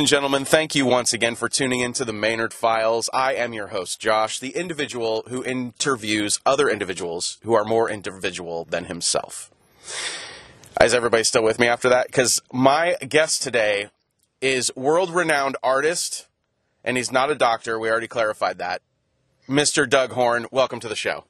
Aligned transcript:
and 0.00 0.08
gentlemen, 0.08 0.46
thank 0.46 0.74
you 0.74 0.86
once 0.86 1.12
again 1.12 1.34
for 1.34 1.46
tuning 1.46 1.80
into 1.80 2.06
the 2.06 2.12
MayNERD 2.12 2.54
Files. 2.54 3.10
I 3.12 3.34
am 3.34 3.52
your 3.52 3.66
host, 3.66 4.00
Josh, 4.00 4.38
the 4.38 4.56
individual 4.56 5.24
who 5.28 5.44
interviews 5.44 6.40
other 6.46 6.70
individuals 6.70 7.36
who 7.42 7.52
are 7.52 7.66
more 7.66 7.90
individual 7.90 8.64
than 8.64 8.86
himself. 8.86 9.50
Is 10.80 10.94
everybody 10.94 11.22
still 11.22 11.44
with 11.44 11.58
me 11.58 11.66
after 11.66 11.90
that? 11.90 12.06
Because 12.06 12.40
my 12.50 12.96
guest 13.06 13.42
today 13.42 13.90
is 14.40 14.74
world 14.74 15.10
renowned 15.10 15.58
artist, 15.62 16.28
and 16.82 16.96
he's 16.96 17.12
not 17.12 17.30
a 17.30 17.34
doctor. 17.34 17.78
We 17.78 17.90
already 17.90 18.08
clarified 18.08 18.56
that. 18.56 18.80
Mr. 19.46 19.86
Doug 19.86 20.12
Horne, 20.12 20.46
welcome 20.50 20.80
to 20.80 20.88
the 20.88 20.96
show. 20.96 21.24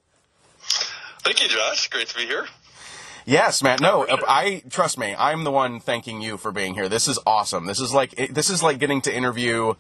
Thank 1.25 1.43
you, 1.43 1.49
Josh. 1.49 1.89
Great 1.89 2.07
to 2.07 2.17
be 2.17 2.25
here. 2.25 2.47
Yes, 3.31 3.63
man. 3.63 3.79
No, 3.81 4.07
I 4.27 4.63
trust 4.71 4.99
me. 4.99 5.15
I'm 5.17 5.45
the 5.45 5.53
one 5.53 5.79
thanking 5.79 6.21
you 6.21 6.37
for 6.37 6.51
being 6.51 6.75
here. 6.75 6.89
This 6.89 7.07
is 7.07 7.17
awesome. 7.25 7.67
This 7.67 7.79
is 7.79 7.95
like 7.95 8.11
this 8.31 8.51
is 8.51 8.61
like 8.61 8.79
getting 8.81 9.01
to 9.03 9.15
interview 9.15 9.75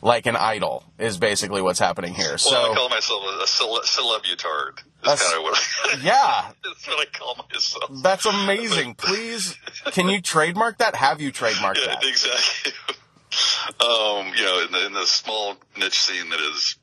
like 0.00 0.24
an 0.26 0.36
idol 0.36 0.84
is 0.98 1.18
basically 1.18 1.60
what's 1.60 1.78
happening 1.78 2.14
here. 2.14 2.30
Well, 2.30 2.38
So 2.38 2.72
I 2.72 2.74
call 2.74 2.88
myself 2.88 3.22
a 3.42 3.46
cele- 3.46 3.82
celebutard. 3.84 4.80
That's 5.02 5.20
That's- 5.20 5.32
kind 5.32 5.36
of 5.38 5.42
what 5.44 5.54
I, 5.84 5.98
yeah, 6.02 6.52
that's 6.64 6.86
what 6.86 7.06
I 7.06 7.18
call 7.18 7.46
myself. 7.52 8.02
that's 8.02 8.26
amazing. 8.26 8.94
Please, 8.94 9.56
can 9.92 10.08
you 10.08 10.22
trademark 10.22 10.78
that? 10.78 10.94
Have 10.96 11.20
you 11.20 11.30
trademarked 11.30 11.76
Yeah, 11.76 11.94
that? 11.96 12.04
exactly. 12.04 12.72
um, 13.80 14.32
you 14.34 14.44
know, 14.44 14.64
in 14.64 14.72
the, 14.72 14.86
in 14.86 14.92
the 14.94 15.06
small 15.06 15.56
niche 15.76 15.98
scene 16.00 16.30
that 16.30 16.40
is, 16.40 16.76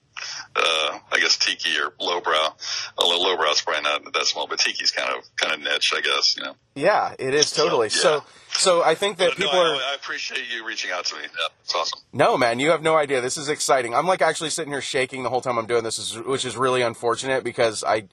uh, 0.56 1.00
I 1.12 1.20
guess 1.20 1.38
tiki 1.38 1.70
or 1.80 1.94
lowbrow. 2.00 2.56
Although 2.98 3.22
lowbrow's 3.22 3.62
probably 3.62 3.84
not 3.84 4.14
that 4.14 4.26
small, 4.26 4.48
but 4.48 4.60
tiki's 4.60 4.92
kind 4.92 5.10
of 5.16 5.24
kind 5.38 5.54
of 5.54 5.60
niche, 5.62 5.94
I 5.96 6.02
guess. 6.02 6.36
You 6.38 6.44
know. 6.44 6.56
Yeah, 6.76 7.14
it 7.20 7.34
is 7.34 7.52
totally. 7.52 7.88
Yeah. 7.88 8.02
So, 8.02 8.24
so 8.54 8.84
I 8.84 8.96
think 8.96 9.18
that 9.18 9.30
But 9.32 9.40
no, 9.40 9.46
people 9.46 9.60
are. 9.60 9.76
I, 9.76 9.92
I 9.92 9.96
appreciate 9.96 10.46
you 10.54 10.66
reaching 10.66 10.92
out 10.92 11.06
to 11.06 11.16
me. 11.16 11.22
Yeah, 11.24 11.48
it's 11.64 11.74
awesome. 11.76 12.00
No, 12.14 12.38
man, 12.38 12.60
you 12.60 12.72
have 12.72 12.82
no 12.82 12.96
idea. 12.98 13.22
This 13.22 13.38
is 13.38 13.50
exciting. 13.50 13.94
I'm 13.96 14.08
like 14.08 14.22
actually 14.22 14.50
sitting 14.50 14.72
here 14.72 14.82
shaking 14.82 15.24
the 15.24 15.30
whole 15.30 15.42
time 15.42 15.58
I'm 15.58 15.68
doing 15.68 15.84
this, 15.84 16.16
which 16.18 16.46
is 16.46 16.58
really 16.58 16.82
unfortunate 16.82 17.44
because 17.44 17.84
I, 17.84 18.06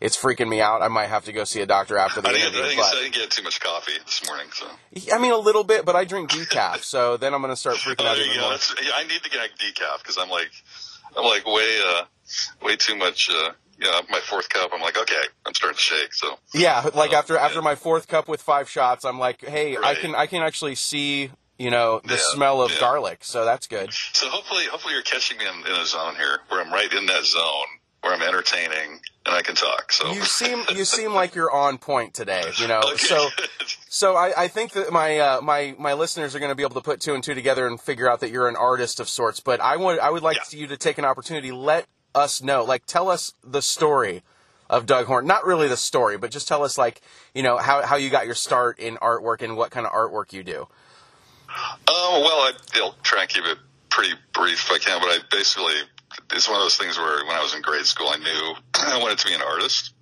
it's 0.00 0.16
freaking 0.16 0.48
me 0.48 0.60
out. 0.60 0.82
I 0.82 0.88
might 0.88 1.06
have 1.08 1.24
to 1.26 1.32
go 1.32 1.44
see 1.44 1.60
a 1.60 1.66
doctor 1.66 1.96
after 1.98 2.20
the 2.20 2.28
I 2.28 2.32
interview. 2.32 2.62
I, 2.62 2.74
but- 2.76 2.84
I 2.96 3.02
didn't 3.02 3.14
get 3.14 3.30
too 3.30 3.42
much 3.42 3.60
coffee 3.60 3.92
this 4.04 4.26
morning, 4.26 4.46
so. 4.52 4.66
I 5.14 5.18
mean, 5.18 5.32
a 5.32 5.36
little 5.36 5.64
bit, 5.64 5.84
but 5.84 5.94
I 5.94 6.04
drink 6.04 6.30
decaf, 6.30 6.78
so 6.82 7.16
then 7.18 7.34
I'm 7.34 7.40
going 7.42 7.52
to 7.52 7.56
start 7.56 7.76
freaking 7.76 7.96
Oh, 8.00 8.08
out 8.08 8.18
even 8.18 8.40
more. 8.40 8.52
Yeah, 8.82 8.92
I 8.96 9.04
need 9.04 9.22
to 9.22 9.30
get 9.30 9.50
decaf 9.58 9.98
because 10.02 10.16
I'm 10.18 10.30
like, 10.30 10.50
I'm 11.16 11.24
like 11.24 11.46
way, 11.46 11.80
uh, 11.86 12.04
way 12.62 12.76
too 12.76 12.96
much. 12.96 13.30
Uh, 13.30 13.52
yeah, 13.78 14.00
my 14.10 14.20
fourth 14.20 14.48
cup. 14.48 14.70
I'm 14.72 14.80
like, 14.80 14.96
okay, 14.96 15.14
I'm 15.44 15.54
starting 15.54 15.76
to 15.76 15.80
shake. 15.82 16.14
So 16.14 16.38
Yeah, 16.54 16.88
like 16.94 17.12
Oh, 17.12 17.16
after 17.16 17.34
yeah. 17.34 17.44
after 17.46 17.62
my 17.62 17.74
fourth 17.74 18.06
cup 18.08 18.28
with 18.28 18.40
five 18.40 18.68
shots, 18.68 19.04
I'm 19.04 19.18
like, 19.18 19.44
hey, 19.44 19.76
I 19.82 19.94
can 19.94 20.14
I 20.14 20.26
can 20.26 20.42
actually 20.42 20.74
see 20.76 21.30
you 21.58 21.70
know 21.70 22.00
the 22.04 22.14
Yeah, 22.14 22.20
smell 22.34 22.62
of 22.62 22.70
yeah. 22.72 22.78
garlic, 22.80 23.18
so 23.24 23.44
that's 23.44 23.66
good. 23.66 23.92
So 23.92 24.28
hopefully, 24.28 24.64
hopefully 24.70 24.94
you're 24.94 25.02
catching 25.02 25.38
me 25.38 25.44
in, 25.46 25.66
in 25.66 25.78
a 25.80 25.84
zone 25.86 26.14
here 26.16 26.40
where 26.48 26.60
I'm 26.64 26.72
right 26.72 26.92
in 26.92 27.06
that 27.06 27.24
zone 27.24 27.66
where 28.02 28.12
I'm 28.12 28.22
entertaining 28.22 29.00
and 29.26 29.34
I 29.34 29.42
can 29.42 29.54
talk. 29.54 29.92
So 29.92 30.12
You 30.12 30.22
seem 30.22 30.62
you 30.74 30.84
seem 30.84 31.14
like 31.14 31.34
you're 31.34 31.50
on 31.50 31.78
point 31.78 32.14
today, 32.14 32.42
you 32.56 32.68
know. 32.68 32.80
Okay. 32.80 32.96
So 32.96 33.28
so 33.88 34.16
I, 34.16 34.44
I 34.44 34.48
think 34.48 34.72
that 34.72 34.92
my 34.92 35.18
uh, 35.18 35.40
my 35.40 35.74
my 35.78 35.92
listeners 35.94 36.34
are 36.34 36.38
going 36.38 36.50
to 36.50 36.54
be 36.56 36.62
able 36.62 36.74
to 36.74 36.80
put 36.80 37.00
two 37.00 37.14
and 37.14 37.22
two 37.22 37.34
together 37.34 37.66
and 37.66 37.80
figure 37.80 38.10
out 38.10 38.20
that 38.20 38.30
you're 38.30 38.48
an 38.48 38.56
artist 38.56 39.00
of 39.00 39.08
sorts. 39.08 39.40
But 39.40 39.60
I 39.60 39.76
would 39.76 39.98
I 39.98 40.10
would 40.10 40.22
like 40.22 40.36
Yeah. 40.52 40.60
you 40.60 40.66
to 40.68 40.76
take 40.76 40.98
an 40.98 41.04
opportunity, 41.04 41.52
let 41.52 41.86
us 42.14 42.42
know, 42.42 42.64
like 42.64 42.84
tell 42.86 43.08
us 43.08 43.32
the 43.44 43.62
story 43.62 44.22
of 44.68 44.86
Doug 44.86 45.06
Horne. 45.06 45.26
Not 45.26 45.44
really 45.46 45.68
the 45.68 45.76
story, 45.76 46.16
but 46.18 46.30
just 46.30 46.48
tell 46.48 46.64
us 46.64 46.76
like 46.76 47.00
you 47.34 47.42
know 47.42 47.58
how 47.58 47.82
how 47.86 47.96
you 47.96 48.10
got 48.10 48.26
your 48.26 48.34
start 48.34 48.78
in 48.78 48.96
artwork 48.96 49.42
and 49.42 49.56
what 49.56 49.70
kind 49.70 49.86
of 49.86 49.92
artwork 49.92 50.32
you 50.32 50.42
do. 50.42 50.66
Oh 51.86 52.20
well, 52.24 52.38
I, 52.40 52.52
I'll 52.82 52.94
try 53.02 53.22
and 53.22 53.30
keep 53.30 53.44
it 53.44 53.58
pretty 53.90 54.14
brief 54.32 54.64
if 54.66 54.70
I 54.72 54.78
can. 54.78 55.00
But 55.00 55.08
I 55.10 55.18
basically, 55.30 55.74
it's 56.32 56.48
one 56.48 56.56
of 56.58 56.64
those 56.64 56.76
things 56.76 56.98
where 56.98 57.24
when 57.26 57.36
I 57.36 57.42
was 57.42 57.54
in 57.54 57.62
grade 57.62 57.86
school, 57.86 58.08
I 58.08 58.16
knew 58.16 58.54
I 58.74 58.98
wanted 58.98 59.18
to 59.18 59.28
be 59.28 59.34
an 59.34 59.42
artist. 59.42 59.94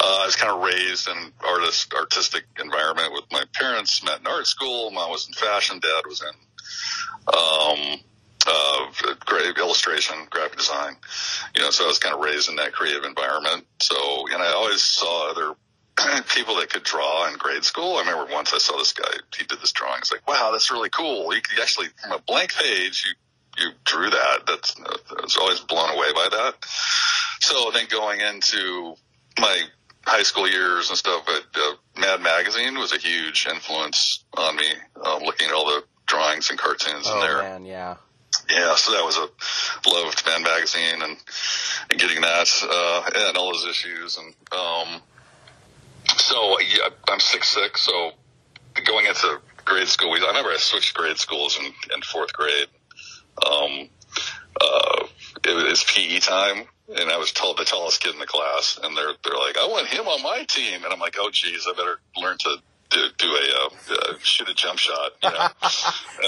Uh, 0.00 0.18
I 0.22 0.26
was 0.26 0.36
kind 0.36 0.52
of 0.52 0.62
raised 0.62 1.08
in 1.08 1.32
artist, 1.46 1.92
artistic 1.94 2.44
environment 2.58 3.12
with 3.12 3.24
my 3.30 3.44
parents. 3.52 4.02
Met 4.02 4.20
in 4.20 4.26
art 4.26 4.46
school. 4.46 4.90
Mom 4.90 5.10
was 5.10 5.26
in 5.28 5.34
fashion. 5.34 5.80
Dad 5.80 6.02
was 6.06 6.22
in 6.22 6.28
um, 7.28 8.00
uh, 8.46 9.14
graphic 9.26 9.58
illustration, 9.58 10.16
graphic 10.30 10.56
design. 10.56 10.96
You 11.54 11.62
know, 11.62 11.70
so 11.70 11.84
I 11.84 11.88
was 11.88 11.98
kind 11.98 12.14
of 12.14 12.20
raised 12.20 12.48
in 12.48 12.56
that 12.56 12.72
creative 12.72 13.04
environment. 13.04 13.66
So, 13.82 13.96
and 14.32 14.42
I 14.42 14.52
always 14.52 14.82
saw 14.82 15.30
other 15.30 15.54
people 16.34 16.56
that 16.56 16.70
could 16.70 16.82
draw 16.82 17.28
in 17.28 17.36
grade 17.36 17.64
school. 17.64 17.96
I 17.96 18.00
remember 18.00 18.32
once 18.32 18.54
I 18.54 18.58
saw 18.58 18.78
this 18.78 18.92
guy, 18.92 19.10
he 19.36 19.44
did 19.44 19.60
this 19.60 19.72
drawing. 19.72 19.98
It's 19.98 20.12
like, 20.12 20.26
wow, 20.26 20.50
that's 20.52 20.70
really 20.70 20.90
cool. 20.90 21.34
You 21.34 21.42
could 21.42 21.60
actually, 21.60 21.88
from 22.02 22.12
a 22.12 22.18
blank 22.18 22.54
page, 22.54 23.04
you, 23.06 23.14
you 23.60 23.70
drew 23.84 24.10
that. 24.10 24.40
That's, 24.46 24.74
I 24.80 25.22
was 25.22 25.36
always 25.36 25.60
blown 25.60 25.90
away 25.90 26.12
by 26.12 26.28
that. 26.30 26.54
So 27.40 27.70
I 27.70 27.72
think 27.74 27.90
going 27.90 28.20
into 28.20 28.94
my 29.38 29.62
high 30.04 30.22
school 30.22 30.48
years 30.48 30.88
and 30.88 30.98
stuff, 30.98 31.24
but 31.26 31.44
uh, 31.54 31.74
Mad 32.00 32.20
Magazine 32.22 32.78
was 32.78 32.92
a 32.92 32.98
huge 32.98 33.46
influence 33.46 34.24
on 34.36 34.56
me, 34.56 34.66
um, 35.04 35.22
looking 35.22 35.48
at 35.48 35.54
all 35.54 35.66
the 35.66 35.84
drawings 36.06 36.50
and 36.50 36.58
cartoons 36.58 37.06
in 37.06 37.12
Oh 37.14 37.20
there. 37.20 37.38
man, 37.38 37.64
yeah. 37.64 37.96
Yeah, 38.48 38.74
so 38.76 38.92
that 38.92 39.04
was 39.04 39.16
a 39.16 39.88
loved 39.88 40.24
Mad 40.26 40.42
magazine 40.42 41.02
and, 41.02 41.16
and 41.90 42.00
getting 42.00 42.20
that 42.22 42.48
uh, 42.68 43.10
and 43.28 43.36
all 43.36 43.52
those 43.52 43.66
issues 43.66 44.16
and 44.18 44.34
um, 44.52 45.00
so 46.16 46.58
yeah, 46.60 46.88
I'm 47.08 47.20
six 47.20 47.48
six. 47.48 47.82
So 47.82 48.12
going 48.84 49.06
into 49.06 49.40
grade 49.64 49.88
school, 49.88 50.10
we, 50.10 50.20
I 50.20 50.26
remember 50.28 50.50
I 50.50 50.56
switched 50.58 50.94
grade 50.94 51.18
schools 51.18 51.58
in, 51.58 51.66
in 51.94 52.02
fourth 52.02 52.32
grade. 52.32 52.66
Um, 53.46 53.88
uh, 54.60 55.06
it 55.44 55.68
was 55.68 55.84
PE 55.84 56.20
time, 56.20 56.64
and 56.88 57.10
I 57.10 57.16
was 57.18 57.32
told 57.32 57.56
the 57.58 57.64
tallest 57.64 58.02
kid 58.02 58.14
in 58.14 58.20
the 58.20 58.26
class, 58.26 58.78
and 58.82 58.96
they're 58.96 59.14
they're 59.24 59.34
like, 59.38 59.56
I 59.58 59.66
want 59.66 59.86
him 59.86 60.06
on 60.06 60.22
my 60.22 60.44
team, 60.44 60.84
and 60.84 60.92
I'm 60.92 61.00
like, 61.00 61.16
oh 61.18 61.30
geez, 61.32 61.66
I 61.68 61.72
better 61.76 61.98
learn 62.16 62.36
to 62.38 62.56
do, 62.90 63.06
do 63.18 63.26
a 63.28 63.30
uh, 63.30 63.94
uh, 63.94 64.14
shoot 64.20 64.48
a 64.48 64.54
jump 64.54 64.78
shot. 64.78 65.12
You 65.22 65.30
know? 65.30 65.48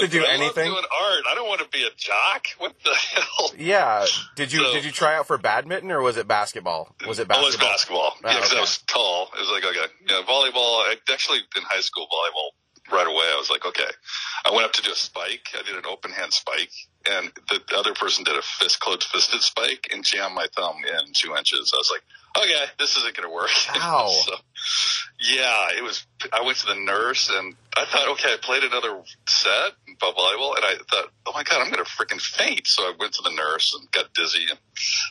To 0.00 0.08
do 0.08 0.24
anything. 0.24 0.24
I 0.24 0.30
love 0.30 0.40
anything? 0.40 0.64
doing 0.70 0.84
art. 1.02 1.24
I 1.28 1.34
don't 1.34 1.48
want 1.48 1.60
to 1.60 1.68
be 1.68 1.82
a 1.84 1.90
jock. 1.96 2.46
What 2.58 2.74
the 2.84 2.94
hell? 2.94 3.52
Yeah. 3.58 4.06
Did 4.36 4.52
you 4.52 4.60
So- 4.66 4.72
did 4.72 4.84
you 4.84 4.92
try 4.92 5.16
out 5.16 5.26
for 5.26 5.37
badminton 5.38 5.90
or 5.90 6.00
was 6.00 6.16
it 6.16 6.28
basketball? 6.28 6.94
Was 7.06 7.19
it 7.19 7.26
Oh, 7.31 7.40
it 7.40 7.44
was 7.44 7.56
basketball? 7.56 8.10
basketball. 8.10 8.31
Yeah, 8.31 8.37
because 8.37 8.50
okay. 8.52 8.58
I 8.58 8.60
was 8.60 8.78
tall. 8.87 9.28
It 9.34 9.40
was 9.40 9.50
like, 9.50 9.64
okay, 9.64 9.92
yeah, 10.08 10.22
volleyball. 10.22 10.87
I 10.87 10.94
actually 11.12 11.38
in 11.56 11.62
high 11.62 11.81
school 11.81 12.06
volleyball 12.06 12.50
right 12.92 13.06
away. 13.06 13.26
I 13.32 13.36
was 13.38 13.50
like, 13.50 13.66
okay. 13.66 13.90
I 14.44 14.52
went 14.52 14.64
up 14.64 14.72
to 14.74 14.82
do 14.82 14.92
a 14.92 14.94
spike. 14.94 15.48
I 15.54 15.62
did 15.62 15.76
an 15.76 15.84
open 15.90 16.10
hand 16.10 16.32
spike, 16.32 16.72
and 17.06 17.32
the 17.48 17.76
other 17.76 17.94
person 17.94 18.24
did 18.24 18.36
a 18.36 18.42
fist 18.42 18.80
closed 18.80 19.04
fisted 19.04 19.42
spike 19.42 19.88
and 19.92 20.04
jammed 20.04 20.34
my 20.34 20.46
thumb 20.54 20.76
in 20.84 21.12
two 21.12 21.34
inches. 21.36 21.72
I 21.74 21.78
was 21.78 21.90
like, 21.92 22.02
okay, 22.44 22.64
this 22.78 22.96
isn't 22.96 23.16
going 23.16 23.28
to 23.28 23.34
work. 23.34 23.50
Ow. 23.76 24.08
so, 24.26 24.34
yeah, 25.20 25.78
it 25.78 25.82
was. 25.82 26.06
I 26.32 26.42
went 26.42 26.58
to 26.58 26.66
the 26.66 26.74
nurse 26.74 27.30
and 27.30 27.54
I 27.76 27.84
thought, 27.84 28.08
okay, 28.12 28.32
I 28.32 28.36
played 28.40 28.64
another 28.64 29.00
set 29.26 29.72
of 30.02 30.14
volleyball, 30.14 30.56
and 30.56 30.64
I 30.64 30.76
thought, 30.90 31.10
oh 31.26 31.32
my 31.34 31.42
god, 31.42 31.60
I'm 31.60 31.70
going 31.70 31.84
to 31.84 31.90
freaking 31.90 32.20
faint. 32.20 32.66
So 32.66 32.82
I 32.82 32.92
went 32.98 33.14
to 33.14 33.22
the 33.22 33.30
nurse 33.30 33.76
and 33.78 33.90
got 33.92 34.12
dizzy 34.14 34.46
and 34.50 34.58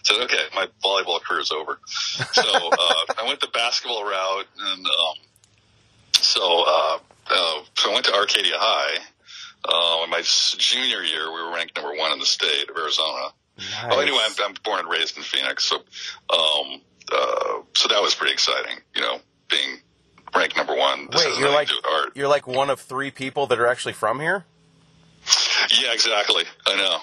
said, 0.04 0.22
okay, 0.24 0.44
my 0.54 0.68
volleyball 0.84 1.22
career 1.22 1.42
is 1.42 1.52
over. 1.52 1.80
So 1.88 2.42
uh, 2.46 3.14
I 3.18 3.26
went 3.28 3.40
the 3.40 3.48
basketball 3.48 4.04
route, 4.04 4.48
and 4.60 4.86
um, 4.86 5.16
so 6.14 6.64
uh, 6.68 6.98
uh, 7.30 7.62
so 7.76 7.90
I 7.90 7.94
went 7.94 8.06
to 8.06 8.14
Arcadia 8.14 8.56
High. 8.56 9.00
Uh, 9.64 10.04
in 10.06 10.10
my 10.10 10.22
junior 10.58 11.04
year, 11.04 11.32
we 11.32 11.42
were 11.42 11.54
ranked 11.54 11.76
number 11.76 11.96
one 11.96 12.12
in 12.14 12.20
the 12.20 12.26
state 12.26 12.70
of 12.70 12.76
Arizona. 12.76 13.30
Nice. 13.58 13.92
Oh, 13.92 14.00
anyway, 14.00 14.20
I'm, 14.26 14.34
I'm 14.44 14.56
born 14.64 14.80
and 14.80 14.90
raised 14.90 15.18
in 15.18 15.24
Phoenix, 15.24 15.66
so 15.66 15.76
um, 15.76 16.82
uh, 17.12 17.62
so 17.76 17.88
that 17.90 18.02
was 18.02 18.16
pretty 18.16 18.34
exciting. 18.34 18.78
You 18.96 19.02
know, 19.02 19.20
being 19.50 19.80
ranked 20.36 20.58
number 20.58 20.76
one. 20.76 21.10
This 21.12 21.26
Wait, 21.26 21.40
you're 21.40 21.50
like 21.50 21.68
to 21.68 21.74
do 21.74 21.78
with 21.78 21.94
art. 21.94 22.12
you're 22.16 22.28
like 22.28 22.48
one 22.48 22.70
of 22.70 22.80
three 22.80 23.12
people 23.12 23.48
that 23.48 23.60
are 23.60 23.68
actually 23.68 23.94
from 23.94 24.20
here. 24.20 24.46
Yeah, 25.80 25.94
exactly. 25.94 26.44
I 26.66 26.76
know. 26.76 26.98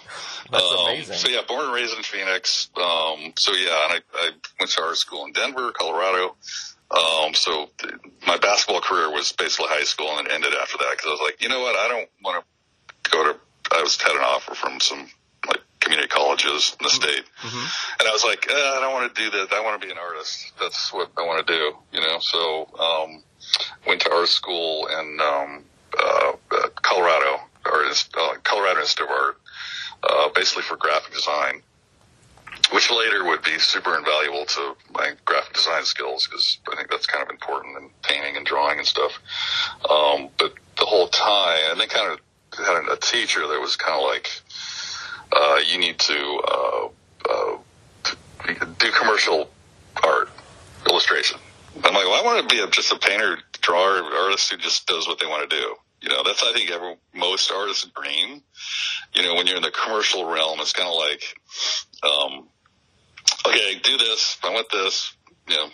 That's 0.50 0.64
um, 0.64 0.86
amazing. 0.86 1.16
So 1.16 1.28
yeah, 1.28 1.42
born 1.46 1.66
and 1.66 1.74
raised 1.74 1.96
in 1.96 2.02
Phoenix. 2.02 2.70
Um, 2.76 3.32
so 3.36 3.52
yeah, 3.52 3.84
and 3.84 3.92
I, 3.92 4.00
I 4.14 4.30
went 4.58 4.70
to 4.72 4.82
art 4.82 4.96
school 4.96 5.24
in 5.26 5.32
Denver, 5.32 5.72
Colorado. 5.72 6.36
Um, 6.90 7.34
so 7.34 7.68
th- 7.78 7.94
my 8.26 8.38
basketball 8.38 8.80
career 8.80 9.10
was 9.10 9.32
basically 9.32 9.66
high 9.68 9.84
school 9.84 10.08
and 10.18 10.26
it 10.26 10.32
ended 10.32 10.54
after 10.60 10.78
that 10.78 10.90
because 10.92 11.06
I 11.06 11.10
was 11.10 11.20
like, 11.24 11.42
you 11.42 11.48
know 11.48 11.60
what, 11.60 11.76
I 11.76 11.88
don't 11.88 12.08
want 12.24 12.42
to 12.44 13.10
go 13.10 13.24
to. 13.32 13.38
I 13.70 13.82
was 13.82 14.00
had 14.00 14.12
an 14.12 14.22
offer 14.24 14.54
from 14.54 14.80
some 14.80 15.06
like 15.46 15.60
community 15.80 16.08
colleges 16.08 16.74
in 16.80 16.84
the 16.84 16.90
state, 16.90 17.24
Mhm. 17.44 18.00
and 18.00 18.08
I 18.08 18.12
was 18.12 18.24
like, 18.24 18.48
eh, 18.50 18.54
I 18.54 18.80
don't 18.80 18.94
want 18.94 19.14
to 19.14 19.22
do 19.22 19.30
that. 19.30 19.52
I 19.52 19.60
want 19.60 19.80
to 19.80 19.86
be 19.86 19.92
an 19.92 19.98
artist. 19.98 20.52
That's 20.58 20.90
what 20.92 21.10
I 21.18 21.22
want 21.22 21.46
to 21.46 21.52
do. 21.52 21.76
You 21.92 22.00
know, 22.00 22.18
so 22.20 22.68
um, 22.80 23.22
went 23.86 24.00
to 24.02 24.10
art 24.12 24.28
school 24.28 24.86
in 24.86 25.20
um, 25.20 25.64
uh, 25.98 26.32
uh, 26.50 26.68
Colorado, 26.80 27.40
or 27.66 27.84
uh, 27.84 28.34
Colorado 28.42 28.80
Institute 28.80 29.10
of 29.10 29.14
Art, 29.14 29.40
uh, 30.02 30.28
basically 30.34 30.62
for 30.62 30.76
graphic 30.76 31.12
design, 31.12 31.62
which 32.72 32.90
later 32.90 33.24
would 33.24 33.42
be 33.42 33.58
super 33.58 33.96
invaluable 33.96 34.44
to 34.44 34.76
my 34.92 35.12
graphic 35.24 35.54
design 35.54 35.84
skills 35.84 36.26
because 36.26 36.58
I 36.70 36.76
think 36.76 36.90
that's 36.90 37.06
kind 37.06 37.22
of 37.22 37.30
important 37.30 37.76
in 37.78 37.90
painting 38.02 38.36
and 38.36 38.44
drawing 38.44 38.78
and 38.78 38.86
stuff. 38.86 39.12
Um, 39.88 40.28
but 40.38 40.54
the 40.76 40.84
whole 40.84 41.08
time, 41.08 41.58
and 41.70 41.80
they 41.80 41.86
kind 41.86 42.12
of 42.12 42.20
had 42.58 42.92
a 42.92 42.96
teacher 42.96 43.40
that 43.40 43.60
was 43.60 43.76
kind 43.76 43.98
of 43.98 44.06
like, 44.06 44.28
uh, 45.32 45.60
you 45.66 45.78
need 45.78 45.98
to 45.98 46.42
uh, 46.48 46.88
uh, 47.30 47.58
do 48.78 48.90
commercial 48.92 49.50
art 50.02 50.30
illustration. 50.88 51.38
I'm 51.76 51.94
like, 51.94 52.04
well, 52.04 52.20
I 52.20 52.24
want 52.24 52.48
to 52.48 52.54
be 52.54 52.62
a, 52.62 52.66
just 52.68 52.92
a 52.92 52.98
painter, 52.98 53.38
drawer, 53.60 54.02
artist 54.02 54.50
who 54.50 54.56
just 54.56 54.86
does 54.86 55.06
what 55.06 55.18
they 55.18 55.26
want 55.26 55.48
to 55.48 55.56
do. 55.56 55.74
You 56.00 56.08
know, 56.10 56.22
that's 56.24 56.42
I 56.42 56.52
think 56.52 56.70
every, 56.70 56.96
most 57.14 57.50
artists' 57.50 57.86
dream. 57.86 58.42
You 59.14 59.22
know, 59.22 59.34
when 59.34 59.46
you're 59.46 59.56
in 59.56 59.62
the 59.62 59.70
commercial 59.70 60.24
realm, 60.24 60.60
it's 60.60 60.72
kind 60.72 60.88
of 60.88 60.94
like, 60.94 61.22
um, 62.02 62.48
okay, 63.46 63.78
do 63.82 63.96
this. 63.98 64.38
I 64.42 64.50
want 64.50 64.68
this. 64.70 65.12
You 65.48 65.56
know, 65.56 65.68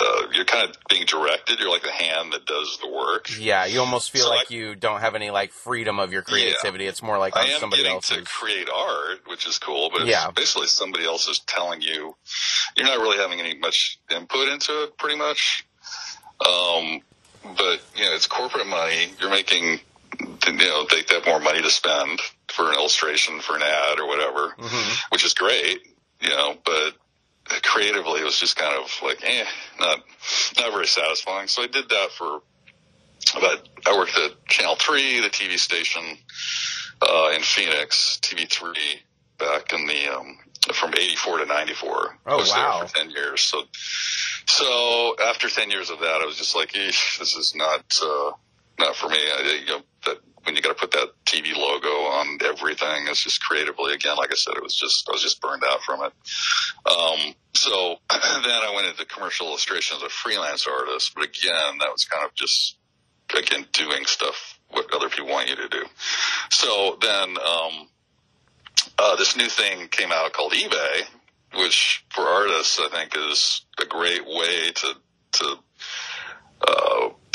uh, 0.00 0.22
you're 0.32 0.44
kind 0.44 0.68
of 0.70 0.76
being 0.88 1.04
directed. 1.06 1.58
You're 1.58 1.70
like 1.70 1.82
the 1.82 1.90
hand 1.90 2.32
that 2.32 2.46
does 2.46 2.78
the 2.80 2.88
work. 2.88 3.26
Yeah, 3.38 3.66
you 3.66 3.80
almost 3.80 4.10
feel 4.10 4.24
So 4.24 4.30
like 4.30 4.50
I- 4.50 4.54
you 4.54 4.74
don't 4.74 5.00
have 5.00 5.14
any 5.14 5.30
like 5.30 5.52
freedom 5.52 5.98
of 5.98 6.12
your 6.12 6.22
creativity. 6.22 6.86
It's 6.86 7.02
more 7.02 7.18
like 7.18 7.36
I 7.36 7.44
am 7.46 7.60
somebody 7.60 7.82
getting 7.82 7.96
else's. 7.96 8.18
to 8.18 8.24
create 8.24 8.68
art, 8.74 9.20
which 9.26 9.46
is 9.46 9.58
cool, 9.58 9.90
but 9.90 10.06
Yeah. 10.06 10.30
basically 10.30 10.68
somebody 10.68 11.04
else 11.04 11.28
is 11.28 11.40
telling 11.40 11.82
you 11.82 12.16
you're 12.76 12.86
not 12.86 12.98
really 13.00 13.18
having 13.18 13.40
any 13.40 13.54
much 13.58 13.98
input 14.10 14.48
into 14.48 14.84
it, 14.84 14.96
pretty 14.96 15.16
much. 15.16 15.64
Um, 16.40 17.00
but 17.56 17.80
you 17.96 18.04
know, 18.04 18.14
it's 18.14 18.26
corporate 18.26 18.66
money. 18.66 19.12
You're 19.20 19.30
making, 19.30 19.80
you 20.46 20.52
know, 20.52 20.86
they 20.90 21.02
have 21.14 21.26
more 21.26 21.40
money 21.40 21.60
to 21.62 21.70
spend 21.70 22.20
for 22.48 22.68
an 22.70 22.74
illustration, 22.76 23.40
for 23.40 23.56
an 23.56 23.62
ad, 23.62 23.98
or 23.98 24.06
whatever, 24.06 24.54
Mhm. 24.58 25.10
which 25.10 25.24
is 25.24 25.34
great, 25.34 25.80
you 26.22 26.30
know. 26.30 26.56
But 26.64 26.94
creatively, 27.62 28.20
it 28.20 28.24
was 28.24 28.38
just 28.38 28.56
kind 28.56 28.74
of 28.76 28.90
like, 29.02 29.22
eh, 29.22 29.44
not 29.78 29.98
not 30.58 30.72
very 30.72 30.86
satisfying. 30.86 31.48
So 31.48 31.62
I 31.62 31.66
did 31.66 31.88
that 31.88 32.08
for 32.16 32.42
about. 33.36 33.68
I 33.86 33.96
worked 33.96 34.16
at 34.16 34.44
Channel 34.46 34.76
Three, 34.76 35.20
the 35.20 35.28
TV 35.28 35.58
station 35.58 36.02
uh, 37.02 37.32
in 37.34 37.42
Phoenix, 37.42 38.18
TV3, 38.22 38.74
back 39.38 39.72
in 39.72 39.86
the 39.86 40.08
um, 40.08 40.38
from 40.72 40.94
'84 40.96 41.38
to 41.38 41.46
'94. 41.46 42.18
Oh, 42.26 42.32
I 42.32 42.36
was 42.36 42.50
wow. 42.50 42.78
there 42.78 42.88
for 42.88 42.94
ten 42.94 43.10
years. 43.10 43.42
So, 43.42 43.64
so 44.46 45.16
after 45.24 45.48
ten 45.48 45.70
years 45.70 45.90
of 45.90 46.00
that, 46.00 46.20
I 46.22 46.26
was 46.26 46.36
just 46.36 46.54
like, 46.54 46.72
Eesh, 46.72 47.18
this 47.18 47.34
is 47.34 47.54
not 47.54 47.98
uh, 48.02 48.32
not 48.78 48.96
for 48.96 49.08
me. 49.08 49.16
I, 49.18 49.60
you 49.60 49.66
know, 49.66 49.82
that 50.06 50.18
when 50.44 50.56
you 50.56 50.62
got 50.62 50.70
to 50.70 50.74
put 50.74 50.90
that 50.92 51.10
TV 51.24 51.56
logo 51.56 51.88
on 51.88 52.38
everything, 52.44 53.06
it's 53.08 53.22
just 53.22 53.42
creatively. 53.42 53.94
Again, 53.94 54.16
like 54.16 54.30
I 54.32 54.36
said, 54.36 54.54
it 54.56 54.62
was 54.62 54.74
just 54.74 55.08
I 55.08 55.12
was 55.12 55.22
just 55.22 55.40
burned 55.40 55.62
out 55.64 55.82
from 55.82 56.00
it. 56.02 56.12
Um, 56.90 57.34
so 57.54 57.96
then 58.10 58.62
I 58.62 58.72
went 58.74 58.88
into 58.88 59.04
commercial 59.04 59.46
illustration 59.46 59.96
as 59.96 60.02
a 60.02 60.08
freelance 60.08 60.66
artist, 60.66 61.12
but 61.14 61.24
again, 61.24 61.78
that 61.78 61.92
was 61.92 62.04
kind 62.04 62.24
of 62.26 62.34
just 62.34 62.76
again 63.36 63.66
doing 63.72 64.04
stuff 64.04 64.58
what 64.70 64.92
other 64.94 65.08
people 65.08 65.30
want 65.30 65.48
you 65.48 65.56
to 65.56 65.68
do. 65.68 65.84
So 66.50 66.98
then 67.00 67.36
um, 67.38 67.88
uh, 68.98 69.16
this 69.16 69.36
new 69.36 69.48
thing 69.48 69.88
came 69.88 70.10
out 70.12 70.32
called 70.32 70.52
eBay, 70.52 71.02
which 71.56 72.04
for 72.10 72.22
artists 72.22 72.80
I 72.80 72.88
think 72.88 73.16
is 73.16 73.64
a 73.80 73.86
great 73.86 74.24
way 74.26 74.70
to 74.74 74.94
to 75.32 75.56
uh, 76.66 76.91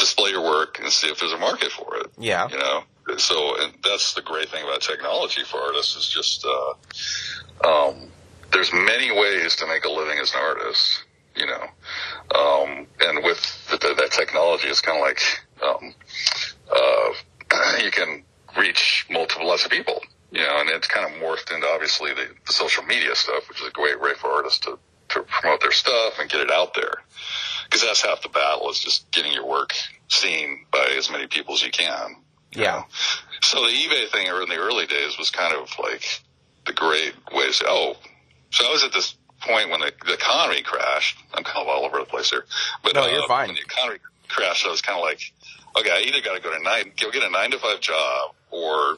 display 0.07 0.31
your 0.31 0.43
work 0.43 0.79
and 0.79 0.91
see 0.91 1.07
if 1.07 1.19
there's 1.19 1.33
a 1.33 1.37
market 1.37 1.71
for 1.71 1.97
it. 1.97 2.07
Yeah. 2.17 2.47
You 2.49 2.57
know, 2.57 2.83
so 3.17 3.61
and 3.61 3.73
that's 3.83 4.13
the 4.13 4.21
great 4.21 4.49
thing 4.49 4.63
about 4.63 4.81
technology 4.81 5.43
for 5.43 5.57
artists 5.57 5.95
is 5.97 6.07
just 6.07 6.45
uh, 6.45 7.67
um, 7.67 8.09
there's 8.53 8.71
many 8.71 9.11
ways 9.11 9.57
to 9.57 9.67
make 9.67 9.83
a 9.83 9.89
living 9.89 10.17
as 10.19 10.33
an 10.33 10.39
artist. 10.39 11.03
You 11.35 11.45
know, 11.45 11.61
um, 12.33 12.87
and 12.99 13.23
with 13.23 13.39
the, 13.69 13.77
that 13.77 14.11
technology, 14.11 14.67
it's 14.69 14.81
kind 14.81 14.97
of 14.97 15.03
like 15.03 15.21
um, 15.61 15.93
uh, 16.71 17.77
you 17.83 17.91
can 17.91 18.23
reach 18.57 19.05
multiple 19.11 19.47
lots 19.47 19.65
of 19.65 19.71
people. 19.71 20.01
You 20.31 20.41
know, 20.41 20.59
and 20.59 20.69
it's 20.69 20.87
kind 20.87 21.05
of 21.05 21.21
morphed 21.21 21.53
into 21.53 21.67
obviously 21.67 22.11
the, 22.13 22.27
the 22.47 22.53
social 22.53 22.83
media 22.83 23.15
stuff, 23.15 23.47
which 23.47 23.61
is 23.61 23.67
a 23.67 23.71
great 23.71 24.01
way 24.01 24.11
for 24.19 24.29
artists 24.29 24.59
to 24.61 24.79
to 25.09 25.21
promote 25.21 25.61
their 25.61 25.71
stuff 25.71 26.15
and 26.19 26.29
get 26.29 26.41
it 26.41 26.51
out 26.51 26.73
there. 26.73 27.03
Because 27.67 27.81
that's 27.81 28.01
half 28.01 28.21
the 28.21 28.29
battle 28.29 28.69
is 28.69 28.79
just 28.79 29.09
getting 29.11 29.33
your 29.33 29.45
work 29.45 29.73
seen 30.07 30.65
by 30.71 30.93
as 30.97 31.11
many 31.11 31.27
people 31.27 31.53
as 31.53 31.63
you 31.63 31.71
can. 31.71 32.15
Yeah. 32.53 32.83
So 33.41 33.59
the 33.59 33.71
eBay 33.71 34.09
thing 34.09 34.27
in 34.27 34.49
the 34.49 34.57
early 34.57 34.85
days 34.85 35.17
was 35.17 35.29
kind 35.29 35.53
of 35.53 35.69
like 35.79 36.21
the 36.65 36.73
great 36.73 37.13
way 37.33 37.47
to 37.47 37.53
say, 37.53 37.65
oh, 37.67 37.97
so 38.51 38.65
I 38.65 38.71
was 38.71 38.83
at 38.83 38.93
this 38.93 39.15
point 39.41 39.69
when 39.69 39.81
the, 39.81 39.91
the 40.05 40.13
economy 40.13 40.61
crashed. 40.61 41.17
I'm 41.33 41.43
kind 41.43 41.59
of 41.59 41.67
all 41.67 41.85
over 41.85 41.99
the 41.99 42.05
place 42.05 42.29
here, 42.29 42.45
but 42.83 42.95
No, 42.95 43.07
you're 43.07 43.27
fine. 43.27 43.47
When 43.47 43.55
the 43.55 43.61
economy 43.61 43.99
crashed, 44.27 44.65
I 44.65 44.69
was 44.69 44.81
kind 44.81 44.97
of 44.97 45.03
like, 45.03 45.21
okay, 45.77 45.91
I 45.91 45.99
either 46.07 46.21
got 46.21 46.35
to 46.35 46.41
go 46.41 46.55
to 46.55 46.63
nine, 46.63 46.91
go 46.99 47.11
get 47.11 47.23
a 47.23 47.29
nine 47.29 47.51
to 47.51 47.59
five 47.59 47.79
job, 47.81 48.33
or 48.49 48.97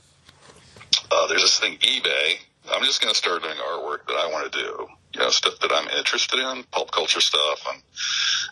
uh, 1.12 1.27
there's 1.27 1.42
this 1.42 1.60
thing 1.60 1.77
eBay. 1.80 2.38
I'm 2.71 2.83
just 2.86 3.01
going 3.01 3.12
to 3.12 3.18
start 3.18 3.42
doing 3.42 3.56
artwork 3.56 4.06
that 4.07 4.16
I 4.16 4.30
want 4.31 4.51
to 4.51 4.60
do. 4.60 4.88
You 5.13 5.21
know, 5.21 5.29
stuff 5.29 5.59
that 5.61 5.71
I'm 5.73 5.88
interested 5.97 6.39
in, 6.39 6.63
pulp 6.71 6.92
culture 6.92 7.21
stuff, 7.21 7.66
and 7.73 7.81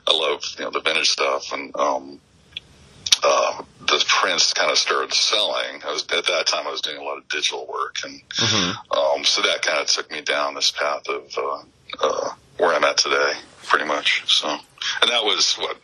I 0.08 0.14
love 0.14 0.44
you 0.58 0.66
know 0.66 0.72
the 0.72 0.82
vintage 0.82 1.10
stuff, 1.10 1.54
and 1.54 1.76
um, 1.76 2.20
uh, 3.24 3.64
the 3.82 4.04
prints 4.08 4.54
kind 4.54 4.72
of 4.72 4.78
started 4.78 5.14
selling. 5.14 5.82
I 5.86 5.92
was 5.92 6.04
at 6.04 6.26
that 6.26 6.48
time 6.48 6.68
I 6.68 6.72
was 6.72 6.82
doing 6.82 6.98
a 6.98 7.04
lot 7.04 7.18
of 7.18 7.28
digital 7.30 7.68
work, 7.68 7.98
and 8.04 8.22
hmm 8.34 8.72
um, 8.98 9.24
so 9.24 9.42
that 9.42 9.62
kind 9.62 9.80
of 9.80 9.88
took 9.88 10.12
me 10.12 10.22
down 10.22 10.56
this 10.56 10.72
path 10.72 11.08
of 11.08 11.32
uh, 11.38 11.64
uh, 12.02 12.30
where 12.58 12.74
I'm 12.74 12.84
at 12.84 12.98
today, 12.98 13.34
pretty 13.66 13.86
much. 13.86 14.24
So, 14.28 14.48
and 14.50 15.12
that 15.12 15.24
was 15.24 15.56
what 15.56 15.78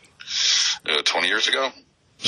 uh, 0.88 1.02
20 1.02 1.28
years 1.28 1.48
ago. 1.48 1.70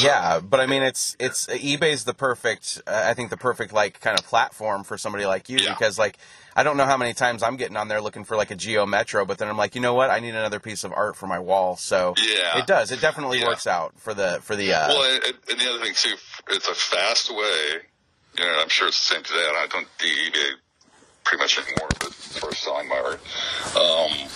Yeah, 0.05 0.41
but 0.41 0.61
I 0.61 0.67
mean, 0.67 0.83
it's 0.83 1.17
it's 1.19 1.47
eBay's 1.47 2.05
the 2.05 2.15
perfect. 2.15 2.83
Uh, 2.87 3.05
I 3.07 3.15
think 3.15 3.31
the 3.31 3.37
perfect 3.37 3.73
like 3.73 4.01
kind 4.01 4.19
of 4.19 4.25
platform 4.27 4.85
for 4.85 4.99
somebody 4.99 5.25
like 5.27 5.49
you 5.49 5.59
Yeah. 5.59 5.71
because 5.73 5.99
like 5.99 6.19
I 6.55 6.63
don't 6.63 6.77
know 6.77 6.85
how 6.87 6.97
many 6.97 7.15
times 7.15 7.43
I'm 7.43 7.57
getting 7.57 7.77
on 7.77 7.89
there 7.89 8.01
looking 8.01 8.25
for 8.25 8.37
like 8.37 8.51
a 8.51 8.55
Geo 8.55 8.87
Metro, 8.87 9.25
but 9.25 9.39
then 9.39 9.49
I'm 9.49 9.57
like, 9.57 9.75
you 9.75 9.81
know 9.81 9.95
what? 9.95 10.11
I 10.11 10.21
need 10.21 10.31
another 10.35 10.61
piece 10.61 10.85
of 10.85 10.93
art 10.93 11.17
for 11.17 11.27
my 11.27 11.39
wall. 11.39 11.77
So 11.77 12.15
Yeah. 12.19 12.59
it 12.59 12.67
does. 12.67 12.91
It 12.93 13.01
definitely 13.01 13.41
Yeah. 13.41 13.47
works 13.47 13.67
out 13.67 13.95
for 13.99 14.13
the 14.15 14.41
for 14.43 14.55
the. 14.57 14.73
Uh, 14.73 14.89
Well, 14.89 15.15
and, 15.27 15.35
and 15.51 15.61
the 15.61 15.71
other 15.71 15.85
thing 15.85 15.95
too, 15.95 16.17
it's 16.51 16.69
a 16.69 16.75
fast 16.75 17.31
way. 17.31 17.81
You 18.39 18.45
know, 18.45 18.59
I'm 18.61 18.69
sure 18.69 18.89
it's 18.89 19.09
the 19.09 19.15
same 19.15 19.23
today. 19.23 19.39
I 19.41 19.67
don't 19.71 19.89
do 19.99 20.07
eBay 20.07 20.51
pretty 21.25 21.43
much 21.43 21.59
anymore, 21.59 21.89
but 21.99 22.13
as 22.51 22.59
selling 22.59 22.89
my 22.89 22.97
art, 22.99 23.21
um, 23.77 24.29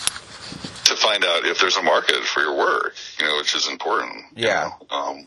find 1.01 1.25
out 1.25 1.45
if 1.47 1.59
there's 1.61 1.77
a 1.77 1.83
market 1.83 2.23
for 2.25 2.41
your 2.41 2.57
work, 2.57 2.95
you 3.19 3.27
know, 3.27 3.37
which 3.39 3.55
is 3.55 3.69
important. 3.69 4.17
you 4.37 4.47
Yeah. 4.47 4.71
know. 4.91 4.97
Um, 4.97 5.27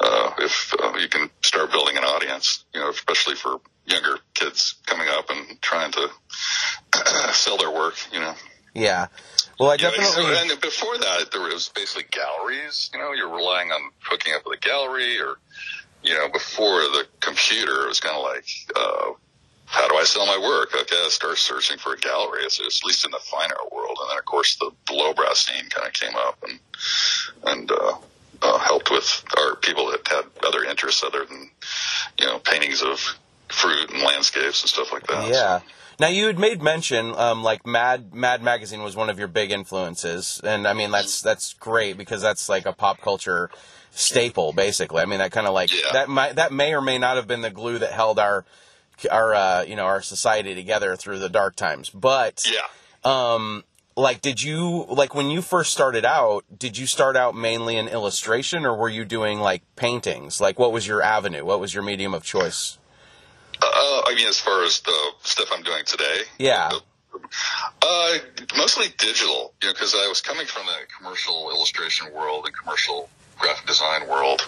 uh, 0.00 0.30
if 0.38 0.74
uh, 0.80 0.94
you 0.98 1.08
can 1.08 1.30
start 1.42 1.70
building 1.70 1.96
an 1.96 2.04
audience, 2.04 2.64
you 2.74 2.80
know, 2.80 2.90
especially 2.90 3.34
for 3.34 3.60
younger 3.86 4.18
kids 4.34 4.76
coming 4.86 5.08
up 5.08 5.30
and 5.30 5.60
trying 5.60 5.92
to 5.92 6.08
sell 7.32 7.56
their 7.56 7.70
work, 7.70 7.94
you 8.12 8.20
know. 8.20 8.34
yeah. 8.74 9.06
Well, 9.58 9.70
I 9.70 9.76
definitely. 9.76 10.50
and 10.50 10.60
before 10.60 10.98
that, 10.98 11.30
there 11.30 11.40
was 11.42 11.68
basically 11.74 12.04
galleries. 12.10 12.90
You 12.92 12.98
know, 13.00 13.12
you're 13.12 13.28
relying 13.34 13.70
on 13.70 13.90
hooking 14.00 14.32
up 14.34 14.42
with 14.46 14.58
a 14.58 14.60
gallery, 14.60 15.20
or 15.20 15.36
you 16.02 16.14
know, 16.14 16.28
before 16.28 16.80
the 16.80 17.06
computer, 17.20 17.84
it 17.84 17.88
was 17.88 18.00
kind 18.00 18.16
of 18.16 18.22
like, 18.24 18.46
uh, 18.74 19.10
how 19.72 19.88
do 19.88 19.96
I 19.96 20.04
sell 20.04 20.26
my 20.26 20.38
work? 20.38 20.74
Okay, 20.74 20.96
I 21.02 21.08
start 21.08 21.38
searching 21.38 21.78
for 21.78 21.94
a 21.94 21.96
gallery. 21.96 22.42
It's, 22.44 22.60
it's 22.60 22.82
at 22.82 22.86
least 22.86 23.06
in 23.06 23.10
the 23.10 23.18
fine 23.18 23.50
art 23.50 23.72
world, 23.72 23.96
and 24.00 24.10
then 24.10 24.18
of 24.18 24.24
course 24.26 24.56
the, 24.56 24.70
lowbrow 24.92 25.32
scene 25.32 25.64
kind 25.70 25.86
of 25.86 25.92
came 25.94 26.14
up 26.14 26.38
and 26.46 26.60
and 27.44 27.72
uh, 27.72 27.96
uh, 28.42 28.58
helped 28.58 28.90
with 28.90 29.24
our 29.38 29.56
people 29.56 29.90
that 29.90 30.06
had 30.06 30.24
other 30.46 30.62
interests 30.64 31.02
other 31.02 31.24
than 31.24 31.50
you 32.18 32.26
know 32.26 32.38
paintings 32.38 32.82
of 32.82 33.00
fruit 33.48 33.90
and 33.90 34.02
landscapes 34.02 34.62
and 34.62 34.68
stuff 34.68 34.92
like 34.92 35.06
that. 35.06 35.28
Yeah. 35.28 35.60
Now 35.98 36.08
you 36.08 36.26
had 36.26 36.38
made 36.38 36.60
mention, 36.62 37.14
um, 37.14 37.42
like 37.42 37.66
Mad 37.66 38.12
Mad 38.12 38.42
Magazine 38.42 38.82
was 38.82 38.94
one 38.94 39.08
of 39.08 39.18
your 39.18 39.28
big 39.28 39.50
influences, 39.50 40.38
and 40.44 40.68
I 40.68 40.74
mean 40.74 40.90
that's 40.90 41.22
that's 41.22 41.54
great 41.54 41.96
because 41.96 42.20
that's 42.20 42.50
like 42.50 42.66
a 42.66 42.74
pop 42.74 43.00
culture 43.00 43.48
staple, 43.90 44.52
basically. 44.52 45.00
I 45.00 45.06
mean 45.06 45.20
that 45.20 45.32
kind 45.32 45.46
of 45.46 45.54
like 45.54 45.72
Yeah. 45.72 45.92
that 45.94 46.10
might 46.10 46.36
that 46.36 46.52
may 46.52 46.74
or 46.74 46.82
may 46.82 46.98
not 46.98 47.16
have 47.16 47.26
been 47.26 47.40
the 47.40 47.50
glue 47.50 47.78
that 47.78 47.92
held 47.92 48.18
our 48.18 48.44
our 49.10 49.34
uh, 49.34 49.62
you 49.62 49.76
know 49.76 49.84
our 49.86 50.02
society 50.02 50.54
together 50.54 50.96
through 50.96 51.18
the 51.18 51.28
dark 51.28 51.56
times. 51.56 51.90
But 51.90 52.46
Yeah. 52.50 52.60
um, 53.10 53.64
like, 53.96 54.20
did 54.22 54.42
you 54.42 54.86
like 54.88 55.14
when 55.14 55.30
you 55.30 55.42
first 55.42 55.72
started 55.72 56.04
out? 56.04 56.44
Did 56.56 56.78
you 56.78 56.86
start 56.86 57.16
out 57.16 57.34
mainly 57.34 57.76
in 57.76 57.88
illustration, 57.88 58.64
or 58.64 58.76
were 58.76 58.88
you 58.88 59.04
doing 59.04 59.40
like 59.40 59.62
paintings? 59.76 60.40
Like, 60.40 60.58
what 60.58 60.72
was 60.72 60.86
your 60.86 61.02
avenue? 61.02 61.44
What 61.44 61.60
was 61.60 61.74
your 61.74 61.82
medium 61.82 62.14
of 62.14 62.22
choice? 62.24 62.78
Uh, 63.62 64.02
I 64.06 64.14
mean, 64.16 64.26
as 64.26 64.40
far 64.40 64.64
as 64.64 64.80
the 64.80 64.98
stuff 65.22 65.48
I'm 65.52 65.62
doing 65.62 65.84
today, 65.84 66.22
Yeah. 66.38 66.70
Uh, 67.82 68.14
mostly 68.56 68.86
digital, 68.98 69.52
you 69.62 69.68
know, 69.68 69.74
because 69.74 69.94
I 69.94 70.08
was 70.08 70.20
coming 70.20 70.46
from 70.46 70.66
the 70.66 70.72
commercial 70.96 71.50
illustration 71.50 72.12
world 72.12 72.46
and 72.46 72.56
commercial 72.56 73.08
graphic 73.38 73.66
design 73.66 74.08
world, 74.08 74.40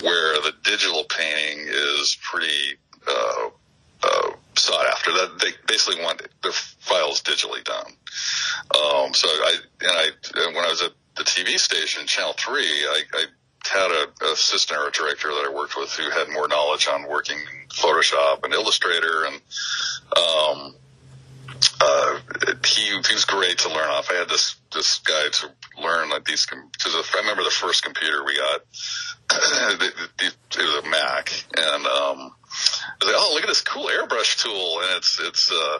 where 0.00 0.34
the 0.40 0.52
digital 0.64 1.04
painting 1.04 1.66
is 1.68 2.16
pretty 2.22 2.78
uh, 3.06 3.50
sought 4.58 4.86
after. 4.86 5.12
That 5.12 5.38
they 5.40 5.50
basically 5.66 6.02
want 6.02 6.22
their 6.42 6.52
files 6.52 7.22
digitally 7.22 7.64
done. 7.64 7.86
Um, 8.74 9.14
so 9.14 9.28
I 9.28 9.54
and 9.80 9.90
I 9.90 10.08
and 10.34 10.54
when 10.54 10.64
I 10.64 10.68
was 10.68 10.82
at 10.82 10.92
the 11.16 11.24
TV 11.24 11.58
station, 11.58 12.06
Channel 12.06 12.34
Three, 12.34 12.62
I, 12.62 13.02
I 13.14 13.24
had 13.64 13.90
a 13.90 14.32
assistant 14.32 14.80
or 14.80 14.88
a 14.88 14.92
director 14.92 15.28
that 15.28 15.46
I 15.48 15.54
worked 15.54 15.76
with 15.76 15.90
who 15.92 16.10
had 16.10 16.28
more 16.30 16.48
knowledge 16.48 16.88
on 16.88 17.08
working 17.08 17.38
in 17.38 17.68
Photoshop 17.68 18.44
and 18.44 18.54
Illustrator, 18.54 19.24
and 19.26 19.36
um, 20.16 20.74
uh, 21.80 22.18
he, 22.64 22.82
he 22.82 23.14
was 23.14 23.24
great 23.24 23.58
to 23.58 23.68
learn 23.68 23.88
off. 23.88 24.10
I 24.10 24.14
had 24.14 24.28
this 24.28 24.56
this 24.72 24.98
guy 24.98 25.28
to 25.32 25.50
learn 25.82 26.10
like 26.10 26.24
these. 26.24 26.46
Because 26.46 26.94
I 26.94 27.18
remember 27.18 27.42
the 27.42 27.50
first 27.50 27.84
computer 27.84 28.24
we 28.24 28.36
got, 28.36 28.60
it 30.20 30.34
was 30.56 30.84
a 30.84 30.88
Mac, 30.88 31.32
and 31.56 31.86
um, 31.86 32.34
like, 33.04 33.14
oh, 33.16 33.32
look 33.34 33.42
at 33.42 33.48
this 33.48 33.62
cool 33.62 33.86
airbrush 33.86 34.42
tool, 34.42 34.80
and 34.82 34.96
it's 34.96 35.20
it's 35.20 35.52
uh, 35.52 35.78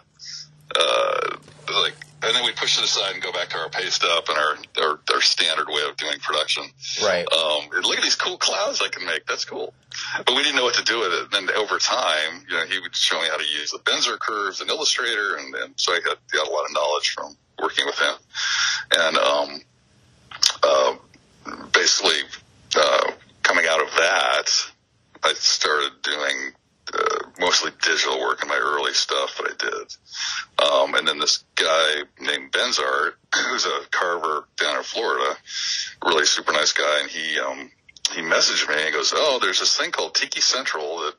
uh, 0.78 1.36
like 1.82 1.94
and 2.22 2.34
then 2.34 2.44
we 2.44 2.52
push 2.52 2.78
it 2.78 2.84
aside 2.84 3.14
and 3.14 3.22
go 3.22 3.32
back 3.32 3.50
to 3.50 3.58
our 3.58 3.68
paste 3.68 4.02
up 4.02 4.28
and 4.28 4.36
our, 4.36 4.56
our, 4.82 5.00
our 5.12 5.20
standard 5.20 5.68
way 5.68 5.82
of 5.88 5.96
doing 5.96 6.18
production. 6.18 6.64
Right. 7.02 7.24
Um, 7.32 7.68
look 7.70 7.96
at 7.96 8.02
these 8.02 8.16
cool 8.16 8.38
clouds 8.38 8.82
I 8.82 8.88
can 8.88 9.06
make. 9.06 9.24
That's 9.26 9.44
cool. 9.44 9.72
But 10.26 10.34
we 10.34 10.42
didn't 10.42 10.56
know 10.56 10.64
what 10.64 10.74
to 10.74 10.84
do 10.84 10.98
with 10.98 11.12
it. 11.12 11.22
And 11.32 11.48
then 11.48 11.56
over 11.56 11.78
time, 11.78 12.44
you 12.48 12.56
know, 12.56 12.64
he 12.64 12.80
would 12.80 12.94
show 12.94 13.20
me 13.20 13.28
how 13.28 13.36
to 13.36 13.44
use 13.44 13.70
the 13.70 13.78
Bezier 13.78 14.18
curves 14.18 14.60
and 14.60 14.68
Illustrator. 14.68 15.36
And, 15.36 15.54
and 15.54 15.74
so 15.76 15.92
I 15.92 16.00
got, 16.00 16.18
got 16.32 16.48
a 16.48 16.50
lot 16.50 16.64
of 16.64 16.72
knowledge 16.74 17.10
from 17.10 17.36
working 17.62 17.86
with 17.86 17.98
him. 17.98 18.14
And, 18.96 19.16
um, 19.16 19.60
uh, 20.64 20.96
basically, 21.72 22.18
uh, 22.76 23.12
coming 23.44 23.66
out 23.68 23.80
of 23.80 23.90
that, 23.92 24.50
I 25.22 25.34
started 25.34 25.92
doing 26.02 26.52
mostly 27.38 27.70
digital 27.82 28.20
work 28.20 28.42
in 28.42 28.48
my 28.48 28.56
early 28.56 28.92
stuff 28.92 29.36
that 29.36 29.52
I 29.52 29.64
did. 29.64 30.70
Um, 30.70 30.94
and 30.94 31.06
then 31.06 31.18
this 31.18 31.44
guy 31.54 32.02
named 32.20 32.52
Benzart, 32.52 33.12
who's 33.34 33.66
a 33.66 33.80
carver 33.90 34.46
down 34.56 34.76
in 34.76 34.82
Florida, 34.82 35.36
really 36.04 36.24
super 36.24 36.52
nice 36.52 36.72
guy, 36.72 37.00
and 37.02 37.10
he 37.10 37.38
um, 37.38 37.70
he 38.14 38.22
messaged 38.22 38.68
me 38.68 38.82
and 38.82 38.94
goes, 38.94 39.12
"Oh, 39.14 39.38
there's 39.40 39.60
this 39.60 39.76
thing 39.76 39.90
called 39.90 40.14
Tiki 40.14 40.40
Central 40.40 41.00
that 41.00 41.14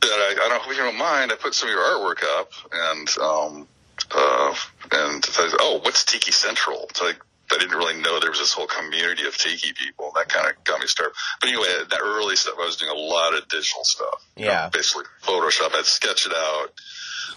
that 0.00 0.08
I, 0.08 0.46
I 0.46 0.48
don't 0.48 0.62
hope 0.62 0.74
you 0.74 0.82
don't 0.82 0.96
mind. 0.96 1.30
I 1.30 1.36
put 1.36 1.54
some 1.54 1.68
of 1.68 1.74
your 1.74 1.82
artwork 1.82 2.22
up, 2.38 2.52
and 2.72 3.08
um, 3.18 3.68
uh, 4.12 4.54
and 4.92 5.24
I 5.38 5.56
oh, 5.60 5.80
what's 5.82 6.04
Tiki 6.04 6.32
Central? 6.32 6.86
It's 6.90 7.02
like 7.02 7.20
I 7.52 7.58
didn't 7.58 7.76
really 7.76 8.00
know 8.00 8.20
there 8.20 8.30
was 8.30 8.38
this 8.38 8.52
whole 8.52 8.66
community 8.66 9.26
of 9.26 9.36
tiki 9.36 9.72
people. 9.72 10.12
That 10.14 10.28
kind 10.28 10.48
of 10.48 10.62
got 10.64 10.80
me 10.80 10.86
started. 10.86 11.14
But 11.40 11.48
anyway, 11.48 11.66
that 11.88 12.00
early 12.02 12.36
stuff, 12.36 12.54
I 12.60 12.64
was 12.64 12.76
doing 12.76 12.90
a 12.90 13.00
lot 13.00 13.36
of 13.36 13.48
digital 13.48 13.84
stuff. 13.84 14.24
Yeah. 14.36 14.44
You 14.44 14.50
know, 14.50 14.70
basically 14.72 15.04
Photoshop. 15.22 15.74
I'd 15.74 15.84
sketch 15.84 16.26
it 16.26 16.32
out, 16.34 16.72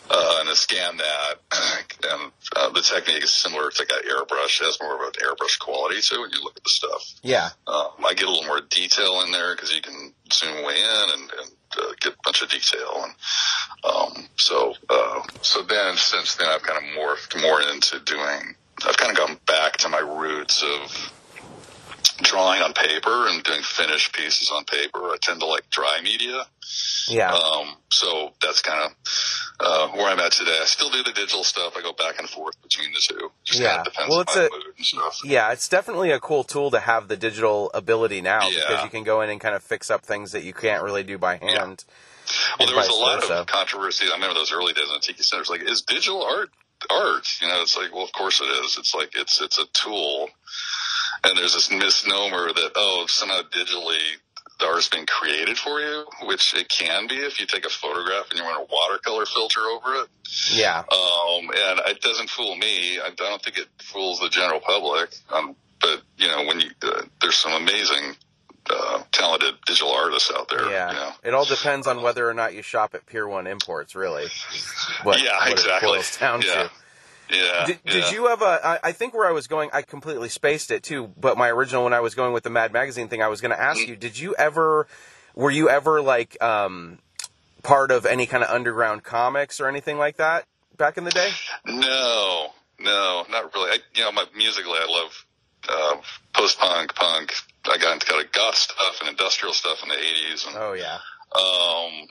uh, 0.10 0.38
and 0.40 0.50
then 0.50 0.56
scan 0.56 0.98
that. 0.98 1.34
and 2.12 2.32
uh, 2.56 2.70
the 2.70 2.82
technique 2.82 3.24
is 3.24 3.34
similar 3.34 3.70
to 3.70 3.80
like 3.82 4.04
airbrush. 4.06 4.62
It 4.62 4.66
has 4.66 4.78
more 4.82 4.96
of 4.96 5.02
an 5.02 5.14
airbrush 5.24 5.60
quality 5.60 6.02
to 6.02 6.16
it 6.16 6.22
when 6.22 6.32
you 6.32 6.44
look 6.44 6.58
at 6.58 6.64
the 6.64 6.70
stuff. 6.70 7.14
Yeah. 7.24 7.50
Um, 7.68 8.06
I 8.06 8.14
get 8.14 8.28
a 8.28 8.32
little 8.32 8.48
more 8.48 8.62
detail 8.62 9.22
in 9.26 9.32
there 9.32 9.56
because 9.56 9.74
you 9.74 9.82
can 9.82 10.14
zoom 10.32 10.64
way 10.64 10.78
in 10.78 11.10
and, 11.14 11.32
and 11.32 11.52
uh, 11.80 11.94
get 12.00 12.14
a 12.14 12.18
bunch 12.24 12.42
of 12.42 12.50
detail. 12.50 13.04
And 13.04 13.14
um, 13.84 14.28
so, 14.38 14.76
uh, 14.90 15.22
so 15.42 15.64
then 15.64 15.98
since 15.98 16.36
then, 16.36 16.48
I've 16.48 16.64
kind 16.64 16.78
of 16.78 16.84
morphed 16.96 17.42
more 17.42 17.62
into 17.62 18.00
doing 18.00 18.56
I've 18.86 18.98
kind 18.98 19.12
of 19.12 19.18
gone 19.18 19.38
back 19.54 19.78
to 19.78 19.90
my 19.90 20.00
roots 20.00 20.64
of 20.64 21.14
drawing 22.22 22.62
on 22.62 22.74
paper 22.74 23.28
and 23.28 23.44
doing 23.44 23.62
finished 23.62 24.14
pieces 24.14 24.52
on 24.54 24.66
paper. 24.66 25.00
I 25.00 25.18
tend 25.22 25.40
to 25.42 25.46
like 25.46 25.70
dry 25.70 26.00
media. 26.04 26.44
Yeah. 27.08 27.34
Um, 27.34 27.76
so 27.90 28.34
that's 28.42 28.62
kind 28.62 28.86
of 28.86 28.92
uh, 29.60 29.88
where 29.90 30.08
I'm 30.08 30.20
at 30.20 30.32
today. 30.32 30.58
I 30.60 30.66
still 30.66 30.90
do 30.90 31.04
the 31.04 31.12
digital 31.12 31.44
stuff. 31.44 31.76
I 31.78 31.82
go 31.82 31.94
back 31.94 32.20
and 32.20 32.28
forth 32.28 32.62
between 32.64 32.92
the 32.94 33.02
two. 33.02 33.32
Just 33.44 33.62
yeah. 33.62 33.84
well, 34.10 34.22
it's 34.22 34.36
a, 34.36 34.42
mood 34.44 34.74
and 34.78 34.86
stuff. 34.86 35.20
Yeah, 35.24 35.52
it's 35.52 35.70
definitely 35.70 36.12
a 36.12 36.20
cool 36.20 36.44
tool 36.44 36.72
to 36.72 36.80
have 36.80 37.08
the 37.08 37.18
digital 37.18 37.70
ability 37.74 38.22
now 38.22 38.48
Yeah. 38.50 38.62
because 38.62 38.84
you 38.84 38.90
can 38.90 39.04
go 39.04 39.22
in 39.22 39.30
and 39.30 39.40
kind 39.40 39.56
of 39.56 39.62
fix 39.62 39.92
up 39.92 40.04
things 40.04 40.32
that 40.32 40.44
you 40.44 40.54
can't 40.54 40.84
really 40.84 41.04
do 41.04 41.18
by 41.18 41.38
hand. 41.38 41.86
Well, 42.58 42.68
there 42.68 42.78
was 42.78 42.88
a 42.88 42.94
lot 42.94 43.30
of 43.30 43.48
controversy. 43.48 44.06
I 44.10 44.16
remember 44.16 44.34
those 44.34 44.54
early 44.54 44.74
days 44.74 44.90
on 44.92 45.00
Tiki 45.02 45.22
Central. 45.22 45.58
Like, 45.58 45.70
is 45.70 45.82
digital 45.82 46.24
art 46.24 46.50
art? 46.90 47.28
You 47.42 47.48
know, 47.48 47.62
it's 47.62 47.78
like, 47.78 47.94
well, 47.94 48.04
of 48.04 48.12
course 48.12 48.42
it 48.42 48.46
is. 48.46 48.78
It's 48.78 48.94
like 48.94 49.12
it's 49.16 49.42
it's 49.42 49.60
a 49.60 49.66
tool, 49.74 50.30
and 51.24 51.38
there's 51.38 51.54
this 51.54 51.72
misnomer 51.72 52.48
that 52.54 52.72
oh, 52.76 53.06
somehow 53.08 53.42
digitally 53.42 54.18
the 54.60 54.68
art's 54.68 54.88
been 54.88 55.06
created 55.06 55.58
for 55.58 55.80
you, 55.80 56.06
which 56.24 56.54
it 56.54 56.70
can 56.70 57.08
be 57.08 57.16
if 57.16 57.40
you 57.40 57.46
take 57.46 57.66
a 57.66 57.70
photograph 57.70 58.30
and 58.30 58.40
you 58.40 58.46
run 58.46 58.62
a 58.62 58.66
watercolor 58.72 59.26
filter 59.26 59.60
over 59.60 59.96
it. 59.96 60.08
Yeah. 60.52 60.80
Um, 60.80 61.50
and 61.50 61.80
it 61.88 62.02
doesn't 62.02 62.30
fool 62.30 62.56
me. 62.56 63.00
I 63.00 63.10
don't 63.16 63.42
think 63.42 63.58
it 63.58 63.68
fools 63.80 64.20
the 64.20 64.30
general 64.30 64.60
public. 64.60 65.14
Um, 65.32 65.56
but 65.82 66.02
you 66.18 66.28
know, 66.28 66.46
when 66.46 66.60
you 66.62 66.70
uh, 66.82 67.04
there's 67.22 67.38
some 67.38 67.54
amazing. 67.54 68.16
Uh, 68.70 69.04
talented 69.12 69.56
digital 69.66 69.92
artists 69.92 70.32
out 70.34 70.48
there. 70.50 70.70
Yeah. 70.70 70.90
You 70.90 70.96
know? 70.96 71.12
It 71.24 71.34
all 71.34 71.46
depends 71.46 71.86
on 71.86 72.02
whether 72.02 72.30
or 72.30 72.34
not 72.34 72.54
you 72.54 72.62
shop 72.62 72.96
at 72.96 73.06
Pier 73.06 73.28
1 73.28 73.46
Imports, 73.46 73.94
really. 73.94 74.28
What, 75.04 75.22
yeah, 75.22 75.38
what 75.38 75.52
exactly. 75.52 76.00
Yeah. 76.22 76.40
to. 76.40 76.72
Yeah. 77.30 77.66
Did, 77.66 77.80
yeah. 77.86 77.92
did 77.92 78.12
you 78.12 78.28
have 78.28 78.42
a? 78.42 78.60
I, 78.64 78.80
I 78.84 78.92
think 78.92 79.14
where 79.14 79.28
I 79.28 79.32
was 79.32 79.48
going, 79.48 79.70
I 79.74 79.82
completely 79.82 80.30
spaced 80.30 80.72
it 80.72 80.84
too. 80.84 81.12
But 81.20 81.38
my 81.38 81.50
original, 81.50 81.84
when 81.84 81.94
I 81.94 82.00
was 82.00 82.16
going 82.16 82.34
with 82.34 82.44
the 82.44 82.50
Mad 82.50 82.72
Magazine 82.74 83.08
thing, 83.08 83.22
I 83.22 83.28
was 83.28 83.42
going 83.42 83.52
to 83.52 83.60
ask 83.60 83.88
you: 83.88 83.96
Did 83.96 84.18
you 84.18 84.36
ever, 84.36 84.88
were 85.36 85.52
you 85.52 85.70
ever 85.70 86.02
like 86.02 86.42
um, 86.42 87.00
part 87.64 87.92
of 87.92 88.06
any 88.06 88.26
kind 88.26 88.44
of 88.44 88.50
underground 88.50 89.04
comics 89.04 89.60
or 89.60 89.68
anything 89.68 89.98
like 89.98 90.18
that 90.18 90.46
back 90.78 90.98
in 90.98 91.06
the 91.06 91.12
day? 91.12 91.30
No, 91.66 92.50
no, 92.80 93.26
not 93.30 93.54
really. 93.54 93.72
I, 93.72 93.78
you 93.96 94.04
know, 94.04 94.12
my 94.12 94.26
musically, 94.36 94.78
I 94.78 94.86
love 94.88 95.26
uh, 95.70 96.02
post 96.34 96.60
punk, 96.60 96.94
punk. 96.96 97.34
I 97.72 97.78
got 97.78 97.94
into 97.94 98.06
kind 98.06 98.24
of 98.24 98.32
goth 98.32 98.56
stuff 98.56 99.00
and 99.02 99.10
industrial 99.10 99.54
stuff 99.54 99.82
in 99.84 99.90
the 99.90 99.96
'80s, 99.96 100.48
and 100.48 100.56
Oh 100.58 100.74
yeah. 100.74 101.00
um, 101.36 102.08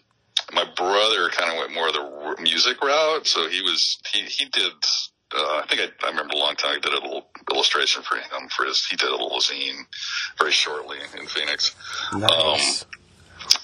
my 0.55 0.65
brother 0.77 1.29
kind 1.31 1.53
of 1.53 1.59
went 1.59 1.73
more 1.75 1.89
of 1.89 1.95
the 1.95 2.37
music 2.43 2.83
route. 2.83 3.27
So 3.27 3.49
he 3.49 3.63
was 3.63 3.99
he 4.13 4.23
he 4.23 4.45
did. 4.47 4.73
Uh, 5.35 5.63
I 5.63 5.67
think 5.67 5.81
I, 5.81 6.07
I 6.07 6.11
remember 6.11 6.35
a 6.35 6.39
long 6.39 6.55
time. 6.57 6.77
I 6.77 6.79
did 6.79 6.93
a 6.93 7.01
little 7.01 7.27
illustration 7.53 8.03
for 8.03 8.17
him 8.17 8.49
for 8.55 8.67
his. 8.67 8.85
He 8.87 8.97
did 8.97 9.09
a 9.09 9.13
little 9.13 9.39
zine 9.41 9.87
very 10.39 10.53
shortly 10.53 10.99
in 11.19 11.27
Phoenix. 11.27 11.75
Nice. 12.15 12.85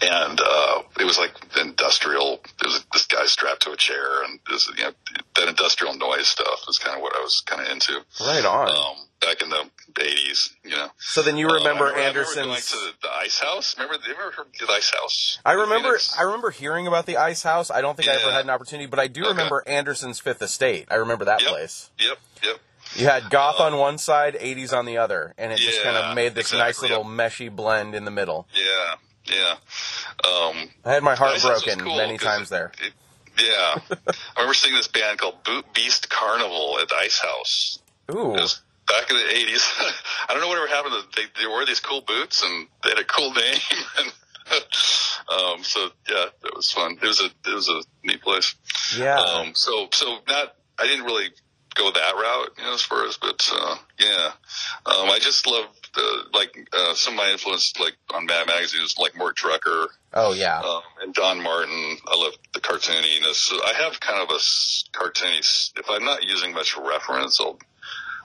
And 0.03 0.41
uh, 0.41 0.83
it 1.01 1.05
was 1.05 1.19
like 1.19 1.33
industrial. 1.61 2.41
It 2.61 2.67
was 2.67 2.85
this 2.93 3.07
guy 3.07 3.25
strapped 3.27 3.63
to 3.63 3.73
a 3.73 3.77
chair, 3.77 4.25
and 4.25 4.39
this, 4.49 4.69
you 4.77 4.85
know, 4.85 4.91
that 5.37 5.49
industrial 5.49 5.95
noise 5.95 6.27
stuff 6.29 6.61
is 6.69 6.79
kind 6.79 6.97
of 6.97 7.03
what 7.03 7.15
I 7.17 7.21
was 7.21 7.43
kind 7.47 7.63
of 7.63 7.69
into 7.69 7.95
right 8.25 8.45
on. 8.45 8.69
um, 8.71 9.07
back 9.21 9.43
in 9.43 9.51
the 9.51 9.65
'80s. 9.95 10.51
You 10.65 10.71
know, 10.77 10.89
so 10.99 11.23
then 11.23 11.37
you 11.37 11.49
Uh, 11.49 11.55
remember 11.55 11.85
remember, 11.87 12.01
Anderson's? 12.01 12.37
Remember 12.47 12.61
to 12.61 12.93
the, 13.03 13.09
Ice 13.19 13.39
House. 13.41 13.75
Remember, 13.79 13.99
you 14.07 14.13
ever 14.15 14.31
heard 14.31 14.47
of 14.47 14.69
the 14.69 14.73
Ice 14.73 14.91
House? 14.91 15.39
I 15.45 15.53
remember. 15.53 15.89
Phoenix? 15.91 16.17
I 16.19 16.23
remember 16.23 16.51
hearing 16.51 16.87
about 16.87 17.07
the 17.07 17.17
Ice 17.17 17.43
House. 17.43 17.71
I 17.71 17.81
don't 17.81 17.97
think 17.97 18.09
I 18.09 18.15
ever 18.15 18.33
had 18.33 18.45
an 18.45 18.51
opportunity, 18.51 18.87
but 18.87 18.99
I 18.99 19.07
do 19.09 19.23
Okay. 19.23 19.31
remember 19.31 19.63
Anderson's 19.67 20.21
Fifth 20.21 20.43
Estate. 20.43 20.87
I 20.91 20.95
remember 20.97 21.25
that 21.25 21.41
Yep. 21.43 21.51
place. 21.51 21.91
Yep, 21.99 22.19
yep. 22.45 22.57
You 22.95 23.07
had 23.07 23.29
goth 23.31 23.61
on 23.61 23.77
one 23.77 23.99
side, 23.99 24.35
80s 24.41 24.73
on 24.73 24.87
the 24.87 24.97
other, 24.97 25.35
and 25.37 25.53
it 25.53 25.59
just 25.59 25.83
kind 25.83 25.97
of 25.97 26.15
made 26.15 26.35
this 26.35 26.53
nice 26.53 26.71
exactly, 26.79 26.89
little 26.89 27.05
meshy 27.05 27.55
blend 27.55 27.95
in 27.95 28.05
the 28.07 28.11
middle. 28.11 28.49
Yeah, 28.55 28.95
yeah. 29.31 29.55
Um, 30.29 30.71
I 30.85 30.93
had 30.95 31.03
my 31.03 31.15
heart 31.15 31.41
broken 31.41 31.81
cool 31.81 31.97
many 31.97 32.19
times 32.19 32.49
there. 32.49 32.73
it- 32.83 32.93
yeah, 33.41 33.79
I 33.91 34.13
remember 34.41 34.55
seeing 34.55 34.75
this 34.75 34.89
band 34.89 35.19
called 35.19 35.45
Boot 35.45 35.65
Beast 35.73 36.11
Carnival 36.11 36.79
at 36.83 36.89
the 36.89 36.97
Ice 36.97 37.21
House. 37.21 37.79
Ooh, 38.11 38.35
It 38.35 38.41
was 38.41 38.61
back 38.89 39.09
in 39.11 39.17
the 39.17 39.31
eighties. 39.37 39.65
I 40.29 40.33
don't 40.33 40.41
know 40.41 40.49
whatever 40.49 40.67
happened. 40.67 40.95
They 41.15 41.23
they 41.41 41.47
wore 41.47 41.65
these 41.65 41.79
cool 41.79 42.01
boots 42.01 42.43
and 42.43 42.67
they 42.83 42.91
had 42.91 42.99
a 42.99 43.05
cool 43.05 43.33
name. 43.33 43.55
And, 43.99 44.13
um, 45.29 45.63
so 45.63 45.89
yeah, 46.09 46.27
it 46.45 46.57
was 46.57 46.71
fun. 46.73 46.99
It 47.01 47.07
was 47.07 47.21
a 47.21 47.27
it 47.49 47.55
was 47.55 47.69
a 47.69 47.83
neat 48.05 48.23
place. 48.23 48.57
yeah. 48.99 49.19
Um, 49.21 49.55
so 49.55 49.89
so 49.93 50.19
not 50.27 50.57
I 50.79 50.87
didn't 50.89 51.05
really 51.05 51.29
go 51.79 51.91
that 51.91 52.15
route, 52.15 52.51
you 52.59 52.65
know, 52.65 52.75
as 52.75 52.83
far 52.83 53.07
as 53.07 53.17
but 53.17 53.49
uh, 53.53 53.77
yeah, 53.99 54.33
um, 54.87 55.11
I 55.11 55.19
just 55.21 55.47
love 55.47 55.67
uh, 55.97 56.23
like 56.35 56.69
uh, 56.73 56.95
some 56.95 57.15
of 57.15 57.19
my 57.19 57.31
influence 57.31 57.73
like 57.81 57.95
on 58.13 58.27
Mad 58.27 58.47
Magazine 58.47 58.83
is 58.83 58.97
like 58.99 59.17
Mort 59.17 59.37
Drucker 59.37 59.87
oh 60.15 60.33
yeah. 60.33 60.61
um, 60.61 60.83
and 61.03 61.15
Don 61.15 61.43
Martin. 61.43 61.97
I 62.07 62.17
love 62.17 62.35
the 62.55 62.61
cartooniness. 62.61 63.35
So 63.35 63.57
I 63.65 63.75
have 63.85 64.01
kind 64.01 64.21
of 64.21 64.31
a 64.31 64.39
cartoony. 64.97 65.39
If 65.77 65.89
I'm 65.89 66.05
not 66.05 66.25
using 66.25 66.53
much 66.53 66.77
reference, 66.77 67.41
I'll 67.41 67.59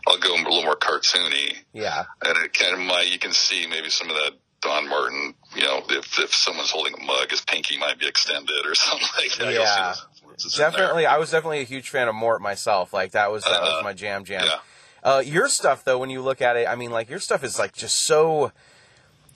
I'll 0.07 0.17
go 0.17 0.33
a 0.33 0.37
little 0.37 0.63
more 0.63 0.75
cartoony, 0.75 1.57
yeah. 1.71 2.03
and 2.23 2.37
it 2.43 2.53
kind 2.53 2.73
of 2.73 2.79
might 2.79 3.11
you 3.11 3.19
can 3.19 3.31
see 3.31 3.67
maybe 3.67 3.89
some 3.89 4.09
of 4.09 4.15
that 4.15 4.33
Don 4.61 4.89
Martin. 4.89 5.35
You 5.55 5.63
know, 5.63 5.83
if 5.89 6.19
if 6.19 6.33
someone's 6.33 6.71
holding 6.71 6.93
a 6.93 7.03
mug, 7.03 7.29
his 7.29 7.41
pinky 7.41 7.77
might 7.77 7.99
be 7.99 8.07
extended 8.07 8.65
or 8.65 8.75
something 8.75 9.07
like 9.17 9.35
that. 9.37 9.53
Yeah. 9.53 9.93
Those 10.33 10.45
influences 10.45 10.59
in. 10.59 10.71
Definitely, 10.71 11.05
I 11.05 11.17
was 11.17 11.31
definitely 11.31 11.61
a 11.61 11.65
huge 11.65 11.89
fan 11.89 12.07
of 12.07 12.15
Mort 12.15 12.41
myself. 12.41 12.93
Like 12.93 13.11
that 13.11 13.31
was 13.31 13.43
that 13.43 13.61
was 13.61 13.69
Uh-huh. 13.69 13.83
my 13.83 13.93
jam 13.93 14.25
jam. 14.25 14.43
Yeah. 14.45 14.59
Uh, 15.03 15.19
your 15.25 15.49
stuff 15.49 15.83
though, 15.83 15.97
when 15.97 16.09
you 16.09 16.21
look 16.21 16.41
at 16.41 16.55
it, 16.55 16.67
I 16.67 16.75
mean, 16.75 16.91
like 16.91 17.09
your 17.09 17.19
stuff 17.19 17.43
is 17.43 17.59
like 17.59 17.73
just 17.73 17.95
so. 18.01 18.51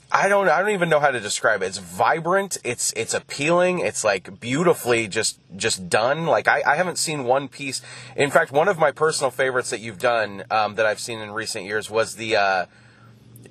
I 0.09 0.29
don't. 0.29 0.47
I 0.47 0.61
don't 0.61 0.69
even 0.69 0.87
know 0.87 1.01
how 1.01 1.11
to 1.11 1.19
describe 1.19 1.61
it. 1.61 1.65
It's 1.65 1.79
vibrant. 1.79 2.57
It's 2.63 2.93
it's 2.95 3.13
appealing. 3.13 3.79
It's 3.79 4.05
like 4.05 4.39
beautifully 4.39 5.09
just 5.09 5.37
just 5.57 5.89
done. 5.89 6.25
Like 6.25 6.47
I, 6.47 6.63
I 6.65 6.75
haven't 6.77 6.97
seen 6.97 7.25
one 7.25 7.49
piece. 7.49 7.81
In 8.15 8.31
fact, 8.31 8.53
one 8.53 8.69
of 8.69 8.77
my 8.79 8.91
personal 8.91 9.31
favorites 9.31 9.69
that 9.71 9.81
you've 9.81 9.99
done 9.99 10.45
um, 10.49 10.75
that 10.75 10.85
I've 10.85 11.01
seen 11.01 11.19
in 11.19 11.31
recent 11.31 11.65
years 11.65 11.89
was 11.89 12.15
the 12.15 12.37
uh, 12.37 12.65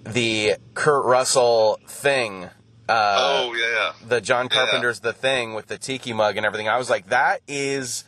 the 0.05 0.55
Kurt 0.73 1.05
Russell 1.05 1.79
thing. 1.87 2.49
Uh, 2.89 3.17
oh 3.19 3.55
yeah, 3.55 3.65
yeah. 3.75 3.93
the 4.09 4.21
John 4.21 4.49
Yeah. 4.51 4.57
Carpenter's 4.57 5.01
The 5.01 5.13
Thing 5.13 5.55
with 5.55 5.67
the 5.67 5.79
tiki 5.79 6.13
mug 6.13 6.37
and 6.37 6.47
everything. 6.47 6.69
I 6.69 6.79
was 6.79 6.89
like, 6.91 7.09
that 7.09 7.41
is 7.49 8.05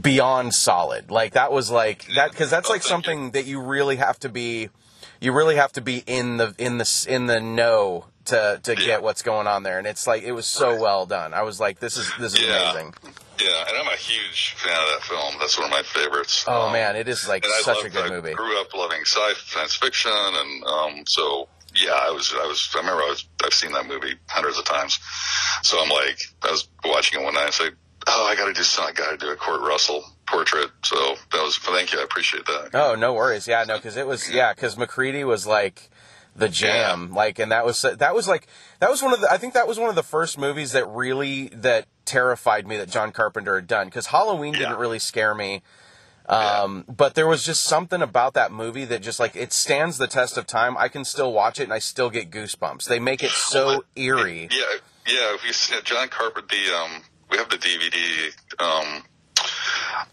beyond 0.00 0.54
solid. 0.54 1.10
Like 1.10 1.32
that 1.34 1.52
was 1.52 1.70
like 1.70 2.06
that 2.14 2.30
because 2.30 2.50
that's 2.50 2.68
Oh, 2.68 2.72
like 2.72 2.82
something 2.82 3.30
that 3.32 3.46
you 3.46 3.60
really 3.60 3.96
have 3.96 4.18
to 4.20 4.28
be, 4.28 4.68
you 5.20 5.32
really 5.32 5.56
have 5.56 5.72
to 5.72 5.80
be 5.80 6.02
in 6.06 6.36
the 6.38 6.54
in 6.58 6.78
the 6.78 7.06
in 7.08 7.26
the 7.26 7.40
know 7.40 8.06
to 8.26 8.60
to 8.64 8.72
Yeah. 8.72 8.86
get 8.86 9.02
what's 9.02 9.22
going 9.22 9.46
on 9.46 9.62
there. 9.62 9.78
And 9.78 9.86
it's 9.86 10.06
like 10.06 10.22
it 10.24 10.32
was 10.32 10.46
so 10.46 10.78
well 10.80 11.06
done. 11.06 11.32
I 11.32 11.42
was 11.42 11.60
like, 11.60 11.78
this 11.80 11.96
is 11.96 12.10
this 12.18 12.34
is 12.34 12.42
Yeah. 12.42 12.70
amazing. 12.72 12.94
Yeah, 13.38 13.64
and 13.68 13.76
I'm 13.76 13.86
a 13.88 13.96
huge 13.96 14.54
fan 14.56 14.72
of 14.72 14.88
that 14.94 15.02
film. 15.02 15.34
That's 15.38 15.58
one 15.58 15.66
of 15.66 15.70
my 15.70 15.82
favorites. 15.82 16.44
Oh 16.48 16.62
Um, 16.68 16.72
man, 16.72 16.96
it 16.96 17.06
is 17.06 17.28
like 17.28 17.44
such 17.44 17.66
loved- 17.76 17.86
a 17.86 17.90
good 17.90 18.06
I 18.06 18.08
movie. 18.08 18.32
grew 18.34 18.58
up 18.60 18.72
loving 18.74 19.02
sci-fi, 19.02 19.34
science 19.46 19.76
fiction, 19.76 20.10
and 20.12 20.64
um, 20.64 21.06
so 21.06 21.46
yeah, 21.76 21.92
I 21.92 22.10
was, 22.10 22.32
I 22.34 22.46
was, 22.46 22.68
I 22.74 22.78
remember 22.78 23.02
I 23.02 23.08
was, 23.10 23.26
I've 23.44 23.52
seen 23.54 23.72
that 23.72 23.86
movie 23.86 24.14
hundreds 24.26 24.58
of 24.58 24.64
times. 24.64 24.98
So 25.62 25.80
I'm 25.82 25.88
like, 25.90 26.18
I 26.42 26.50
was 26.50 26.68
watching 26.84 27.20
it 27.20 27.24
one 27.24 27.34
night 27.34 27.40
and 27.42 27.48
I 27.48 27.52
said, 27.52 27.72
"Oh, 28.06 28.26
I 28.30 28.34
got 28.36 28.46
to 28.46 28.52
do 28.52 28.62
something. 28.62 28.94
I 28.94 28.98
got 28.98 29.10
to 29.12 29.16
do 29.26 29.32
a 29.32 29.36
Kurt 29.36 29.60
Russell 29.62 30.04
portrait." 30.26 30.70
So 30.84 30.96
that 31.32 31.42
was, 31.42 31.58
thank 31.58 31.92
you, 31.92 32.00
I 32.00 32.02
appreciate 32.04 32.46
that. 32.46 32.70
Oh, 32.74 32.94
no 32.94 33.14
worries. 33.14 33.46
Yeah, 33.48 33.64
no, 33.64 33.76
because 33.76 33.96
it 33.96 34.06
was 34.06 34.30
yeah, 34.30 34.52
because 34.54 34.76
MacReady 34.76 35.24
was 35.24 35.46
like 35.46 35.90
the 36.34 36.48
jam, 36.48 37.12
like, 37.14 37.38
and 37.38 37.50
that 37.52 37.64
was 37.64 37.80
that 37.82 38.14
was 38.14 38.28
like 38.28 38.46
that 38.80 38.90
was 38.90 39.02
one 39.02 39.12
of 39.14 39.20
the 39.20 39.30
I 39.32 39.38
think 39.38 39.54
that 39.54 39.66
was 39.66 39.78
one 39.78 39.88
of 39.88 39.94
the 39.96 40.02
first 40.02 40.38
movies 40.38 40.72
that 40.72 40.86
really 40.86 41.48
that 41.48 41.86
terrified 42.04 42.66
me 42.66 42.76
that 42.76 42.88
John 42.90 43.10
Carpenter 43.10 43.56
had 43.56 43.66
done 43.66 43.86
because 43.86 44.06
Halloween 44.06 44.52
Yeah. 44.54 44.60
didn't 44.60 44.78
really 44.78 44.98
scare 44.98 45.34
me. 45.34 45.62
Um, 46.28 46.84
but 46.88 47.14
there 47.14 47.26
was 47.26 47.44
just 47.44 47.62
something 47.64 48.02
about 48.02 48.34
that 48.34 48.50
movie 48.50 48.84
that 48.86 49.00
just 49.02 49.20
like 49.20 49.36
it 49.36 49.52
stands 49.52 49.96
the 49.98 50.06
test 50.08 50.36
of 50.36 50.46
time. 50.46 50.76
I 50.76 50.88
can 50.88 51.04
still 51.04 51.32
watch 51.32 51.60
it 51.60 51.64
and 51.64 51.72
I 51.72 51.78
still 51.78 52.10
get 52.10 52.30
goosebumps. 52.30 52.86
They 52.86 52.98
make 52.98 53.22
it 53.22 53.30
so 53.30 53.84
eerie. 53.94 54.48
Yeah, 54.50 54.58
yeah. 55.06 55.34
If 55.34 55.44
you 55.46 55.52
see 55.52 55.74
John 55.84 56.08
Carpenter, 56.08 56.48
the 56.48 56.74
um, 56.76 57.02
we 57.30 57.36
have 57.38 57.48
the 57.48 57.58
DVD. 57.58 58.32
Um, 58.58 59.04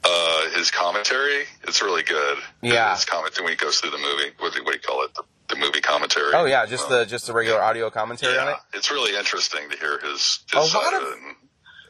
uh, 0.03 0.49
his 0.51 0.69
commentary, 0.71 1.43
it's 1.63 1.81
really 1.81 2.03
good. 2.03 2.37
Yeah. 2.61 2.93
his 2.93 3.05
commentary 3.05 3.45
when 3.45 3.53
he 3.53 3.57
goes 3.57 3.79
through 3.79 3.91
the 3.91 3.97
movie. 3.97 4.31
What 4.39 4.53
do, 4.53 4.63
what 4.63 4.71
do 4.73 4.77
you 4.77 4.79
call 4.81 5.03
it? 5.05 5.13
The, 5.15 5.23
the 5.49 5.55
movie 5.55 5.81
commentary. 5.81 6.31
Oh 6.33 6.45
yeah, 6.45 6.65
just 6.65 6.85
Um, 6.85 6.91
the 6.91 7.05
just 7.05 7.27
the 7.27 7.33
regular 7.33 7.61
audio 7.61 7.89
commentary 7.89 8.37
on 8.37 8.47
yeah, 8.47 8.53
it. 8.53 8.77
it's 8.77 8.91
really 8.91 9.17
interesting 9.17 9.69
to 9.69 9.77
hear 9.77 9.99
his, 9.99 10.39
A 10.53 10.61
his 10.61 10.73
lot 10.73 10.83
side 10.91 11.01
of-. 11.01 11.13
And, 11.13 11.35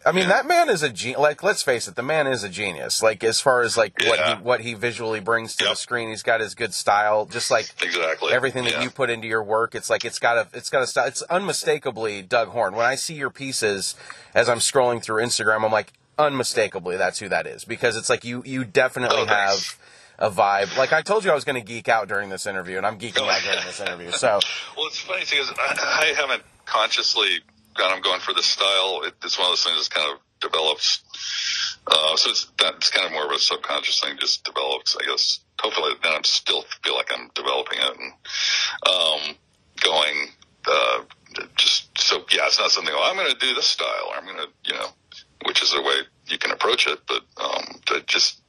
I 0.05 0.11
mean, 0.11 0.27
that 0.27 0.45
man 0.45 0.69
is 0.69 0.83
a 0.83 0.89
gen- 0.89 1.15
like. 1.17 1.43
Let's 1.43 1.63
face 1.63 1.87
it, 1.87 1.95
the 1.95 2.03
man 2.03 2.27
is 2.27 2.43
a 2.43 2.49
genius. 2.49 3.01
Like 3.01 3.23
as 3.23 3.39
far 3.39 3.61
as 3.61 3.77
like 3.77 3.93
what 4.05 4.19
Yeah. 4.19 4.35
he 4.37 4.41
what 4.43 4.59
he 4.61 4.73
visually 4.73 5.19
brings 5.19 5.55
to 5.57 5.65
the 5.65 5.75
screen, 5.75 6.09
he's 6.09 6.23
got 6.23 6.39
his 6.41 6.55
good 6.55 6.73
style. 6.73 7.25
Just 7.25 7.49
like 7.51 7.69
exactly. 7.81 8.33
everything 8.33 8.63
that 8.65 8.73
Yeah. 8.73 8.83
you 8.83 8.89
put 8.89 9.09
into 9.09 9.27
your 9.27 9.43
work, 9.43 9.75
it's 9.75 9.89
like 9.89 10.03
it's 10.05 10.19
got 10.19 10.37
a 10.37 10.47
it's 10.53 10.69
got 10.69 10.83
a 10.83 10.87
style. 10.87 11.07
It's 11.07 11.21
unmistakably 11.23 12.21
Doug 12.21 12.49
Horne. 12.49 12.75
When 12.75 12.85
I 12.85 12.95
see 12.95 13.13
your 13.13 13.29
pieces 13.29 13.95
as 14.35 14.49
I'm 14.49 14.59
scrolling 14.59 15.01
through 15.01 15.23
Instagram, 15.23 15.63
I'm 15.65 15.71
like 15.71 15.93
unmistakably 16.19 16.95
that's 16.95 17.17
who 17.19 17.27
that 17.29 17.47
is 17.47 17.65
because 17.65 17.95
it's 17.95 18.09
like 18.09 18.23
you 18.23 18.43
you 18.45 18.63
definitely 18.65 19.17
Oh, 19.21 19.25
have 19.25 19.79
a 20.19 20.29
vibe. 20.29 20.77
Like 20.77 20.93
I 20.93 21.01
told 21.01 21.23
you, 21.25 21.31
I 21.31 21.33
was 21.35 21.43
going 21.43 21.55
to 21.55 21.65
geek 21.65 21.89
out 21.89 22.07
during 22.07 22.29
this 22.29 22.45
interview, 22.45 22.77
and 22.77 22.85
I'm 22.85 22.99
geeking 22.99 23.21
oh, 23.21 23.29
out 23.29 23.41
during 23.41 23.65
this 23.65 23.79
interview. 23.79 24.11
So 24.17 24.39
Well, 24.77 24.87
it's 24.87 24.99
funny 24.99 25.21
because 25.29 25.49
I, 25.57 26.11
I 26.11 26.13
haven't 26.19 26.43
consciously 26.65 27.41
gone. 27.73 27.91
I'm 27.91 28.01
going 28.01 28.19
for 28.19 28.33
this 28.33 28.45
style. 28.45 29.01
It, 29.03 29.13
it's 29.23 29.37
one 29.37 29.47
of 29.47 29.51
those 29.51 29.63
things 29.63 29.87
that 29.87 29.95
kind 29.95 30.11
of 30.13 30.19
develops. 30.39 31.03
Uh, 31.87 32.15
so 32.15 32.29
it's 32.29 32.51
that's 32.57 32.89
kind 32.89 33.05
of 33.05 33.11
more 33.11 33.25
of 33.25 33.31
a 33.31 33.39
subconscious 33.39 33.99
thing, 33.99 34.17
just 34.19 34.43
develops. 34.43 34.95
I 34.95 35.05
guess. 35.05 35.39
Hopefully, 35.59 35.93
then 36.03 36.13
I'm 36.13 36.23
still 36.23 36.63
feel 36.83 36.95
like 36.95 37.11
I'm 37.13 37.29
developing 37.35 37.79
it 37.79 37.97
and 37.99 38.13
um, 38.89 39.35
going. 39.81 40.29
Uh, 40.65 41.03
just 41.55 41.97
so 41.97 42.23
yeah, 42.31 42.45
it's 42.45 42.59
not 42.59 42.71
something. 42.71 42.93
Oh, 42.95 43.09
I'm 43.09 43.17
going 43.17 43.31
to 43.31 43.37
do 43.37 43.53
this 43.53 43.67
style, 43.67 44.09
or 44.09 44.15
I'm 44.15 44.25
going 44.25 44.37
to 44.37 44.47
you 44.65 44.73
know, 44.73 44.87
which 45.45 45.61
is 45.61 45.73
a 45.73 45.81
way 45.81 45.95
you 46.27 46.37
can 46.37 46.51
approach 46.51 46.87
it, 46.87 46.99
but 47.07 47.21
um, 47.37 47.81
to 47.87 48.01
just 48.05 48.41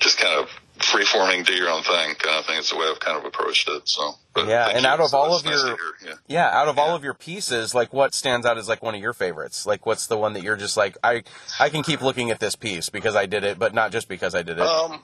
just 0.00 0.18
kind 0.18 0.40
of 0.40 0.48
free 0.80 1.04
forming, 1.04 1.42
do 1.44 1.54
your 1.54 1.70
own 1.70 1.82
thing 1.82 2.14
kind 2.16 2.38
of 2.38 2.46
thing. 2.46 2.58
It's 2.58 2.70
the 2.70 2.76
way 2.76 2.86
I've 2.90 3.00
kind 3.00 3.16
of 3.16 3.24
approached 3.24 3.68
it. 3.68 3.88
So 3.88 4.14
but 4.34 4.48
Yeah, 4.48 4.68
and 4.68 4.84
out 4.84 5.00
of 5.00 5.10
So 5.10 5.18
all 5.18 5.34
of 5.36 5.44
nice 5.44 5.54
your- 5.64 5.76
yeah. 6.04 6.14
Yeah, 6.26 6.48
out 6.50 6.68
of 6.68 6.78
all 6.78 6.94
of 6.96 7.04
your 7.04 7.14
pieces, 7.14 7.74
like 7.74 7.92
what 7.92 8.14
stands 8.14 8.44
out 8.46 8.58
as 8.58 8.68
like 8.68 8.82
one 8.82 8.94
of 8.94 9.00
your 9.00 9.12
favorites? 9.12 9.66
Like 9.66 9.86
what's 9.86 10.06
the 10.08 10.16
one 10.18 10.32
that 10.34 10.42
you're 10.42 10.56
just 10.56 10.76
like 10.76 10.96
I 11.04 11.22
I 11.60 11.68
can 11.68 11.82
keep 11.82 12.00
looking 12.02 12.30
at 12.30 12.40
this 12.40 12.56
piece 12.56 12.88
because 12.90 13.14
I 13.16 13.26
did 13.26 13.44
it, 13.44 13.58
but 13.58 13.72
not 13.74 13.92
just 13.92 14.08
because 14.08 14.34
I 14.34 14.42
did 14.42 14.58
it. 14.58 14.62
Um, 14.66 15.00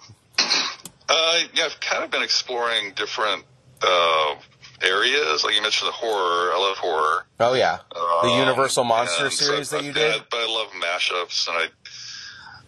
uh, 1.08 1.38
yeah, 1.54 1.64
I've 1.66 1.80
kind 1.80 2.04
of 2.04 2.10
been 2.10 2.22
exploring 2.22 2.92
different 2.94 3.44
uh, 3.82 4.34
areas. 4.82 5.44
Like 5.44 5.54
you 5.54 5.62
mentioned, 5.62 5.88
the 5.88 5.92
horror. 5.92 6.52
I 6.52 6.58
love 6.58 6.76
horror. 6.78 7.26
oh 7.40 7.54
yeah, 7.54 7.78
the 7.92 8.28
Um, 8.28 8.38
Universal 8.38 8.84
Monster 8.84 9.30
so 9.30 9.44
series 9.44 9.72
I- 9.72 9.76
that 9.78 9.84
you 9.84 9.92
yeah, 9.92 10.12
did. 10.14 10.22
but 10.30 10.38
I 10.40 10.46
love 10.46 10.68
mashups, 10.72 11.48
and 11.48 11.56
I. 11.56 11.68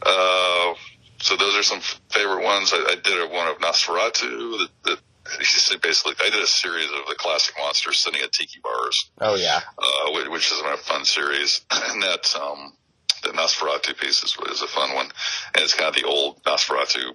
Uh, 0.04 0.74
so 1.22 1.36
those 1.36 1.56
are 1.56 1.62
some 1.62 1.80
favorite 2.10 2.44
ones. 2.44 2.72
I, 2.74 2.78
I 2.92 2.94
did 3.02 3.18
a 3.22 3.26
one 3.32 3.46
of 3.48 3.58
Nosferatu. 3.58 4.58
That, 4.58 4.68
that 4.84 4.98
basically, 5.82 6.14
I 6.20 6.30
did 6.30 6.42
a 6.42 6.46
series 6.46 6.86
of 6.86 7.06
the 7.08 7.14
classic 7.16 7.54
monsters 7.58 7.98
sitting 7.98 8.20
at 8.22 8.32
tiki 8.32 8.58
bars 8.62 9.10
Oh 9.20 9.36
yeah, 9.36 9.60
uh, 9.78 10.10
whi- 10.10 10.28
which 10.28 10.50
is 10.52 10.60
a 10.60 10.76
fun 10.78 11.04
series. 11.04 11.64
And 11.70 12.02
that 12.02 12.34
um, 12.36 12.72
the 13.22 13.30
Nosferatu 13.30 13.96
piece 13.98 14.22
is, 14.22 14.36
is 14.50 14.62
a 14.62 14.66
fun 14.66 14.94
one, 14.94 15.06
and 15.54 15.62
it's 15.64 15.74
kind 15.74 15.88
of 15.88 15.94
the 16.00 16.06
old 16.06 16.42
Nosferatu 16.42 17.14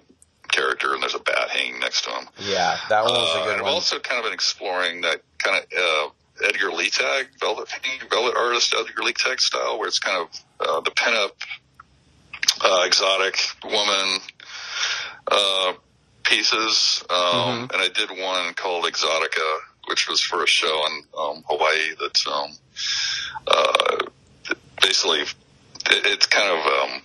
character, 0.50 0.94
and 0.94 1.02
there's 1.02 1.14
a 1.14 1.18
bat 1.20 1.50
hanging 1.50 1.78
next 1.80 2.04
to 2.04 2.10
him. 2.10 2.28
yeah, 2.40 2.78
that 2.88 3.04
one 3.04 3.12
was 3.12 3.28
Uh, 3.34 3.38
a 3.38 3.40
and 3.42 3.44
good 3.44 3.56
I've 3.58 3.62
one. 3.64 3.72
also 3.74 3.98
kind 3.98 4.18
of 4.18 4.24
been 4.24 4.32
exploring 4.32 5.02
that 5.02 5.20
kind 5.38 5.62
of 5.62 5.64
uh, 5.78 6.46
Edgar 6.48 6.70
Leeteg, 6.70 7.26
velvet 7.40 7.68
painting, 7.68 8.08
velvet 8.08 8.34
artist 8.36 8.74
Edgar 8.78 9.02
Leeteg 9.02 9.38
style, 9.40 9.78
where 9.78 9.88
it's 9.88 9.98
kind 9.98 10.16
of 10.16 10.28
uh, 10.66 10.80
the 10.80 10.90
pinup, 10.92 11.32
uh, 12.60 12.82
exotic 12.86 13.38
woman 13.64 14.18
uh, 15.30 15.72
pieces. 16.24 17.04
Um, 17.10 17.68
Mhm. 17.68 17.72
And 17.72 17.82
I 17.82 17.88
did 17.88 18.10
one 18.10 18.54
called 18.54 18.84
Exotica, 18.84 19.58
which 19.86 20.08
was 20.08 20.20
for 20.20 20.42
a 20.42 20.46
show 20.46 20.84
in 20.86 21.04
um, 21.18 21.44
Hawaii. 21.48 21.94
That's 22.00 22.26
um, 22.26 22.50
uh, 23.46 23.96
basically 24.82 25.20
it, 25.20 26.06
it's 26.06 26.26
kind 26.26 26.50
of 26.50 26.66
um, 26.66 27.02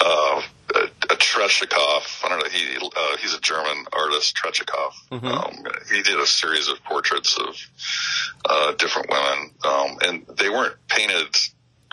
uh, 0.00 0.42
a, 0.74 0.78
a 1.12 1.16
Tretchikoff. 1.16 2.24
I 2.24 2.28
don't 2.28 2.38
know. 2.40 2.48
He 2.50 2.76
uh, 2.76 3.16
he's 3.18 3.34
a 3.34 3.40
German 3.40 3.86
artist, 3.92 4.36
Tretchikoff. 4.36 4.92
Mhm. 5.10 5.24
Um, 5.24 5.64
he 5.90 6.02
did 6.02 6.18
a 6.18 6.26
series 6.26 6.68
of 6.68 6.82
portraits 6.84 7.36
of 7.38 7.56
uh, 8.48 8.72
different 8.72 9.08
women, 9.10 9.50
um, 9.64 9.98
and 10.02 10.26
they 10.38 10.48
weren't 10.48 10.76
painted 10.88 11.34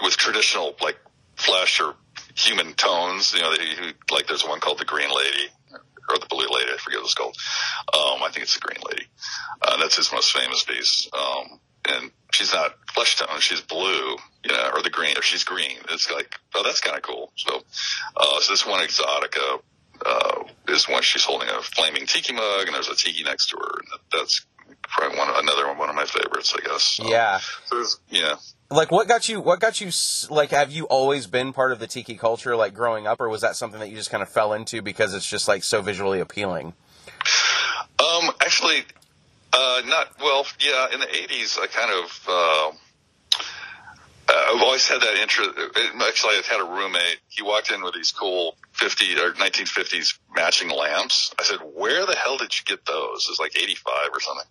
with 0.03 0.15
traditional 0.17 0.75
like 0.81 0.97
flesh 1.35 1.79
or 1.81 1.95
human 2.35 2.73
tones. 2.73 3.33
You 3.33 3.41
know, 3.41 3.55
they, 3.55 3.93
like 4.13 4.27
there's 4.27 4.45
one 4.45 4.59
called 4.59 4.79
the 4.79 4.85
Green 4.85 5.09
Lady 5.09 5.49
or 6.09 6.17
the 6.17 6.27
Blue 6.27 6.47
Lady. 6.49 6.71
I 6.73 6.77
forget 6.77 6.99
what 6.99 7.05
it's 7.05 7.13
called. 7.13 7.37
Um, 7.93 8.23
I 8.23 8.29
think 8.31 8.43
it's 8.43 8.55
the 8.55 8.61
Green 8.61 8.81
Lady. 8.89 9.05
Uh, 9.61 9.77
that's 9.77 9.95
his 9.95 10.11
most 10.11 10.31
famous 10.31 10.63
piece. 10.63 11.09
Um, 11.13 11.59
and 11.89 12.11
she's 12.31 12.53
not 12.53 12.75
flesh 12.93 13.17
tone; 13.17 13.39
she's 13.39 13.61
blue, 13.61 14.15
you 14.43 14.51
know, 14.51 14.71
or 14.73 14.83
the 14.83 14.89
green, 14.89 15.17
or 15.17 15.21
she's 15.21 15.43
green. 15.43 15.77
It's 15.89 16.11
like, 16.11 16.35
oh, 16.55 16.63
that's 16.63 16.81
kind 16.81 16.95
of 16.95 17.01
cool. 17.01 17.31
So, 17.35 17.61
uh, 18.15 18.39
so 18.39 18.53
this 18.53 18.65
one 18.65 18.85
Exotica 18.85 19.61
uh, 20.05 20.43
is 20.67 20.87
one 20.87 21.01
she's 21.01 21.23
holding 21.23 21.49
a 21.49 21.61
flaming 21.61 22.05
tiki 22.05 22.33
mug, 22.33 22.67
and 22.67 22.75
there's 22.75 22.89
a 22.89 22.95
tiki 22.95 23.23
next 23.23 23.49
to 23.49 23.57
her, 23.57 23.79
and 23.79 23.99
that's 24.11 24.45
probably 24.81 25.17
one 25.17 25.29
another 25.29 25.73
one, 25.73 25.89
of 25.89 25.95
my 25.95 26.05
favorites, 26.05 26.53
I 26.55 26.67
guess. 26.67 26.83
So, 26.83 27.09
Yeah, 27.09 27.39
so 27.65 27.83
yeah. 28.09 28.35
like 28.69 28.91
what 28.91 29.07
got 29.07 29.29
you? 29.29 29.41
What 29.41 29.59
got 29.59 29.81
you? 29.81 29.91
Like, 30.29 30.51
have 30.51 30.71
you 30.71 30.85
always 30.85 31.27
been 31.27 31.53
part 31.53 31.71
of 31.71 31.79
the 31.79 31.87
tiki 31.87 32.15
culture, 32.15 32.55
like 32.55 32.73
growing 32.73 33.07
up, 33.07 33.19
or 33.21 33.29
was 33.29 33.41
that 33.41 33.55
something 33.55 33.79
that 33.79 33.89
you 33.89 33.95
just 33.95 34.09
kind 34.11 34.23
of 34.23 34.29
fell 34.29 34.53
into 34.53 34.81
because 34.81 35.13
it's 35.13 35.29
just 35.29 35.47
like 35.47 35.63
so 35.63 35.81
visually 35.81 36.19
appealing? 36.19 36.73
Um, 37.99 38.31
actually, 38.41 38.83
uh, 39.53 39.81
not 39.85 40.09
well. 40.19 40.45
Yeah, 40.59 40.87
in 40.93 40.99
the 40.99 41.07
'80s, 41.07 41.59
I 41.59 41.67
kind 41.67 41.91
of. 42.03 42.27
Uh, 42.27 42.77
I've 44.33 44.61
always 44.61 44.87
had 44.87 45.01
that 45.01 45.15
interest. 45.21 45.49
Actually, 46.07 46.37
I've 46.37 46.45
had 46.47 46.61
a 46.61 46.65
roommate. 46.65 47.17
He 47.29 47.41
walked 47.43 47.71
in 47.71 47.81
with 47.81 47.93
these 47.93 48.11
cool 48.11 48.55
50 48.73 49.15
or 49.15 49.31
1950s 49.33 50.17
matching 50.35 50.69
lamps. 50.69 51.33
I 51.39 51.43
said, 51.43 51.59
"Where 51.73 52.05
the 52.05 52.15
hell 52.15 52.37
did 52.37 52.57
you 52.57 52.63
get 52.65 52.85
those?" 52.85 53.25
It 53.25 53.31
was 53.31 53.39
like 53.39 53.55
85 53.55 53.93
or 54.13 54.19
something. 54.19 54.45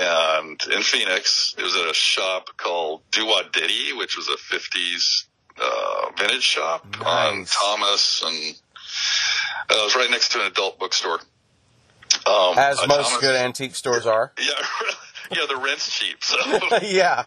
And 0.00 0.62
in 0.74 0.82
Phoenix, 0.82 1.54
it 1.58 1.62
was 1.62 1.76
at 1.76 1.90
a 1.90 1.94
shop 1.94 2.50
called 2.56 3.02
Doo 3.10 3.26
Wah 3.26 3.42
Ditty, 3.52 3.92
which 3.94 4.16
was 4.16 4.28
a 4.28 4.36
50s 4.36 5.24
uh, 5.60 6.10
vintage 6.18 6.42
shop 6.42 6.86
on 7.04 7.44
Thomas, 7.46 8.22
and 8.24 8.54
uh, 9.70 9.74
it 9.74 9.84
was 9.84 9.96
right 9.96 10.10
next 10.10 10.32
to 10.32 10.40
an 10.40 10.46
adult 10.46 10.78
bookstore. 10.78 11.20
Um, 12.26 12.58
As 12.58 12.78
uh, 12.80 12.86
most 12.86 13.08
Thomas- 13.10 13.20
good 13.20 13.36
antique 13.36 13.74
stores 13.76 14.06
are. 14.06 14.32
yeah, 14.38 14.44
yeah, 15.30 15.46
the 15.48 15.56
rent's 15.56 15.90
cheap. 15.98 16.22
So 16.24 16.36
yeah. 16.46 16.52
you 16.52 16.68
gotta- 16.80 16.86
yeah, 16.86 17.22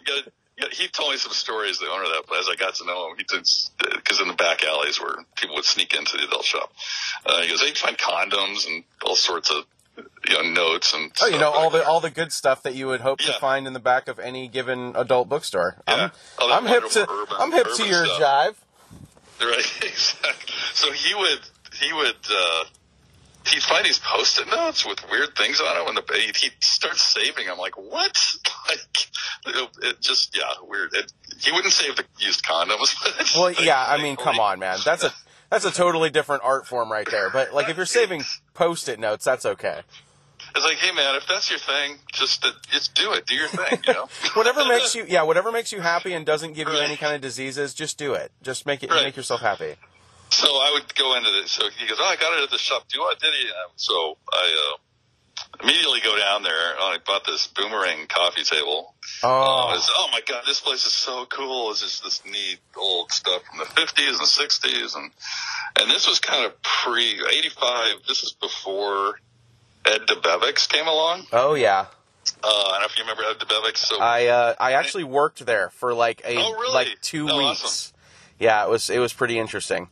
he 0.72 0.88
told 0.88 1.12
me 1.12 1.18
some 1.18 1.32
stories. 1.34 1.80
The 1.80 1.88
owner 1.90 2.04
of 2.04 2.10
that 2.10 2.26
place, 2.28 2.46
I 2.52 2.56
got 2.56 2.76
to 2.76 2.86
know 2.86 3.10
him. 3.10 3.18
He 3.18 3.24
did 3.24 3.48
because 3.96 4.20
in 4.22 4.28
the 4.28 4.34
back 4.36 4.64
alleys 4.64 5.00
where 5.00 5.16
people 5.36 5.56
would 5.56 5.66
sneak 5.66 5.94
into 5.94 6.18
the 6.18 6.24
adult 6.26 6.46
shop. 6.46 6.72
Uh, 7.26 7.42
he 7.42 7.50
goes, 7.50 7.60
"They 7.62 7.72
find 7.74 7.98
condoms 7.98 8.68
and 8.68 8.84
all 9.04 9.16
sorts 9.16 9.50
of 9.52 9.66
you 10.28 10.34
know 10.34 10.42
notes 10.50 10.94
and 10.94 11.12
Oh, 11.22 11.28
you 11.28 11.38
know 11.38 11.52
all 11.52 11.64
like 11.66 11.72
the 11.74 11.78
that. 11.80 11.88
all 11.88 12.00
the 12.00 12.10
good 12.10 12.32
stuff 12.32 12.64
that 12.64 12.74
you 12.76 12.88
would 12.88 13.02
hope 13.02 13.20
to 13.20 13.34
find 13.34 13.68
in 13.68 13.74
the 13.74 13.80
back 13.80 14.08
of 14.08 14.18
any 14.20 14.48
given 14.48 14.94
adult 14.96 15.30
bookstore. 15.30 15.82
Yeah. 15.88 15.94
I'm, 15.96 16.12
All 16.40 16.54
I'm 16.54 16.66
hip 16.66 16.90
to 16.92 17.08
urban- 17.10 17.36
I'm 17.40 17.52
hip 17.52 17.68
to 17.76 17.86
your 17.88 18.06
stuff. 18.06 18.20
jive. 18.22 18.56
Right, 19.42 19.58
exactly. 19.84 20.54
So 20.74 20.92
he 20.92 21.14
would 21.16 21.40
he 21.80 21.92
would 21.92 22.16
uh, 22.32 22.64
he'd 23.48 23.64
find 23.64 23.86
these 23.86 24.00
post-it 24.00 24.48
notes 24.50 24.86
with 24.86 25.00
weird 25.12 25.36
things 25.36 25.60
on 25.62 25.76
them, 25.76 25.88
and 25.88 25.98
the, 25.98 26.14
he'd, 26.20 26.36
he'd 26.38 26.54
start 26.62 26.96
saving. 26.98 27.50
I'm 27.50 27.58
like, 27.58 27.78
what? 27.78 28.18
Like 29.46 29.56
it, 29.56 29.70
it 29.82 30.02
just 30.02 30.38
yeah, 30.38 30.44
weird. 30.64 30.94
It, 30.94 31.12
he 31.40 31.52
wouldn't 31.52 31.74
save 31.74 31.98
the 31.98 32.06
used 32.18 32.46
condoms. 32.46 32.96
Well, 33.36 33.46
like- 33.46 33.60
yeah, 33.60 33.84
I 33.86 34.02
mean, 34.02 34.16
come 34.16 34.40
on, 34.40 34.60
man. 34.60 34.78
That's 34.86 35.04
a 35.04 35.14
that's 35.50 35.66
a 35.66 35.72
totally 35.72 36.10
different 36.10 36.44
art 36.46 36.66
form 36.66 36.90
right 36.92 37.06
there. 37.10 37.30
But 37.30 37.54
like 37.54 37.68
if 37.70 37.76
you're 37.76 37.86
saving 37.86 38.24
post-it 38.54 39.00
notes, 39.00 39.26
that's 39.26 39.46
okay. 39.46 39.82
It's 40.56 40.64
like, 40.66 40.78
hey 40.78 40.94
man, 40.94 41.16
if 41.16 41.28
that's 41.28 41.50
your 41.50 41.60
thing, 41.60 41.98
just 42.14 42.46
uh, 42.46 42.52
just 42.72 42.96
do 42.96 43.12
it. 43.14 43.26
Do 43.26 43.36
your 43.36 43.48
thing. 43.50 43.80
You 43.86 43.94
know. 43.94 44.08
Whatever 44.36 44.66
makes 44.66 44.96
you 44.96 45.06
yeah, 45.08 45.24
whatever 45.24 45.52
makes 45.52 45.72
you 45.74 45.82
happy 45.82 46.14
and 46.14 46.26
doesn't 46.26 46.54
give 46.54 46.68
you 46.70 46.78
any 46.78 46.96
kind 46.96 47.14
of 47.16 47.22
diseases, 47.22 47.74
just 47.74 47.98
do 47.98 48.14
it. 48.14 48.32
Just 48.42 48.66
make 48.66 48.82
it 48.84 48.90
Right. 48.90 49.04
make 49.04 49.18
yourself 49.18 49.42
happy. 49.42 49.76
So 50.34 50.48
I 50.48 50.72
would 50.74 50.94
go 50.96 51.16
into 51.18 51.30
the. 51.32 51.48
So 51.48 51.64
he 51.78 51.88
goes, 51.88 51.98
"Oh, 52.00 52.06
I 52.06 52.16
got 52.16 52.38
it 52.38 52.44
at 52.44 52.50
the 52.52 52.58
shop. 52.58 52.88
Doo 52.90 53.00
Wah 53.00 53.14
Ditty?" 53.20 53.48
So 53.76 54.18
I 54.32 54.74
uh, 54.74 54.78
immediately 55.64 56.00
go 56.04 56.18
down 56.18 56.44
there. 56.44 56.72
and 56.72 56.80
I 56.80 56.98
bought 57.06 57.26
this 57.26 57.48
boomerang 57.48 58.08
coffee 58.08 58.44
table. 58.44 58.96
Uh, 59.24 59.28
Oh, 59.28 59.80
oh 59.96 60.08
my 60.12 60.22
god, 60.28 60.44
this 60.46 60.60
place 60.60 60.86
is 60.86 60.94
so 60.94 61.26
cool. 61.26 61.72
It's 61.72 61.82
just 61.82 62.04
this 62.04 62.24
neat 62.26 62.60
old 62.76 63.12
stuff 63.12 63.42
from 63.50 63.60
the 63.60 63.66
50s 63.66 64.10
and 64.18 64.28
60s, 64.28 64.96
and 64.96 65.12
and 65.80 65.90
this 65.92 66.08
was 66.08 66.20
kind 66.20 66.46
of 66.46 66.62
pre 66.62 67.22
85. 67.30 67.96
This 68.08 68.24
is 68.24 68.34
before 68.34 69.20
Ed 69.86 70.02
Debevic's 70.08 70.68
came 70.68 70.88
along. 70.88 71.28
oh 71.32 71.54
yeah. 71.56 71.86
Uh, 72.42 72.48
I 72.48 72.72
don't 72.72 72.80
know 72.82 72.86
if 72.86 72.98
you 72.98 73.04
remember 73.04 73.24
Ed 73.24 73.38
Debevic's. 73.40 73.82
So 73.82 74.00
I 74.02 74.28
uh, 74.28 74.56
I 74.60 74.74
actually 74.74 75.04
worked 75.04 75.46
there 75.46 75.70
for 75.70 75.94
like 75.94 76.22
a 76.26 76.38
Oh, 76.38 76.54
really? 76.54 76.74
like 76.74 76.88
two 77.02 77.28
Oh, 77.30 77.38
weeks. 77.38 77.64
awesome. 77.64 77.96
Yeah, 78.40 78.64
it 78.66 78.70
was 78.70 78.90
it 78.90 79.00
was 79.00 79.14
pretty 79.14 79.38
interesting. 79.38 79.90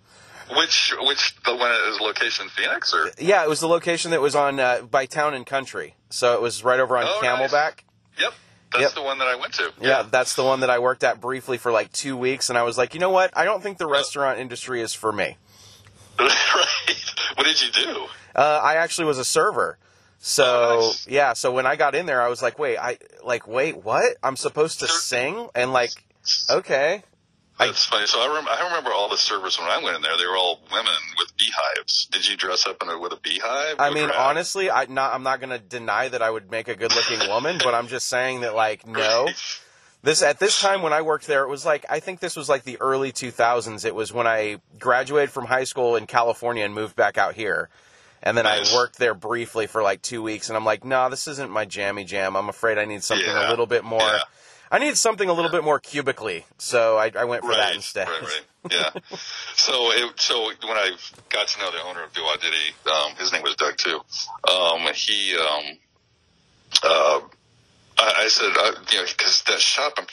Which 0.56 0.94
which 1.02 1.36
the 1.46 1.56
one 1.56 1.72
is 1.90 2.00
location 2.00 2.48
Phoenix 2.50 2.94
or 2.94 3.12
Yeah, 3.20 3.44
it 3.44 3.50
was 3.50 3.60
the 3.60 3.68
location 3.68 4.12
that 4.12 4.22
was 4.22 4.36
on 4.36 4.60
uh, 4.60 4.82
by 4.84 5.06
Town 5.06 5.34
and 5.34 5.46
Country, 5.46 5.96
so 6.10 6.34
it 6.34 6.42
was 6.42 6.64
right 6.64 6.80
over 6.80 6.98
on 6.98 7.04
Oh, 7.06 7.20
nice. 7.22 7.52
Camelback. 7.52 7.74
yep, 8.20 8.34
that's 8.72 8.84
Yep. 8.84 8.94
the 8.94 9.02
one 9.02 9.18
that 9.20 9.28
I 9.28 9.36
went 9.36 9.54
to. 9.56 9.72
Yeah, 9.82 10.04
that's 10.10 10.36
the 10.36 10.44
one 10.44 10.60
that 10.62 10.70
I 10.70 10.80
worked 10.80 11.04
at 11.04 11.20
briefly 11.22 11.58
for 11.58 11.72
like 11.72 11.92
two 11.92 12.16
weeks, 12.18 12.50
and 12.50 12.58
I 12.58 12.64
was 12.64 12.78
like, 12.78 12.94
you 12.94 13.00
know 13.00 13.10
what? 13.10 13.36
I 13.36 13.46
don't 13.46 13.62
think 13.64 13.78
the 13.78 13.88
restaurant 13.88 14.40
industry 14.40 14.82
is 14.82 14.94
for 14.94 15.12
me. 15.12 15.38
right. 16.20 16.96
What 17.36 17.46
did 17.46 17.62
you 17.62 17.72
do? 17.72 18.06
Uh, 18.36 18.60
I 18.64 18.76
actually 18.76 19.06
was 19.06 19.18
a 19.18 19.26
server. 19.26 19.78
So 20.20 20.44
Oh, 20.46 20.80
nice. 20.88 21.08
yeah, 21.08 21.34
so 21.34 21.52
when 21.52 21.66
I 21.66 21.76
got 21.76 21.96
in 21.96 22.06
there, 22.06 22.22
I 22.22 22.28
was 22.28 22.42
like, 22.44 22.60
wait, 22.60 22.78
I 22.78 22.98
like 23.24 23.48
wait, 23.48 23.84
what? 23.84 24.18
I'm 24.22 24.36
supposed 24.36 24.80
to 24.82 24.88
sing 24.88 25.48
and 25.56 25.74
like, 25.74 25.90
okay, 26.50 27.02
I- 27.62 27.67
That's 27.67 27.86
funny. 27.86 28.08
So 28.08 28.19
I, 28.19 28.34
rem- 28.36 28.47
I 28.50 28.63
remember 28.65 28.91
all 28.91 29.10
the 29.10 29.17
servers 29.17 29.58
when 29.60 29.67
I 29.69 29.82
went 29.84 29.95
in 29.95 30.02
there. 30.02 30.17
They 30.17 30.26
were 30.26 30.38
all 30.38 30.60
women 30.71 30.93
with 31.17 31.36
beehives. 31.38 32.08
Did 32.12 32.28
you 32.28 32.36
dress 32.38 32.65
up 32.65 32.82
in 32.82 32.89
a, 32.89 33.00
with 33.00 33.13
a 33.13 33.17
beehive? 33.17 33.76
I 33.80 33.89
mean, 33.93 34.10
honestly, 34.12 34.69
I 34.71 34.86
not 34.86 35.13
I'm 35.13 35.24
not 35.24 35.39
gonna 35.39 35.60
deny 35.60 36.08
that 36.10 36.21
I 36.21 36.30
would 36.30 36.50
make 36.52 36.67
a 36.67 36.76
good 36.76 36.93
looking 36.95 37.28
woman, 37.30 37.60
but 37.63 37.74
I'm 37.74 37.88
just 37.88 38.08
saying 38.08 38.41
that 38.41 38.56
like 38.56 38.86
no. 38.88 39.28
This 40.04 40.24
at 40.24 40.39
this 40.39 40.60
time 40.60 40.82
when 40.82 40.93
I 40.93 41.04
worked 41.04 41.28
there, 41.28 41.43
it 41.43 41.47
was 41.47 41.63
like 41.63 41.86
I 41.88 42.00
think 42.00 42.21
this 42.21 42.36
was 42.36 42.50
like 42.50 42.63
the 42.63 42.82
early 42.82 43.12
2000s. 43.12 43.86
It 43.86 43.93
was 43.93 44.12
when 44.12 44.26
I 44.26 44.60
graduated 44.80 45.30
from 45.30 45.45
high 45.45 45.63
school 45.65 45.95
in 45.95 46.08
California 46.08 46.65
and 46.65 46.74
moved 46.74 46.95
back 46.95 47.19
out 47.19 47.36
here, 47.36 47.69
and 48.24 48.36
then 48.36 48.45
Nice. 48.45 48.74
I 48.74 48.76
worked 48.76 48.97
there 48.97 49.13
briefly 49.13 49.67
for 49.67 49.84
like 49.84 50.02
two 50.02 50.24
weeks. 50.24 50.50
And 50.50 50.58
I'm 50.58 50.65
like, 50.65 50.84
no, 50.84 51.08
this 51.12 51.28
isn't 51.28 51.52
my 51.52 51.65
jammy 51.65 52.04
jam. 52.04 52.36
I'm 52.36 52.50
afraid 52.50 52.80
I 52.80 52.86
need 52.86 53.04
something 53.04 53.28
Yeah. 53.28 53.47
a 53.47 53.52
little 53.52 53.67
bit 53.67 53.84
more. 53.84 54.02
Yeah. 54.02 54.21
I 54.72 54.80
need 54.80 54.98
something 54.98 55.28
a 55.28 55.34
little 55.34 55.52
bit 55.52 55.66
more 55.66 55.82
cubically, 55.82 56.46
so 56.58 56.98
I, 56.98 57.12
I 57.14 57.26
went 57.26 57.44
for 57.44 57.54
that 57.54 57.76
instead. 57.76 58.08
right, 58.08 58.22
right. 58.22 58.42
Yeah. 58.72 58.92
so, 59.56 59.92
it, 59.92 60.20
so 60.22 60.44
when 60.44 60.78
I 60.78 60.92
got 61.30 61.48
to 61.48 61.60
know 61.60 61.72
the 61.72 61.82
owner 61.82 62.04
of 62.04 62.14
Ditty, 62.14 62.56
um, 62.86 63.16
his 63.18 63.34
name 63.34 63.42
was 63.42 63.56
Doug 63.56 63.76
too. 63.76 64.00
Um, 64.48 64.88
he, 64.94 65.36
um, 65.36 65.78
uh, 66.84 67.22
I, 67.98 68.14
I 68.20 68.28
said, 68.28 68.52
uh, 68.56 68.72
you 68.92 69.00
know, 69.00 69.06
because 69.18 69.42
that 69.48 69.60
shop, 69.60 69.94
I'm 69.98 70.06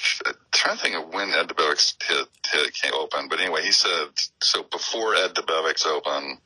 trying 0.50 0.76
to 0.78 0.82
think 0.82 0.96
of 0.96 1.12
when 1.12 1.28
Ed 1.30 1.48
Debevic's 1.48 1.94
hit, 2.08 2.26
hit 2.50 2.72
came 2.72 2.92
open, 2.94 3.28
but 3.28 3.38
anyway, 3.38 3.62
he 3.62 3.70
said, 3.70 4.08
so 4.40 4.62
before 4.62 5.14
Ed 5.14 5.34
Debevic's 5.34 5.84
open, 5.84 6.38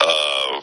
uh, 0.00 0.60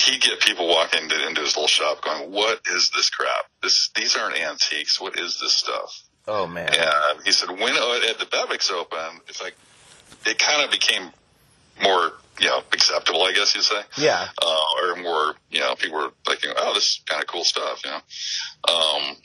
he'd 0.00 0.22
get 0.22 0.40
people 0.40 0.68
walking 0.68 1.02
into, 1.02 1.26
into 1.26 1.40
his 1.40 1.56
little 1.56 1.68
shop 1.68 2.02
going, 2.02 2.30
what 2.32 2.60
is 2.74 2.90
this 2.90 3.10
crap? 3.10 3.44
This, 3.62 3.90
these 3.94 4.16
aren't 4.16 4.36
antiques. 4.36 5.00
What 5.00 5.18
is 5.18 5.38
this 5.40 5.52
stuff? 5.52 6.02
Oh 6.28 6.46
man, 6.46 6.68
And 6.68 7.24
he 7.24 7.32
said 7.32 7.48
when 7.48 7.74
the 7.74 8.14
Debevic's 8.18 8.70
open, 8.70 9.20
it's 9.26 9.42
like 9.42 9.56
it 10.26 10.38
kind 10.38 10.62
of 10.62 10.70
became 10.70 11.10
more, 11.82 12.12
you 12.38 12.46
know, 12.46 12.62
acceptable, 12.72 13.22
I 13.22 13.32
guess 13.32 13.54
you'd 13.54 13.64
say, 13.64 13.80
yeah, 13.96 14.28
uh, 14.40 14.64
or 14.82 14.96
more, 14.96 15.34
you 15.50 15.60
know, 15.60 15.74
people 15.74 15.98
were 15.98 16.10
thinking, 16.26 16.52
oh, 16.56 16.74
this 16.74 16.84
is 16.84 17.00
kind 17.06 17.22
of 17.22 17.26
cool 17.26 17.44
stuff, 17.44 17.82
you 17.84 17.90
know. 17.90 18.74
Um, 18.74 19.16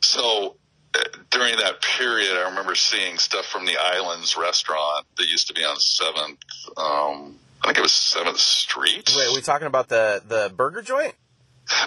so 0.00 0.56
uh, 0.94 1.02
during 1.30 1.56
that 1.58 1.82
period, 1.82 2.32
I 2.32 2.48
remember 2.48 2.74
seeing 2.74 3.18
stuff 3.18 3.46
from 3.46 3.66
the 3.66 3.76
Islands 3.78 4.36
restaurant 4.36 5.06
that 5.16 5.28
used 5.28 5.48
to 5.48 5.54
be 5.54 5.64
on 5.64 5.76
Seventh. 5.78 6.38
Um, 6.76 7.38
I 7.64 7.68
think 7.68 7.78
it 7.78 7.82
was 7.82 7.94
Seventh 7.94 8.38
Street. 8.38 9.10
wait, 9.16 9.26
are 9.26 9.34
we 9.34 9.40
talking 9.40 9.66
about 9.66 9.88
the 9.88 10.22
the 10.26 10.52
burger 10.54 10.82
joint? 10.82 11.14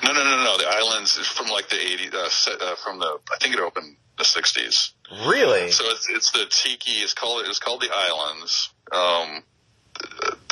No, 0.04 0.12
no, 0.12 0.24
no, 0.24 0.44
no. 0.44 0.58
The 0.58 0.68
Islands 0.68 1.18
is 1.18 1.28
from 1.28 1.50
like 1.50 1.70
the 1.70 1.76
80s, 1.76 2.48
uh, 2.48 2.66
uh, 2.66 2.76
from 2.78 2.98
the, 2.98 3.20
I 3.32 3.38
think 3.40 3.54
it 3.54 3.60
opened 3.60 3.96
the 4.18 4.24
60s. 4.24 4.94
Really? 5.28 5.70
So 5.70 5.84
it's, 5.86 6.10
it's 6.10 6.32
the 6.32 6.48
tiki. 6.50 6.94
It's 6.94 7.14
called 7.14 7.46
it's 7.46 7.60
called 7.60 7.82
the 7.82 7.92
Islands. 7.94 8.72
Um, 8.92 9.44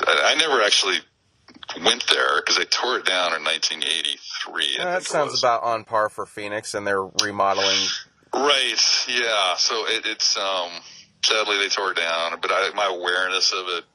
I 0.05 0.35
never 0.37 0.61
actually 0.61 0.97
went 1.83 2.05
there 2.07 2.41
because 2.41 2.57
they 2.57 2.65
tore 2.65 2.99
it 2.99 3.05
down 3.05 3.33
in 3.33 3.43
1983. 3.43 4.77
I 4.79 4.83
that 4.83 5.03
sounds 5.03 5.39
about 5.39 5.63
on 5.63 5.85
par 5.85 6.09
for 6.09 6.27
Phoenix 6.27 6.75
and 6.75 6.85
their 6.85 7.01
remodeling. 7.23 7.87
right. 8.31 9.05
Yeah. 9.07 9.55
So 9.55 9.87
it, 9.87 10.05
it's 10.05 10.37
um, 10.37 10.69
sadly 11.23 11.57
they 11.57 11.69
tore 11.69 11.93
it 11.93 11.97
down, 11.97 12.39
but 12.41 12.51
I, 12.53 12.69
my 12.75 12.85
awareness 12.85 13.51
of 13.51 13.65
it 13.69 13.85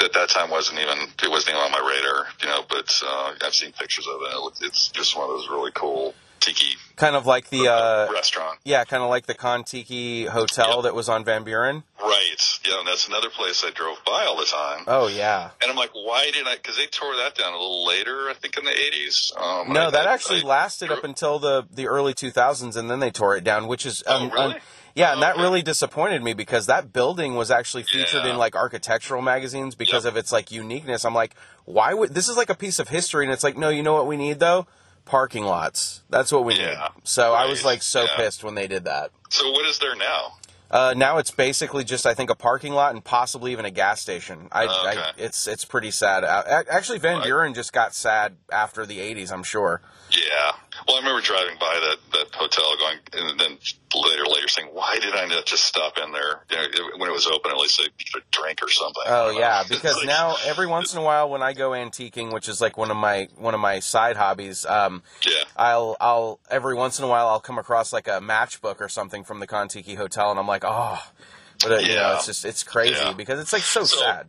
at 0.00 0.12
that 0.14 0.28
time 0.28 0.50
wasn't 0.50 0.78
even 0.80 0.98
it 1.22 1.30
wasn't 1.30 1.50
even 1.56 1.60
on 1.62 1.70
my 1.72 1.78
radar, 1.78 2.26
you 2.40 2.46
know. 2.48 2.64
But 2.68 2.92
uh, 3.06 3.34
I've 3.44 3.54
seen 3.54 3.72
pictures 3.72 4.06
of 4.06 4.20
it. 4.22 4.62
It 4.62 4.66
It's 4.68 4.88
just 4.88 5.16
one 5.16 5.24
of 5.24 5.30
those 5.36 5.48
really 5.48 5.72
cool 5.72 6.14
tiki 6.40 6.76
Kind 6.96 7.14
of 7.16 7.24
like 7.24 7.50
the 7.50 7.68
uh, 7.72 8.08
restaurant. 8.12 8.58
yeah, 8.64 8.84
kind 8.84 9.02
of 9.02 9.08
like 9.08 9.26
the 9.26 9.34
Kontiki 9.34 10.26
Hotel 10.26 10.74
Yep. 10.76 10.82
that 10.84 10.94
was 10.94 11.08
on 11.08 11.24
Van 11.24 11.44
Buren. 11.44 11.84
Right. 12.00 12.18
Yeah, 12.64 12.78
and 12.80 12.86
that's 12.88 13.06
another 13.08 13.30
place 13.30 13.62
I 13.64 13.70
drove 13.70 13.98
by 14.04 14.24
all 14.26 14.36
the 14.36 14.44
time. 14.46 14.84
Oh 14.88 15.06
yeah. 15.08 15.50
And 15.62 15.70
I'm 15.70 15.76
like, 15.76 15.90
why 15.94 16.30
did 16.32 16.46
I? 16.46 16.56
Because 16.56 16.76
they 16.76 16.86
tore 16.86 17.14
that 17.16 17.34
down 17.36 17.52
a 17.52 17.56
little 17.56 17.86
later, 17.86 18.28
I 18.28 18.34
think 18.34 18.56
in 18.58 18.64
the 18.64 18.70
80s. 18.72 19.36
Um, 19.40 19.72
No, 19.72 19.86
I- 19.86 19.90
that 19.90 20.06
I- 20.08 20.12
actually 20.14 20.42
I- 20.42 20.46
lasted 20.46 20.90
up 20.90 21.04
until 21.04 21.38
the 21.38 21.64
the 21.70 21.86
early 21.86 22.12
2000s, 22.14 22.76
and 22.76 22.90
then 22.90 22.98
they 23.00 23.10
tore 23.10 23.36
it 23.36 23.44
down, 23.44 23.68
which 23.68 23.86
is 23.86 24.02
Oh, 24.06 24.16
um, 24.24 24.30
really? 24.30 24.54
um, 24.56 24.60
yeah, 24.94 25.12
and 25.12 25.22
that 25.22 25.34
Okay. 25.34 25.42
really 25.42 25.62
disappointed 25.62 26.22
me 26.22 26.34
because 26.34 26.66
that 26.66 26.92
building 26.92 27.34
was 27.34 27.50
actually 27.50 27.82
featured 27.84 28.24
Yeah. 28.24 28.30
in 28.32 28.38
like 28.38 28.54
architectural 28.56 29.22
magazines 29.22 29.74
because 29.74 30.04
Yep. 30.04 30.12
of 30.12 30.16
its 30.16 30.32
like 30.32 30.50
uniqueness. 30.50 31.04
I'm 31.04 31.14
like, 31.14 31.34
why 31.64 31.94
would 31.94 32.14
this 32.14 32.28
is 32.28 32.36
like 32.36 32.50
a 32.50 32.54
piece 32.54 32.78
of 32.78 32.88
history, 32.88 33.24
and 33.24 33.32
it's 33.32 33.44
like, 33.44 33.56
no, 33.56 33.68
you 33.68 33.82
know 33.82 33.94
what 33.94 34.06
we 34.06 34.16
need 34.16 34.38
though? 34.40 34.66
Parking 35.04 35.44
lots. 35.44 36.02
That's 36.10 36.30
what 36.30 36.44
we 36.44 36.54
Yeah. 36.54 36.66
need. 36.70 36.78
So 37.04 37.34
I 37.34 37.46
was 37.46 37.64
like 37.64 37.82
so 37.82 38.02
Yeah. 38.02 38.16
pissed 38.16 38.44
when 38.44 38.54
they 38.54 38.66
did 38.68 38.84
that. 38.84 39.10
So 39.30 39.50
what 39.50 39.64
is 39.66 39.78
there 39.78 39.96
now? 39.96 40.34
Uh, 40.70 40.94
now 40.96 41.18
it's 41.18 41.30
basically 41.30 41.84
just 41.84 42.06
I 42.06 42.14
think 42.14 42.30
a 42.30 42.34
parking 42.34 42.72
lot 42.72 42.94
and 42.94 43.04
possibly 43.04 43.52
even 43.52 43.66
a 43.66 43.70
gas 43.70 44.00
station. 44.00 44.48
I, 44.52 44.64
Oh, 44.66 44.86
Okay. 44.88 45.00
I 45.00 45.12
it's 45.18 45.46
it's 45.46 45.66
pretty 45.66 45.90
sad. 45.90 46.24
Actually, 46.24 46.98
Van 46.98 47.20
Buren 47.22 47.52
just 47.52 47.72
got 47.74 47.94
sad 47.94 48.36
after 48.50 48.86
the 48.86 48.98
'80s. 49.00 49.30
I'm 49.32 49.42
sure. 49.42 49.82
Yeah. 50.10 50.51
Well, 50.86 50.96
I 50.96 51.00
remember 51.00 51.20
driving 51.20 51.56
by 51.60 51.78
that 51.80 51.96
that 52.12 52.34
hotel, 52.34 52.64
going, 52.78 52.98
and 53.12 53.38
then 53.40 53.58
later, 53.94 54.24
later 54.26 54.48
saying, 54.48 54.68
"Why 54.72 54.98
did 55.00 55.14
I 55.14 55.26
not 55.26 55.46
just 55.46 55.64
stop 55.64 55.98
in 55.98 56.12
there 56.12 56.42
you 56.50 56.56
know, 56.56 56.88
when 56.96 57.08
it 57.08 57.12
was 57.12 57.26
open? 57.26 57.50
At 57.50 57.56
least 57.58 57.80
a, 57.80 57.84
a 58.18 58.20
drink 58.30 58.60
or 58.62 58.68
something." 58.70 59.02
Oh 59.06 59.30
yeah, 59.30 59.62
because 59.68 59.96
like- 59.96 60.06
now 60.06 60.34
every 60.44 60.66
once 60.66 60.92
in 60.92 60.98
a 60.98 61.02
while 61.02 61.28
when 61.30 61.42
I 61.42 61.52
go 61.52 61.70
antiquing, 61.70 62.32
which 62.32 62.48
is 62.48 62.60
like 62.60 62.76
one 62.76 62.90
of 62.90 62.96
my 62.96 63.28
one 63.36 63.54
of 63.54 63.60
my 63.60 63.78
side 63.78 64.16
hobbies, 64.16 64.64
um, 64.66 65.02
yeah, 65.26 65.44
I'll 65.56 65.96
I'll 66.00 66.40
every 66.50 66.74
once 66.74 66.98
in 66.98 67.04
a 67.04 67.08
while 67.08 67.28
I'll 67.28 67.40
come 67.40 67.58
across 67.58 67.92
like 67.92 68.08
a 68.08 68.20
matchbook 68.20 68.80
or 68.80 68.88
something 68.88 69.24
from 69.24 69.40
the 69.40 69.46
Kontiki 69.46 69.96
Hotel, 69.96 70.30
and 70.30 70.38
I'm 70.40 70.46
like, 70.48 70.64
oh, 70.66 70.98
but 71.60 71.72
uh, 71.72 71.76
you 71.78 71.94
know, 71.94 72.14
it's 72.16 72.26
just 72.26 72.44
it's 72.44 72.62
crazy 72.62 72.94
Yeah. 72.96 73.12
because 73.12 73.38
it's 73.40 73.52
like 73.52 73.62
so, 73.62 73.84
So- 73.84 74.00
sad. 74.00 74.26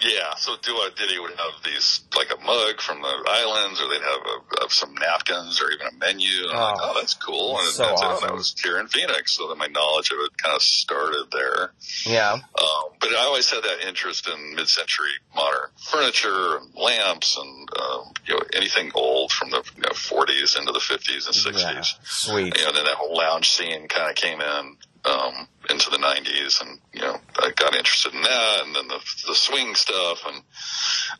Yeah. 0.00 0.34
So 0.36 0.54
Doo 0.62 0.74
Wah 0.74 0.90
Ditty 0.94 1.18
would 1.18 1.32
have 1.32 1.52
these 1.64 2.02
like 2.16 2.28
a 2.32 2.40
mug 2.44 2.80
from 2.80 3.02
the 3.02 3.24
islands, 3.28 3.80
or 3.80 3.88
they'd 3.88 4.02
have 4.02 4.20
a, 4.60 4.64
of 4.64 4.72
some 4.72 4.94
napkins, 4.94 5.60
or 5.60 5.70
even 5.72 5.88
a 5.88 5.92
menu. 5.98 6.28
And 6.48 6.52
I'm 6.52 6.56
like, 6.74 6.76
Oh, 6.80 6.92
oh, 6.94 7.00
that's 7.00 7.14
cool. 7.14 7.58
And 7.58 7.68
so 7.68 7.82
that's, 7.82 8.02
oh, 8.02 8.06
awesome. 8.06 8.28
that 8.28 8.34
was 8.34 8.54
here 8.62 8.78
in 8.78 8.86
Phoenix, 8.86 9.32
so 9.36 9.48
that 9.48 9.58
my 9.58 9.66
knowledge 9.66 10.12
of 10.12 10.18
it 10.20 10.36
kind 10.38 10.54
of 10.54 10.62
started 10.62 11.26
there. 11.32 11.72
Yeah, 12.06 12.34
Um, 12.34 12.90
but 13.00 13.10
I 13.10 13.24
always 13.24 13.50
had 13.50 13.62
that 13.64 13.86
interest 13.88 14.28
in 14.28 14.54
mid-century 14.54 15.10
modern 15.34 15.70
furniture 15.90 16.58
and 16.58 16.72
lamps 16.74 17.36
and 17.36 17.68
um, 17.80 18.12
you 18.26 18.34
know 18.34 18.42
anything 18.54 18.92
old 18.94 19.32
from 19.32 19.48
from 19.48 19.62
the 19.64 19.70
you 19.76 19.82
know, 19.82 19.90
40s 19.90 20.58
into 20.58 20.72
the 20.72 20.78
50s 20.78 21.26
and 21.26 21.54
60s. 21.54 21.62
Yeah, 21.62 21.82
sweet. 22.04 22.58
You 22.58 22.64
know, 22.66 22.72
then 22.72 22.84
that 22.84 22.94
whole 22.96 23.16
lounge 23.16 23.48
scene 23.50 23.88
kind 23.88 24.10
of 24.10 24.16
came 24.16 24.40
in 24.40 24.76
um, 25.04 25.48
into 25.70 25.90
the 25.90 25.98
90s, 25.98 26.60
and 26.60 26.80
you 26.92 27.00
know, 27.00 27.16
I 27.36 27.50
got 27.54 27.76
interested 27.76 28.14
in 28.14 28.22
that, 28.22 28.62
and 28.64 28.74
then 28.74 28.88
the 28.88 29.00
the 29.26 29.34
swing 29.34 29.74
stuff, 29.74 30.24
and 30.26 30.36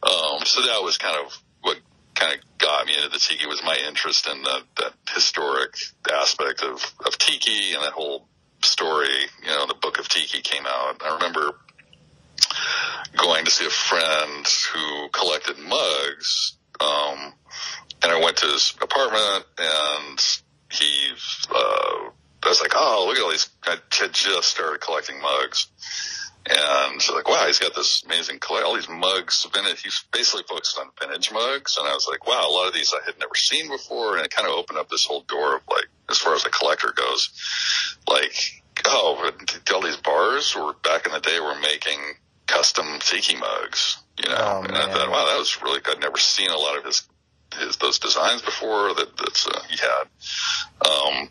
um, 0.03 0.45
so 0.45 0.63
that 0.63 0.83
was 0.83 0.99
kind 0.99 1.17
of 1.25 1.37
what 1.61 1.79
kind 2.15 2.35
of 2.35 2.41
got 2.59 2.87
me 2.87 2.97
into 2.97 3.09
the 3.09 3.19
tiki 3.19 3.47
was 3.47 3.63
my 3.63 3.79
interest 3.87 4.29
in 4.29 4.43
that 4.43 4.63
that 4.79 4.93
historic 5.15 5.77
aspect 6.13 6.63
of 6.63 6.83
of 7.07 7.17
tiki 7.19 7.75
and 7.75 7.83
that 7.83 7.93
whole 7.93 8.27
story. 8.63 9.09
You 9.43 9.49
know, 9.49 9.67
the 9.67 9.75
Book 9.75 9.99
of 9.99 10.09
Tiki 10.09 10.41
came 10.41 10.67
out. 10.67 11.03
I 11.03 11.15
remember 11.15 11.55
going 13.17 13.45
to 13.45 13.51
see 13.51 13.67
a 13.67 13.71
friend 13.71 14.47
who 14.73 15.09
collected 15.11 15.59
mugs, 15.59 16.57
um, 16.81 17.33
and 18.03 18.13
I 18.13 18.21
went 18.23 18.37
to 18.39 18.47
his 18.47 18.75
apartment, 18.81 19.45
and 19.59 20.41
he, 20.71 21.11
uh, 21.51 22.11
I 22.43 22.49
was 22.49 22.61
like, 22.61 22.73
oh, 22.75 23.07
look 23.09 23.19
at 23.19 23.25
all 23.25 23.31
these. 23.31 23.49
I 23.65 23.77
had 23.91 24.13
just 24.13 24.49
started 24.49 24.81
collecting 24.81 25.21
mugs. 25.21 25.69
And 26.47 27.03
so 27.03 27.15
like, 27.15 27.29
wow, 27.29 27.45
he's 27.47 27.59
got 27.59 27.75
this 27.75 28.03
amazing 28.07 28.39
collect, 28.39 28.65
all 28.65 28.75
these 28.75 28.89
mugs, 28.89 29.47
vintage. 29.53 29.83
He's 29.83 30.05
basically 30.13 30.45
focused 30.49 30.79
on 30.79 30.89
vintage 30.99 31.31
mugs. 31.31 31.77
And 31.77 31.87
I 31.87 31.93
was 31.93 32.09
like, 32.09 32.27
wow, 32.27 32.41
a 32.47 32.51
lot 32.51 32.69
of 32.69 32.75
these 32.75 32.95
I 32.95 33.05
had 33.05 33.19
never 33.19 33.35
seen 33.35 33.69
before. 33.69 34.17
And 34.17 34.25
it 34.25 34.31
kind 34.31 34.49
of 34.49 34.55
opened 34.55 34.79
up 34.79 34.89
this 34.89 35.05
whole 35.05 35.23
door 35.23 35.57
of 35.57 35.63
like, 35.69 35.89
as 36.09 36.19
far 36.19 36.35
as 36.35 36.47
a 36.47 36.51
collector 36.51 36.93
goes, 36.97 37.31
like, 38.09 38.63
oh, 38.87 39.31
all 39.75 39.83
these 39.83 39.97
bars 39.97 40.55
were 40.57 40.73
back 40.83 41.07
in 41.07 41.13
the 41.13 41.21
day 41.21 41.39
were 41.41 41.59
making 41.61 41.99
custom 42.47 42.99
tiki 43.01 43.37
mugs, 43.37 43.99
you 44.23 44.29
know. 44.31 44.37
Oh, 44.39 44.63
and 44.63 44.77
I 44.77 44.93
thought, 44.93 45.11
wow, 45.11 45.27
that 45.27 45.39
was 45.39 45.61
really 45.63 45.81
good. 45.81 45.97
I'd 45.97 46.03
never 46.03 46.17
seen 46.17 46.49
a 46.49 46.57
lot 46.57 46.79
of 46.79 46.85
his, 46.85 47.07
his, 47.59 47.77
those 47.77 47.99
designs 47.99 48.43
before 48.43 48.95
that, 48.95 49.17
that's, 49.19 49.47
uh, 49.47 49.61
he 49.69 49.77
had. 49.77 50.05
Um, 50.89 51.29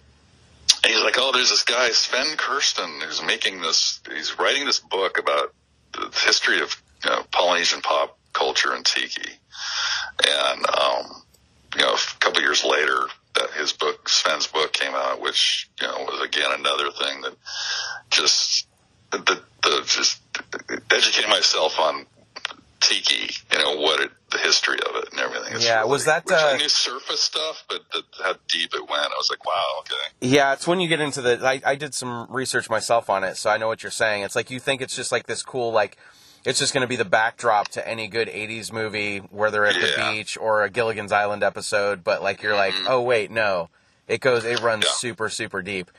and 0.83 0.93
he's 0.93 1.03
like, 1.03 1.15
oh, 1.17 1.31
there's 1.33 1.49
this 1.49 1.63
guy, 1.63 1.89
Sven 1.89 2.37
Kirsten, 2.37 3.01
who's 3.01 3.21
making 3.21 3.61
this, 3.61 3.99
he's 4.13 4.37
writing 4.37 4.65
this 4.65 4.79
book 4.79 5.19
about 5.19 5.53
the 5.93 6.09
history 6.25 6.61
of 6.61 6.75
you 7.03 7.09
know, 7.09 7.23
Polynesian 7.31 7.81
pop 7.81 8.17
culture 8.33 8.73
and 8.73 8.85
tiki. 8.85 9.31
And, 10.27 10.65
um, 10.69 11.23
you 11.75 11.81
know, 11.81 11.93
a 11.93 12.19
couple 12.19 12.41
years 12.41 12.63
later, 12.63 13.07
that 13.35 13.51
his 13.51 13.73
book, 13.73 14.09
Sven's 14.09 14.47
book 14.47 14.73
came 14.73 14.93
out, 14.93 15.21
which, 15.21 15.69
you 15.81 15.87
know, 15.87 16.05
was 16.09 16.21
again 16.25 16.51
another 16.51 16.91
thing 16.91 17.21
that 17.21 17.35
just, 18.09 18.67
the, 19.11 19.41
the, 19.63 19.83
just 19.85 20.19
educating 20.91 21.29
myself 21.29 21.79
on 21.79 22.05
tiki, 22.79 23.33
you 23.51 23.57
know, 23.57 23.77
what 23.77 23.99
it, 23.99 24.11
the 24.31 24.37
history 24.37 24.77
of 24.89 24.95
it 24.95 25.11
and 25.11 25.19
everything. 25.19 25.55
It's 25.55 25.65
Yeah, 25.65 25.83
was 25.85 26.05
that, 26.05 26.23
I 26.31 26.53
uh, 26.53 26.57
knew 26.57 26.69
surface 26.69 27.21
stuff, 27.21 27.63
but 27.69 27.81
the, 27.91 28.03
how 28.23 28.35
deep 28.47 28.73
it 28.73 28.81
went, 28.89 29.05
I 29.05 29.15
was 29.17 29.29
like, 29.29 29.45
wow, 29.45 29.63
okay. 29.79 29.95
Yeah, 30.21 30.53
it's 30.53 30.67
when 30.67 30.79
you 30.79 30.87
get 30.87 30.99
into 30.99 31.21
the. 31.21 31.39
I, 31.45 31.61
I 31.65 31.75
did 31.75 31.93
some 31.93 32.27
research 32.29 32.69
myself 32.69 33.09
on 33.09 33.23
it, 33.23 33.37
so 33.37 33.49
I 33.49 33.57
know 33.57 33.67
what 33.67 33.83
you're 33.83 33.91
saying. 33.91 34.23
It's 34.23 34.35
like 34.35 34.51
you 34.51 34.59
think 34.59 34.81
it's 34.81 34.95
just 34.95 35.11
like 35.11 35.27
this 35.27 35.43
cool, 35.43 35.71
like 35.71 35.97
it's 36.45 36.59
just 36.59 36.73
going 36.73 36.81
to 36.81 36.87
be 36.87 36.95
the 36.95 37.05
backdrop 37.05 37.69
to 37.69 37.87
any 37.87 38.07
good 38.07 38.27
'80s 38.27 38.71
movie 38.71 39.19
where 39.19 39.51
they're 39.51 39.65
at 39.67 39.75
the 39.75 39.93
beach 39.95 40.37
or 40.37 40.63
a 40.63 40.69
Gilligan's 40.69 41.11
Island 41.11 41.43
episode. 41.43 42.03
But 42.03 42.21
like 42.21 42.41
you're 42.41 42.55
like, 42.55 42.75
oh 42.87 43.01
wait, 43.01 43.31
no, 43.31 43.69
it 44.07 44.21
goes, 44.21 44.43
it 44.45 44.61
runs 44.61 44.85
Yeah. 44.85 44.91
super, 44.91 45.29
super 45.29 45.61
deep. 45.61 45.91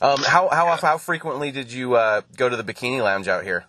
Um, 0.00 0.22
how 0.22 0.48
how 0.50 0.68
off- 0.68 0.82
how 0.82 0.98
frequently 0.98 1.50
did 1.50 1.72
you 1.72 1.94
uh, 1.94 2.22
go 2.36 2.48
to 2.48 2.56
the 2.56 2.64
Bikini 2.64 3.02
Lounge 3.02 3.28
out 3.28 3.44
here? 3.44 3.66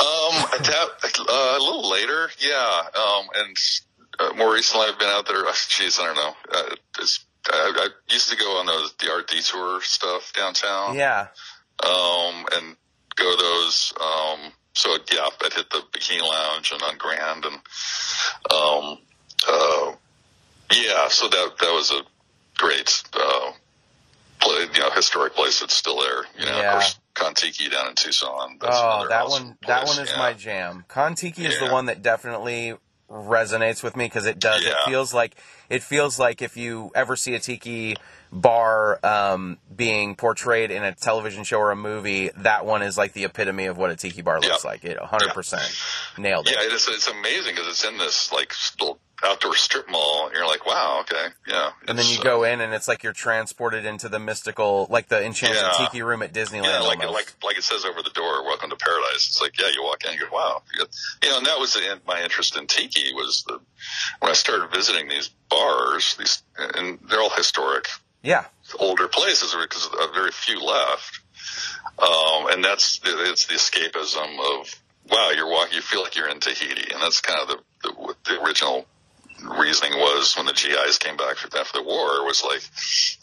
Um, 0.00 0.34
that, 0.62 0.88
uh, 1.28 1.56
a 1.58 1.60
little 1.60 1.88
later, 1.90 2.30
yeah. 2.38 2.82
Um, 2.94 3.26
and 3.34 3.56
uh, 4.18 4.32
more 4.36 4.52
recently, 4.54 4.86
I've 4.86 4.98
been 4.98 5.08
out 5.08 5.26
there. 5.26 5.44
uh, 5.46 5.52
Jeez, 5.52 6.00
I 6.00 6.06
don't 6.06 6.16
know. 6.16 6.34
Uh, 6.52 6.74
it's, 6.98 7.24
I, 7.50 7.72
I 7.76 7.88
used 8.12 8.30
to 8.30 8.36
go 8.36 8.58
on 8.58 8.66
those 8.66 8.94
the 8.98 9.10
art 9.10 9.28
detour 9.28 9.80
stuff 9.82 10.32
downtown. 10.34 10.94
Yeah, 10.96 11.28
Um, 11.84 12.46
and 12.52 12.76
go 13.16 13.36
to 13.36 13.42
those. 13.42 13.92
Um, 14.00 14.52
so 14.74 14.96
yeah, 15.12 15.26
I'd 15.44 15.52
hit 15.52 15.68
the 15.70 15.82
Bikini 15.92 16.20
Lounge 16.22 16.72
and 16.72 16.82
on 16.82 16.96
Grand, 16.98 17.44
and 17.44 17.54
um, 18.50 18.98
uh, 19.48 19.92
yeah. 20.72 21.08
So 21.08 21.28
that 21.28 21.52
that 21.60 21.72
was 21.72 21.90
a 21.90 22.02
great, 22.56 23.02
uh, 23.14 23.52
play, 24.40 24.66
you 24.74 24.80
know, 24.80 24.90
historic 24.90 25.34
place 25.34 25.60
that's 25.60 25.74
still 25.74 26.00
there. 26.00 26.24
You 26.38 26.46
know, 26.46 26.58
Yeah. 26.58 26.66
of 26.68 26.72
course, 26.72 26.98
Kontiki 27.20 27.70
down 27.70 27.88
in 27.88 27.94
Tucson. 27.94 28.56
That's 28.60 28.76
oh, 28.78 29.06
that 29.08 29.22
awesome 29.22 29.46
one 29.48 29.58
that 29.66 29.86
one 29.86 29.98
is 30.00 30.10
yeah. 30.10 30.18
my 30.18 30.32
jam. 30.32 30.84
Kontiki 30.88 31.44
is 31.44 31.58
the 31.60 31.70
one 31.70 31.86
that 31.86 32.02
definitely 32.02 32.74
resonates 33.10 33.82
with 33.82 33.96
me 33.96 34.06
because 34.06 34.26
it 34.26 34.38
does. 34.38 34.64
It 34.64 34.74
feels 34.86 35.12
like 35.12 35.34
it 35.68 35.82
feels 35.82 36.18
like 36.18 36.42
if 36.42 36.56
you 36.56 36.90
ever 36.94 37.16
see 37.16 37.34
a 37.34 37.40
tiki 37.40 37.96
bar 38.32 39.04
um, 39.04 39.58
being 39.74 40.14
portrayed 40.14 40.70
in 40.70 40.84
a 40.84 40.94
television 40.94 41.42
show 41.44 41.58
or 41.58 41.72
a 41.72 41.76
movie, 41.76 42.30
that 42.36 42.64
one 42.64 42.82
is 42.82 42.96
like 42.96 43.12
the 43.12 43.24
epitome 43.24 43.66
of 43.66 43.76
what 43.76 43.90
a 43.90 43.96
tiki 43.96 44.22
bar 44.22 44.40
looks 44.40 44.64
Yeah. 44.64 44.70
like. 44.70 44.84
It 44.84 44.98
100 45.00 45.34
percent 45.34 45.62
nailed 46.16 46.46
it. 46.48 46.56
Yeah, 46.56 46.66
it 46.66 46.72
is, 46.72 46.88
it's 46.88 47.08
amazing 47.08 47.54
because 47.54 47.68
it's 47.68 47.84
in 47.84 47.98
this 47.98 48.32
like 48.32 48.54
little 48.80 48.98
outdoor 49.24 49.54
strip 49.56 49.88
mall, 49.90 50.26
and 50.26 50.34
you're 50.34 50.46
like, 50.46 50.64
wow, 50.66 50.98
okay, 51.02 51.26
yeah. 51.46 51.70
And 51.86 51.98
then 51.98 52.06
you 52.06 52.18
uh, 52.20 52.22
go 52.22 52.44
in, 52.44 52.60
and 52.60 52.72
it's 52.72 52.88
like 52.88 53.02
you're 53.02 53.12
transported 53.12 53.84
into 53.84 54.08
the 54.08 54.18
mystical, 54.18 54.86
like 54.90 55.08
the 55.08 55.24
enchanted 55.24 55.58
Yeah. 55.62 55.72
tiki 55.86 56.02
room 56.02 56.22
at 56.22 56.32
Disneyland. 56.32 56.64
Yeah, 56.64 56.80
like 56.80 57.00
almost. 57.00 57.14
like 57.14 57.34
like 57.44 57.58
it 57.58 57.64
says 57.64 57.84
over 57.84 58.02
the 58.02 58.10
door, 58.10 58.44
"Welcome 58.44 58.70
to 58.70 58.76
Paradise." 58.76 59.28
It's 59.28 59.40
like, 59.40 59.60
yeah, 59.60 59.68
you 59.74 59.82
walk 59.82 60.04
in, 60.04 60.14
you 60.14 60.20
go, 60.20 60.34
"Wow," 60.34 60.62
you, 60.74 60.84
know. 61.30 61.38
And 61.38 61.46
that 61.46 61.58
was 61.58 61.74
the, 61.74 62.00
my 62.06 62.22
interest 62.22 62.56
in 62.56 62.66
tiki 62.66 63.12
was 63.14 63.44
the 63.46 63.60
when 64.20 64.30
I 64.30 64.34
started 64.34 64.70
visiting 64.70 65.08
these 65.08 65.28
bars, 65.48 66.16
these, 66.18 66.42
and 66.56 66.98
they're 67.08 67.20
all 67.20 67.30
historic, 67.30 67.86
yeah, 68.22 68.46
older 68.78 69.08
places 69.08 69.54
because 69.60 69.88
very 70.14 70.30
few 70.32 70.60
left. 70.64 71.20
Um, 71.98 72.46
and 72.48 72.64
that's 72.64 73.00
it's 73.04 73.46
the 73.46 73.54
escapism 73.54 74.60
of 74.60 74.74
wow, 75.10 75.32
you're 75.34 75.50
walking, 75.50 75.74
you 75.74 75.82
feel 75.82 76.02
like 76.02 76.16
you're 76.16 76.28
in 76.28 76.40
Tahiti, 76.40 76.92
and 76.92 77.02
that's 77.02 77.20
kind 77.20 77.40
of 77.42 77.48
the, 77.48 77.58
the 77.82 78.14
the 78.26 78.42
original 78.42 78.86
reasoning 79.58 79.98
was 79.98 80.34
when 80.36 80.46
the 80.46 80.52
GIs 80.52 80.98
came 80.98 81.16
back 81.16 81.36
after 81.56 81.78
the 81.78 81.82
war 81.84 82.24
was 82.24 82.42
like, 82.44 82.62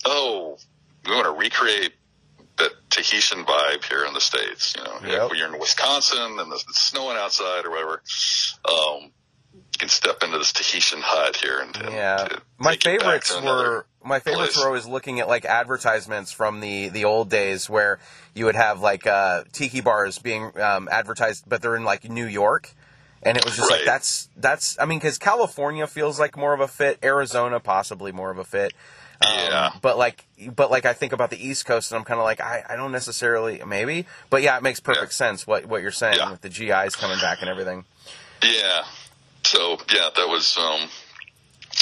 oh, 0.06 0.58
we 1.06 1.12
want 1.14 1.26
to 1.26 1.32
recreate 1.32 1.94
that 2.58 2.72
Tahitian 2.90 3.46
vibe 3.46 3.84
here 3.86 4.04
in 4.06 4.14
the 4.14 4.22
states. 4.22 4.76
You 4.78 4.84
know, 4.84 5.00
Yep. 5.06 5.30
when 5.30 5.40
you're 5.40 5.54
in 5.54 5.60
Wisconsin 5.60 6.40
and 6.40 6.52
it's 6.52 6.66
snowing 6.80 7.18
outside 7.18 7.66
or 7.66 7.70
whatever, 7.72 8.02
um, 8.68 9.12
you 9.54 9.62
can 9.80 9.90
step 9.90 10.24
into 10.24 10.38
this 10.40 10.54
Tahitian 10.54 11.00
hut 11.02 11.36
here 11.36 11.60
and, 11.60 11.76
and 11.78 11.92
yeah. 11.94 12.28
My 12.58 12.72
take 12.76 12.94
you 12.94 13.00
back 13.00 13.24
favorites 13.24 13.42
were 13.44 13.86
my 14.04 14.20
favorites 14.20 14.54
place. 14.54 14.64
were 14.64 14.68
always 14.68 14.86
looking 14.88 15.20
at 15.20 15.28
like 15.28 15.46
advertisements 15.46 16.32
from 16.32 16.60
the 16.62 16.88
the 16.90 17.06
old 17.06 17.30
days 17.30 17.70
where 17.70 18.00
you 18.34 18.46
would 18.46 18.56
have 18.56 18.80
like 18.82 19.06
uh, 19.06 19.44
tiki 19.52 19.82
bars 19.82 20.18
being 20.18 20.60
um, 20.60 20.88
advertised, 20.92 21.44
but 21.48 21.62
they're 21.62 21.76
in 21.76 21.84
like 21.84 22.10
New 22.10 22.26
York. 22.26 22.74
And 23.24 23.38
it 23.38 23.44
was 23.46 23.56
just 23.58 23.70
like 23.72 23.82
that's 23.86 24.30
that's 24.38 24.78
I 24.80 24.86
mean 24.86 25.00
because 25.00 25.18
California 25.18 25.88
feels 25.88 26.20
like 26.20 26.38
more 26.38 26.54
of 26.54 26.60
a 26.60 26.68
fit, 26.68 27.00
Arizona 27.04 27.60
possibly 27.60 28.12
more 28.12 28.30
of 28.32 28.38
a 28.38 28.44
fit, 28.44 28.74
Um, 29.22 29.30
Yeah. 29.34 29.72
But 29.82 29.98
like, 29.98 30.26
but 30.56 30.70
like, 30.70 30.86
I 30.86 30.94
think 30.94 31.14
about 31.14 31.32
the 31.32 31.44
East 31.48 31.66
Coast, 31.66 31.92
and 31.92 31.98
I'm 31.98 32.06
kind 32.06 32.20
of 32.20 32.26
like, 32.26 32.40
I, 32.40 32.64
I 32.70 32.76
don't 32.76 32.92
necessarily, 32.92 33.62
maybe, 33.66 34.06
but 34.30 34.44
yeah, 34.44 34.56
it 34.58 34.62
makes 34.64 34.80
perfect 34.80 35.12
Yeah. 35.14 35.16
sense 35.28 35.48
what 35.48 35.66
what 35.66 35.82
you're 35.82 35.92
saying 35.92 36.18
Yeah. 36.20 36.30
with 36.32 36.42
the 36.42 36.50
GIs 36.50 36.96
coming 36.96 37.20
back 37.20 37.42
and 37.42 37.50
everything. 37.50 37.86
Yeah. 38.44 38.84
So 39.44 39.78
yeah, 39.94 40.10
that 40.16 40.28
was 40.30 40.56
um 40.58 40.90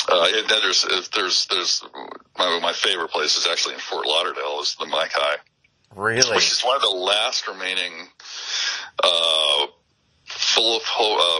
uh 0.09 0.27
and 0.35 0.47
then 0.49 0.59
there's 0.61 0.85
there's 1.13 1.47
there's 1.47 1.83
my 2.37 2.59
my 2.61 2.73
favorite 2.73 3.09
place 3.11 3.35
is 3.37 3.45
actually 3.45 3.73
in 3.73 3.79
Fort 3.81 4.05
Lauderdale 4.07 4.59
is 4.61 4.75
the 4.79 4.85
Mai-Kai, 4.85 5.35
Really? 5.95 6.35
which 6.35 6.51
is 6.51 6.61
one 6.63 6.75
of 6.77 6.81
the 6.81 6.89
last 6.95 7.47
remaining 7.47 8.07
uh 9.03 9.67
full 10.35 10.77
of 10.77 10.83
ho- 10.83 11.39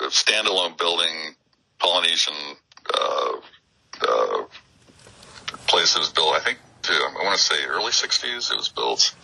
uh, 0.00 0.04
uh, 0.04 0.08
standalone 0.10 0.76
building 0.78 1.34
Polynesian 1.78 2.34
uh 2.94 3.36
uh 4.02 4.44
places 5.66 6.08
built 6.10 6.34
I 6.34 6.40
think 6.40 6.58
to, 6.82 6.92
I 6.92 7.24
want 7.24 7.38
to 7.38 7.44
say 7.44 7.64
early 7.66 7.92
60s 7.92 8.50
it 8.50 8.56
was 8.56 8.68
built 8.68 9.14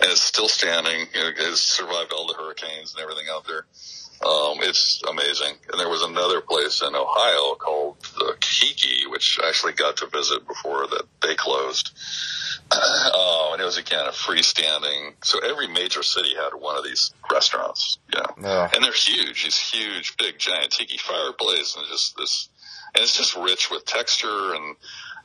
and 0.00 0.10
it's 0.10 0.22
still 0.22 0.48
standing 0.48 1.06
know, 1.20 1.30
it's 1.36 1.60
survived 1.60 2.12
all 2.12 2.26
the 2.26 2.34
hurricanes 2.34 2.94
and 2.94 3.02
everything 3.02 3.26
out 3.30 3.46
there 3.46 3.66
um, 4.24 4.58
it's 4.60 5.02
amazing. 5.08 5.54
And 5.70 5.78
there 5.78 5.88
was 5.88 6.02
another 6.02 6.40
place 6.40 6.80
in 6.80 6.94
Ohio 6.94 7.54
called 7.56 8.00
the 8.18 8.36
Kahiki, 8.40 9.10
which 9.10 9.38
I 9.42 9.48
actually 9.48 9.74
got 9.74 9.98
to 9.98 10.06
visit 10.06 10.46
before 10.46 10.86
that 10.86 11.04
they 11.20 11.34
closed. 11.34 11.90
Oh, 12.72 13.50
and 13.52 13.62
it 13.62 13.64
was 13.64 13.78
again 13.78 14.06
a 14.06 14.10
freestanding. 14.10 15.14
So 15.24 15.38
every 15.40 15.68
major 15.68 16.02
city 16.02 16.34
had 16.34 16.50
one 16.58 16.76
of 16.76 16.84
these 16.84 17.12
restaurants, 17.30 17.98
you 18.12 18.20
know, 18.20 18.48
Ugh. 18.48 18.70
and 18.74 18.84
they're 18.84 18.92
huge. 18.92 19.44
These 19.44 19.56
huge, 19.56 20.16
big, 20.16 20.38
giant 20.38 20.72
tiki 20.72 20.98
fireplace, 20.98 21.76
and 21.76 21.86
just 21.86 22.16
this, 22.16 22.48
and 22.94 23.02
it's 23.02 23.16
just 23.16 23.36
rich 23.36 23.70
with 23.70 23.84
texture, 23.84 24.54
and 24.54 24.76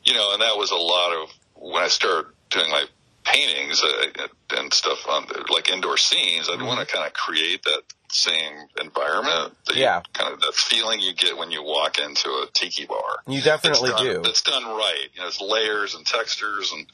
you 0.03 0.13
know, 0.13 0.33
and 0.33 0.41
that 0.41 0.57
was 0.57 0.71
a 0.71 0.75
lot 0.75 1.13
of 1.13 1.29
when 1.55 1.83
I 1.83 1.87
started 1.87 2.31
doing 2.49 2.69
my 2.69 2.85
paintings 3.23 3.81
uh, 3.83 4.27
and 4.57 4.73
stuff 4.73 4.99
on 5.07 5.27
like 5.49 5.69
indoor 5.69 5.97
scenes, 5.97 6.49
I'd 6.49 6.57
Mm-hmm. 6.57 6.65
want 6.65 6.87
to 6.87 6.93
kind 6.93 7.05
of 7.07 7.13
create 7.13 7.63
that 7.63 7.81
same 8.09 8.53
environment. 8.81 9.55
That 9.67 9.75
you- 9.75 9.83
Yeah. 9.83 10.01
kind 10.13 10.33
of 10.33 10.41
that 10.41 10.53
feeling 10.55 10.99
you 10.99 11.13
get 11.13 11.37
when 11.37 11.49
you 11.51 11.63
walk 11.63 11.97
into 11.97 12.29
a 12.29 12.47
tiki 12.53 12.85
bar. 12.85 13.19
You 13.27 13.41
definitely 13.41 13.91
done, 13.91 14.03
do. 14.05 14.21
It's 14.25 14.41
done 14.41 14.65
right. 14.65 15.07
You 15.13 15.21
know, 15.21 15.27
it's 15.27 15.39
layers 15.41 15.95
and 15.95 16.05
textures, 16.05 16.71
and 16.73 16.85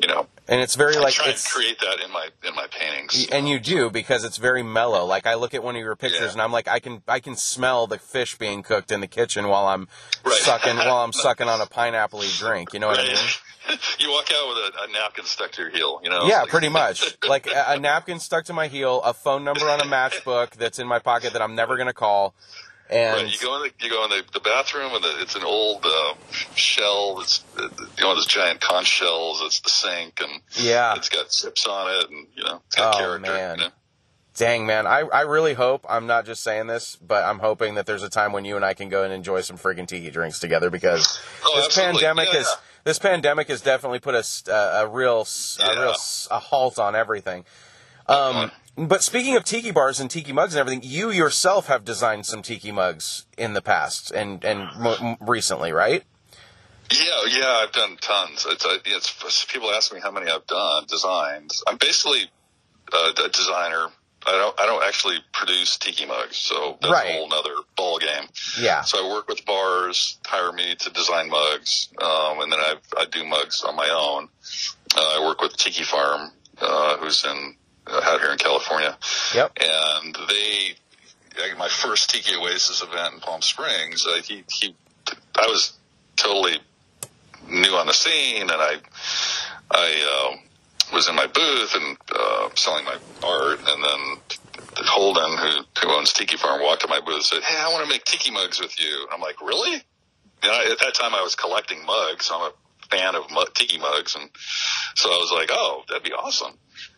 you 0.00 0.08
know, 0.08 0.26
And 0.48 0.60
it's 0.60 0.74
very 0.74 0.96
I 0.96 1.00
like 1.00 1.14
try 1.14 1.28
it's 1.28 1.52
create 1.52 1.78
that 1.80 2.00
in 2.04 2.10
my 2.12 2.28
in 2.44 2.54
my 2.54 2.66
paintings. 2.70 3.28
and 3.30 3.48
you 3.48 3.58
do 3.60 3.88
because 3.90 4.24
it's 4.24 4.36
very 4.36 4.62
mellow. 4.62 5.04
Like 5.04 5.26
I 5.26 5.34
look 5.34 5.54
at 5.54 5.62
one 5.62 5.76
of 5.76 5.82
your 5.82 5.94
pictures 5.96 6.20
Yeah. 6.20 6.32
and 6.32 6.42
I'm 6.42 6.50
like 6.52 6.66
I 6.68 6.80
can 6.80 7.02
I 7.06 7.20
can 7.20 7.36
smell 7.36 7.86
the 7.86 7.98
fish 7.98 8.36
being 8.38 8.62
cooked 8.62 8.90
in 8.90 9.00
the 9.00 9.06
kitchen 9.06 9.48
while 9.48 9.66
I'm 9.68 9.88
Right. 10.24 10.34
sucking 10.34 10.76
while 10.76 10.98
I'm 11.04 11.12
sucking 11.26 11.48
on 11.48 11.60
a 11.60 11.66
pineapple 11.66 12.22
drink. 12.38 12.72
You 12.72 12.80
know 12.80 12.88
what 12.88 12.98
I 13.00 13.04
mean? 13.04 13.16
You 13.98 14.10
walk 14.10 14.28
out 14.32 14.48
with 14.48 14.58
a, 14.74 14.82
a 14.88 14.92
napkin 14.92 15.24
stuck 15.24 15.52
to 15.52 15.62
your 15.62 15.70
heel. 15.70 16.00
You 16.02 16.10
know. 16.10 16.26
Yeah, 16.26 16.44
pretty 16.48 16.68
much. 16.68 17.16
Like 17.28 17.46
a, 17.46 17.64
a 17.68 17.78
napkin 17.78 18.18
stuck 18.20 18.44
to 18.46 18.52
my 18.52 18.66
heel, 18.68 19.00
a 19.02 19.14
phone 19.14 19.44
number 19.44 19.68
on 19.68 19.80
a 19.80 19.84
matchbook 19.84 20.50
that's 20.52 20.78
in 20.78 20.86
my 20.86 20.98
pocket 20.98 21.32
that 21.34 21.42
I'm 21.42 21.54
never 21.54 21.76
gonna 21.76 21.92
call, 21.92 22.34
and 22.90 23.22
Right, 23.22 23.32
you 23.32 23.38
go 23.46 23.56
in 23.56 23.62
the 23.78 23.84
you 23.84 23.90
go 23.90 24.04
in 24.04 24.10
the, 24.10 24.22
the 24.32 24.40
bathroom 24.40 24.92
and 24.94 25.02
the, 25.04 25.20
it's 25.22 25.36
an 25.36 25.44
old 25.44 25.84
uh, 25.86 26.14
shell. 26.54 27.20
It's 27.20 27.42
uh, 27.56 27.68
you 27.96 28.04
know 28.04 28.14
those 28.14 28.26
giant 28.26 28.60
conch 28.60 28.86
shells. 28.88 29.40
It's 29.42 29.60
the 29.60 29.70
sink 29.70 30.20
and 30.20 30.40
yeah. 30.56 30.94
it's 30.96 31.08
got 31.08 31.30
chips 31.30 31.66
on 31.66 31.90
it 32.02 32.10
and 32.10 32.26
you 32.34 32.44
know 32.44 32.60
it's 32.66 32.76
got 32.76 32.94
Oh, 32.94 32.98
character. 32.98 33.30
man. 33.32 33.58
You 33.58 33.64
know? 33.66 33.70
Dang 34.34 34.64
man, 34.64 34.86
I, 34.86 35.00
I 35.00 35.20
really 35.22 35.52
hope 35.52 35.84
I'm 35.90 36.06
not 36.06 36.24
just 36.24 36.42
saying 36.42 36.66
this, 36.66 36.96
but 36.96 37.22
I'm 37.22 37.38
hoping 37.38 37.74
that 37.74 37.84
there's 37.84 38.02
a 38.02 38.08
time 38.08 38.32
when 38.32 38.46
you 38.46 38.56
and 38.56 38.64
I 38.64 38.72
can 38.72 38.88
go 38.88 39.04
and 39.04 39.12
enjoy 39.12 39.42
some 39.42 39.58
freaking 39.58 39.86
tiki 39.86 40.10
drinks 40.10 40.40
together 40.40 40.70
because 40.70 41.20
Oh, 41.44 41.52
this 41.56 41.66
absolutely. 41.66 42.00
pandemic 42.00 42.28
Yeah, 42.32 42.38
has 42.38 42.46
yeah. 42.48 42.56
This 42.84 42.98
pandemic 42.98 43.48
has 43.48 43.60
definitely 43.60 44.00
put 44.00 44.14
a 44.14 44.24
a, 44.52 44.88
real 44.88 45.26
a 45.64 45.80
real 45.80 45.94
a 46.30 46.38
halt 46.38 46.78
on 46.78 46.94
everything. 46.94 47.44
Um, 48.08 48.50
but 48.76 49.02
speaking 49.02 49.36
of 49.36 49.44
tiki 49.44 49.70
bars 49.70 50.00
and 50.00 50.10
tiki 50.10 50.32
mugs 50.32 50.54
and 50.54 50.60
everything, 50.60 50.82
you 50.82 51.10
yourself 51.10 51.66
have 51.68 51.84
designed 51.84 52.26
some 52.26 52.42
tiki 52.42 52.72
mugs 52.72 53.26
in 53.36 53.52
the 53.52 53.62
past 53.62 54.10
and 54.10 54.44
and 54.44 54.68
m- 54.84 55.16
recently, 55.20 55.72
right? 55.72 56.04
Yeah, 56.90 57.22
yeah, 57.28 57.62
I've 57.62 57.72
done 57.72 57.96
tons. 58.00 58.46
It's, 58.48 58.66
it's 58.84 59.44
people 59.46 59.70
ask 59.70 59.94
me 59.94 60.00
how 60.00 60.10
many 60.10 60.30
I've 60.30 60.46
done 60.46 60.84
designed. 60.86 61.52
I'm 61.66 61.78
basically 61.78 62.30
a, 62.92 63.22
a 63.24 63.28
designer. 63.28 63.88
I 64.26 64.32
don't 64.32 64.60
I 64.60 64.66
don't 64.66 64.84
actually 64.84 65.18
produce 65.32 65.76
tiki 65.78 66.06
mugs, 66.06 66.36
so 66.36 66.78
that's 66.80 66.92
Right. 66.92 67.10
a 67.10 67.12
whole 67.12 67.32
other 67.34 67.54
ball 67.76 67.98
game. 67.98 68.28
Yeah. 68.60 68.82
So 68.82 69.04
I 69.04 69.12
work 69.12 69.28
with 69.28 69.44
bars, 69.44 70.18
hire 70.24 70.52
me 70.52 70.74
to 70.76 70.90
design 70.90 71.28
mugs, 71.30 71.88
um, 72.00 72.40
and 72.40 72.52
then 72.52 72.60
I 72.60 72.74
I 72.98 73.04
do 73.06 73.24
mugs 73.24 73.62
on 73.62 73.74
my 73.76 73.88
own. 73.88 74.28
Uh, 74.96 75.20
I 75.20 75.26
work 75.26 75.40
with 75.40 75.56
Tiki 75.56 75.84
Farm, 75.84 76.30
uh, 76.60 76.96
who's 76.98 77.24
in 77.24 77.56
uh, 77.86 78.00
out 78.04 78.20
here 78.20 78.30
in 78.32 78.38
California, 78.38 78.96
Yep. 79.34 79.58
and 79.60 80.16
they 80.28 80.74
my 81.58 81.68
first 81.68 82.10
Tiki 82.10 82.34
Oasis 82.36 82.82
event 82.82 83.14
in 83.14 83.20
Palm 83.20 83.40
Springs. 83.42 84.06
Uh, 84.06 84.20
he 84.22 84.44
he, 84.50 84.74
I 85.36 85.46
was 85.46 85.72
totally 86.16 86.58
new 87.48 87.72
on 87.74 87.86
the 87.86 87.92
scene, 87.94 88.42
and 88.42 88.52
I 88.52 88.76
I 89.70 90.28
um, 90.32 90.40
was 90.92 91.08
in 91.08 91.14
my 91.14 91.26
booth 91.26 91.74
and 91.74 91.96
uh, 92.14 92.48
selling 92.54 92.84
my 92.84 92.96
art, 93.22 93.58
and 93.58 93.84
then 93.84 94.84
Holden, 94.86 95.38
who 95.38 95.62
who 95.80 95.94
owns 95.94 96.12
Tiki 96.12 96.36
Farm, 96.36 96.62
walked 96.62 96.82
to 96.82 96.88
my 96.88 97.00
booth 97.00 97.14
and 97.14 97.24
said, 97.24 97.42
"Hey, 97.42 97.56
I 97.58 97.68
want 97.68 97.84
to 97.84 97.90
make 97.90 98.04
tiki 98.04 98.30
mugs 98.30 98.60
with 98.60 98.78
you." 98.80 99.02
And 99.02 99.08
I'm 99.12 99.20
like, 99.20 99.40
"Really?" 99.40 99.74
And 100.42 100.50
I, 100.50 100.70
at 100.70 100.78
that 100.80 100.94
time, 100.94 101.14
I 101.14 101.22
was 101.22 101.34
collecting 101.34 101.84
mugs. 101.84 102.26
So 102.26 102.36
I'm 102.36 102.50
a 102.50 102.86
fan 102.88 103.14
of 103.14 103.30
mu- 103.30 103.44
tiki 103.54 103.78
mugs, 103.78 104.14
and 104.16 104.28
so 104.94 105.10
I 105.10 105.16
was 105.16 105.32
like, 105.34 105.48
"Oh, 105.52 105.84
that'd 105.88 106.02
be 106.02 106.12
awesome." 106.12 106.54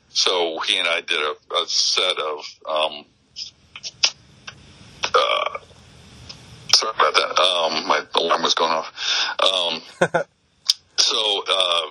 So 0.09 0.61
he 0.61 0.78
and 0.78 0.88
I 0.88 1.00
did 1.00 1.20
a, 1.20 1.54
a 1.54 1.66
set 1.66 2.18
of. 2.18 2.44
Um, 2.68 3.04
uh, 5.14 5.59
sorry 6.74 6.92
about 6.96 7.14
that. 7.14 7.40
Um, 7.40 7.87
my 7.87 8.02
alarm 8.14 8.42
was 8.42 8.54
going 8.54 8.72
off. 8.72 8.92
Um, 9.42 9.83
so, 10.96 11.44
uh, 11.48 11.87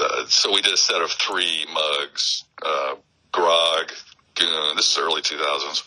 uh, 0.00 0.26
so 0.26 0.52
we 0.52 0.62
did 0.62 0.72
a 0.72 0.76
set 0.76 1.00
of 1.02 1.10
three 1.10 1.66
mugs, 1.72 2.44
uh, 2.64 2.94
grog, 3.32 3.92
goon. 4.34 4.76
This 4.76 4.92
is 4.92 4.98
early 4.98 5.22
2000s, 5.22 5.82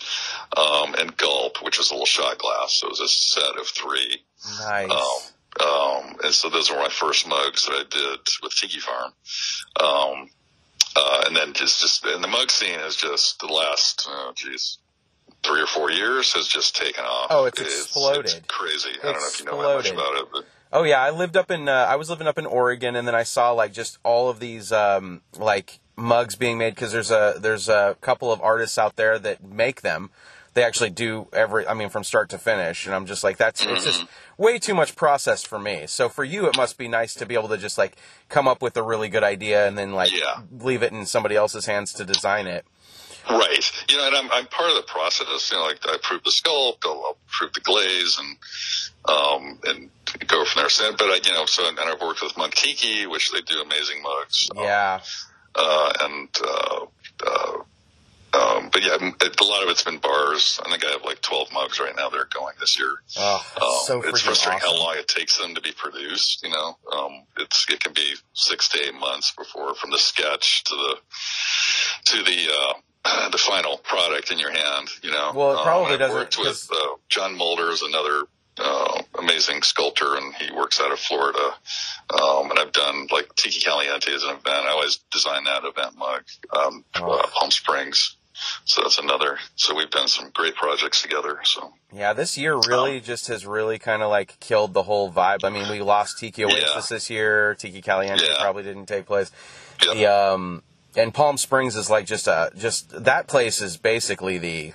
um, 0.58 0.96
and 0.96 1.16
gulp, 1.18 1.62
which 1.64 1.78
was 1.78 1.92
a 1.92 1.94
little 1.94 2.06
shot 2.06 2.38
glass. 2.38 2.74
So 2.80 2.88
it 2.88 2.92
was 2.92 3.00
a 3.02 3.08
set 3.08 3.58
of 3.60 3.68
three. 3.68 4.24
Nice. 4.62 4.92
Um, 4.92 5.68
um, 5.68 6.16
and 6.24 6.34
so 6.34 6.50
those 6.50 6.70
were 6.70 6.78
my 6.78 6.90
first 6.90 7.28
mugs 7.28 7.66
that 7.66 7.74
I 7.74 7.84
did 7.90 8.20
with 8.44 8.54
Tiki 8.56 8.80
Farm. 8.80 9.12
Um, 9.80 10.30
uh, 10.96 11.24
and 11.28 11.36
then 11.36 11.54
just, 11.54 11.82
just, 11.82 12.06
and 12.06 12.24
the 12.24 12.28
mug 12.28 12.50
scene 12.52 12.80
is 12.80 12.96
just 12.96 13.40
the 13.40 13.48
last, 13.48 14.08
oh 14.10 14.32
geez, 14.36 14.78
three 15.44 15.62
or 15.62 15.68
four 15.68 15.92
years 15.92 16.34
has 16.34 16.48
just 16.48 16.76
taken 16.76 17.04
off. 17.04 17.28
Oh, 17.30 17.46
it's 17.46 17.60
It's 17.62 17.82
exploded. 17.86 18.48
crazy. 18.48 18.90
I 19.02 19.06
don't 19.06 19.14
know 19.14 19.28
if 19.28 19.40
you 19.40 19.46
know 19.46 19.62
that 19.62 19.76
much 19.78 19.92
about 19.92 20.16
it, 20.18 20.28
but 20.32 20.46
Oh 20.78 20.84
yeah, 20.84 21.02
I 21.02 21.10
lived 21.10 21.36
up 21.36 21.50
in 21.50 21.68
uh, 21.68 21.72
I 21.90 21.96
was 21.96 22.08
living 22.08 22.28
up 22.28 22.38
in 22.38 22.46
Oregon, 22.46 22.96
and 22.96 23.08
then 23.08 23.16
I 23.16 23.24
saw 23.24 23.50
like 23.50 23.74
just 23.74 23.98
all 24.04 24.30
of 24.30 24.40
these 24.40 24.72
um, 24.72 25.22
like 25.36 25.80
mugs 25.96 26.36
being 26.36 26.60
made 26.60 26.76
because 26.76 26.92
there's 26.92 27.10
a 27.10 27.34
there's 27.42 27.68
a 27.68 27.98
couple 28.00 28.32
of 28.32 28.40
artists 28.44 28.78
out 28.78 28.96
there 28.96 29.18
that 29.18 29.44
make 29.44 29.82
them. 29.82 30.12
They 30.54 30.64
actually 30.64 30.92
do 30.92 31.30
every 31.34 31.68
I 31.68 31.74
mean 31.74 31.90
from 31.90 32.04
start 32.04 32.30
to 32.30 32.38
finish, 32.38 32.86
and 32.86 32.94
I'm 32.94 33.08
just 33.08 33.24
like 33.24 33.38
that's 33.38 33.66
it's 33.66 33.86
just 33.86 34.06
way 34.38 34.60
too 34.60 34.76
much 34.76 34.96
process 34.96 35.44
for 35.44 35.58
me. 35.58 35.88
So 35.88 36.10
for 36.10 36.24
you, 36.24 36.46
it 36.46 36.56
must 36.56 36.78
be 36.78 36.88
nice 36.88 37.16
to 37.16 37.26
be 37.26 37.34
able 37.34 37.50
to 37.50 37.58
just 37.58 37.80
like 37.80 37.98
come 38.30 38.48
up 38.48 38.62
with 38.62 38.78
a 38.78 38.84
really 38.84 39.10
good 39.10 39.24
idea 39.24 39.68
and 39.68 39.80
then 39.80 39.94
like 39.94 40.12
Yeah. 40.16 40.42
leave 40.60 40.84
it 40.84 40.92
in 40.92 41.08
somebody 41.08 41.36
else's 41.36 41.66
hands 41.66 41.92
to 41.94 42.06
design 42.06 42.46
it. 42.46 42.66
Right. 43.28 43.72
You 43.90 43.98
know, 43.98 44.08
and 44.08 44.16
I'm, 44.16 44.32
I'm 44.32 44.46
part 44.46 44.70
of 44.70 44.76
the 44.78 44.84
process. 44.88 45.50
You 45.52 45.58
know, 45.58 45.64
like 45.64 45.80
I 45.88 45.98
prove 46.04 46.24
the 46.24 46.30
sculpt, 46.30 46.86
I'll, 46.86 47.04
I'll 47.04 47.18
prove 47.28 47.54
the 47.54 47.62
glaze, 47.62 48.20
and 48.20 48.38
um, 49.06 49.60
and 49.66 49.90
go 50.28 50.46
from 50.46 50.62
there. 50.62 50.70
So, 50.70 50.92
but 50.92 51.06
I, 51.06 51.20
you 51.26 51.34
know, 51.34 51.46
so 51.46 51.68
and 51.68 51.80
I've 51.80 52.02
worked 52.02 52.22
with 52.22 52.34
Munktiki, 52.34 53.10
which 53.10 53.32
they 53.32 53.42
do 53.42 53.62
amazing 53.62 54.02
mugs. 54.02 54.50
Yeah, 54.56 55.00
Uh, 55.56 55.94
and 56.02 56.30
uh, 56.44 56.86
uh, 57.26 57.54
um, 58.34 58.70
but 58.72 58.84
yeah, 58.84 58.96
a 58.98 59.44
lot 59.44 59.64
of 59.64 59.70
it's 59.70 59.84
been 59.84 59.98
bars. 60.00 60.60
I 60.64 60.70
think 60.70 60.86
I 60.86 60.92
have 60.92 61.04
like 61.04 61.22
12 61.22 61.52
mugs 61.54 61.80
right 61.80 61.96
now 61.96 62.10
that 62.10 62.18
are 62.20 62.30
going 62.32 62.54
this 62.60 62.78
year. 62.78 62.90
oh, 63.18 63.46
Um, 63.62 63.86
so 63.86 64.02
it's 64.10 64.22
frustrating 64.22 64.62
awesome. 64.64 64.78
how 64.78 64.84
long 64.86 64.96
it 64.98 65.08
takes 65.08 65.38
them 65.38 65.56
to 65.56 65.62
be 65.62 65.72
produced. 65.72 66.44
You 66.44 66.50
know, 66.50 66.78
um, 66.92 67.24
it's 67.38 67.66
it 67.70 67.80
can 67.80 67.94
be 67.94 68.14
six 68.34 68.68
to 68.70 68.80
eight 68.86 68.94
months 68.96 69.32
before 69.36 69.74
from 69.76 69.92
the 69.92 69.98
sketch 69.98 70.64
to 70.66 70.76
the 70.76 70.96
to 72.12 72.24
the 72.24 72.48
uh, 73.06 73.30
the 73.32 73.38
final 73.38 73.78
product 73.78 74.30
in 74.32 74.38
your 74.40 74.52
hand. 74.52 74.90
You 75.02 75.12
know, 75.12 75.32
Well, 75.34 75.54
it 75.60 75.64
probably 75.64 75.88
um, 75.88 75.94
I've 75.94 76.00
doesn't- 76.00 76.16
Worked 76.18 76.38
with 76.38 76.70
uh, 76.72 76.96
John 77.10 77.36
Mulder 77.38 77.72
is 77.72 77.82
another 77.82 78.24
uh, 78.60 79.02
amazing 79.20 79.62
sculptor, 79.62 80.16
and 80.16 80.34
he 80.36 80.52
works 80.54 80.80
out 80.80 80.92
of 80.92 81.00
Florida. 81.00 81.54
Um, 82.10 82.50
and 82.52 82.60
I've 82.60 82.72
done 82.72 83.08
like 83.12 83.34
Tiki 83.36 83.60
Caliente 83.60 84.14
as 84.14 84.24
an 84.24 84.32
event. 84.32 84.48
I 84.66 84.70
always 84.72 84.98
design 85.12 85.44
that 85.46 85.64
event 85.64 85.98
mug, 85.98 86.24
um, 86.56 86.84
Oh. 86.96 87.12
uh, 87.12 87.28
Palm 87.28 87.52
Springs. 87.52 88.16
So 88.66 88.82
that's 88.84 89.00
another. 89.00 89.40
So 89.56 89.74
we've 89.76 89.90
done 89.90 90.08
some 90.08 90.30
great 90.32 90.54
projects 90.56 91.02
together. 91.02 91.40
So 91.44 91.74
Yeah, 91.92 92.14
this 92.14 92.38
year 92.38 92.56
really 92.56 93.00
just 93.02 93.28
has 93.30 93.48
really 93.48 93.80
kind 93.80 94.04
of 94.04 94.12
like 94.12 94.40
killed 94.40 94.74
the 94.76 94.84
whole 94.84 95.12
vibe. 95.12 95.44
I 95.44 95.50
mean, 95.50 95.68
we 95.72 95.82
lost 95.82 96.20
Tiki 96.20 96.46
Oasis 96.46 96.70
Yeah. 96.76 96.82
this 96.88 97.10
year. 97.10 97.56
Tiki 97.56 97.82
Caliente 97.82 98.24
Yeah. 98.28 98.36
probably 98.40 98.62
didn't 98.64 98.86
take 98.86 99.08
place. 99.08 99.32
yeah. 99.84 99.94
The 99.96 100.06
um 100.06 100.64
and 100.96 101.14
Palm 101.16 101.38
Springs 101.38 101.76
is 101.76 101.90
like 101.90 102.06
just 102.06 102.28
a 102.28 102.52
just 102.56 102.90
that 103.06 103.28
place 103.28 103.60
is 103.60 103.76
basically 103.78 104.38
the 104.38 104.74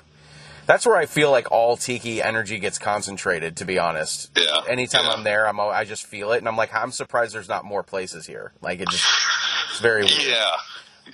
that's 0.73 0.87
where 0.87 0.97
I 0.97 1.05
feel 1.05 1.31
like 1.31 1.53
all 1.53 1.77
tiki 1.77 2.23
energy 2.23 2.59
gets 2.59 2.79
concentrated. 2.79 3.59
To 3.59 3.67
be 3.67 3.79
honest, 3.79 4.31
Yeah. 4.35 4.63
anytime 4.67 5.05
Yeah. 5.05 5.11
I'm 5.11 5.23
there, 5.23 5.47
I'm 5.47 5.61
I 5.61 5.85
just 5.85 6.07
feel 6.07 6.33
it, 6.33 6.39
and 6.39 6.49
I'm 6.49 6.57
like 6.57 6.73
I'm 6.75 6.93
surprised 6.93 7.35
there's 7.35 7.49
not 7.49 7.67
more 7.67 7.83
places 7.83 8.27
here. 8.27 8.53
Like 8.63 8.81
it 8.81 8.89
just 8.89 9.07
it's 9.71 9.81
very 9.81 10.05
weird. 10.05 10.23
Yeah. 10.23 10.57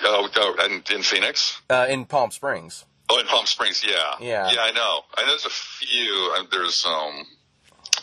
Oh, 0.04 0.28
oh 0.36 0.56
and 0.61 0.88
in 0.90 1.02
Phoenix? 1.02 1.61
Uh, 1.68 1.86
in 1.88 2.04
Palm 2.04 2.30
Springs. 2.30 2.84
Oh, 3.11 3.18
in 3.18 3.26
Palm 3.26 3.46
Springs, 3.46 3.84
yeah. 3.84 3.96
Yeah. 4.20 4.48
Yeah, 4.52 4.61
I 4.61 4.70
know. 4.70 5.00
I 5.16 5.22
know 5.22 5.28
there's 5.28 5.46
a 5.46 5.50
few. 5.50 6.34
There's, 6.52 6.84
um, 6.86 7.26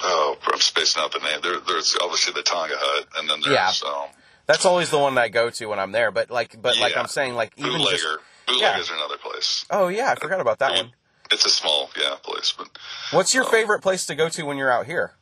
oh, 0.02 0.36
I'm 0.52 0.60
spacing 0.60 1.02
out 1.02 1.14
the 1.14 1.20
name. 1.20 1.40
There, 1.42 1.60
there's 1.60 1.96
obviously 2.02 2.34
the 2.34 2.42
Tonga 2.42 2.74
Hut, 2.76 3.08
and 3.18 3.30
then 3.30 3.40
there's, 3.46 3.84
um, 3.84 4.08
That's 4.48 4.66
always 4.66 4.90
the 4.90 4.98
one 4.98 5.16
that 5.16 5.22
I 5.22 5.30
go 5.30 5.52
to 5.52 5.66
when 5.68 5.80
I'm 5.80 5.92
there. 5.92 6.12
But 6.12 6.32
like, 6.32 6.60
but 6.60 6.80
like 6.80 6.98
I'm 6.98 7.08
saying, 7.08 7.36
like 7.36 7.54
even 7.56 7.74
Bootlegger. 7.74 7.98
just 7.98 8.20
Bootlegger's 8.60 8.90
another 8.90 9.18
place. 9.18 9.66
oh 9.70 9.88
yeah, 9.88 10.12
I 10.12 10.16
forgot 10.16 10.42
about 10.42 10.60
that 10.60 10.72
one. 10.72 10.92
It's 11.32 11.46
a 11.46 11.50
small, 11.50 11.90
yeah, 12.00 12.16
place. 12.22 12.54
But 12.58 12.70
What's 13.12 13.34
your 13.34 13.44
favorite 13.46 13.82
place 13.82 14.06
to 14.08 14.16
go 14.16 14.30
to 14.30 14.44
when 14.46 14.58
you're 14.58 14.72
out 14.72 14.86
here? 14.86 15.14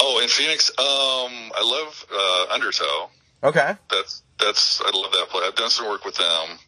oh, 0.00 0.20
in 0.22 0.28
Phoenix, 0.28 0.70
um, 0.70 1.52
I 1.54 1.62
love 1.64 2.06
uh, 2.12 2.52
Undertow. 2.54 3.10
Okay. 3.42 3.76
That's 3.90 4.22
that's 4.40 4.80
I 4.80 4.90
love 4.96 5.12
that 5.12 5.28
place. 5.30 5.44
I've 5.46 5.54
done 5.54 5.70
some 5.70 5.88
work 5.88 6.04
with 6.04 6.16
them. 6.16 6.58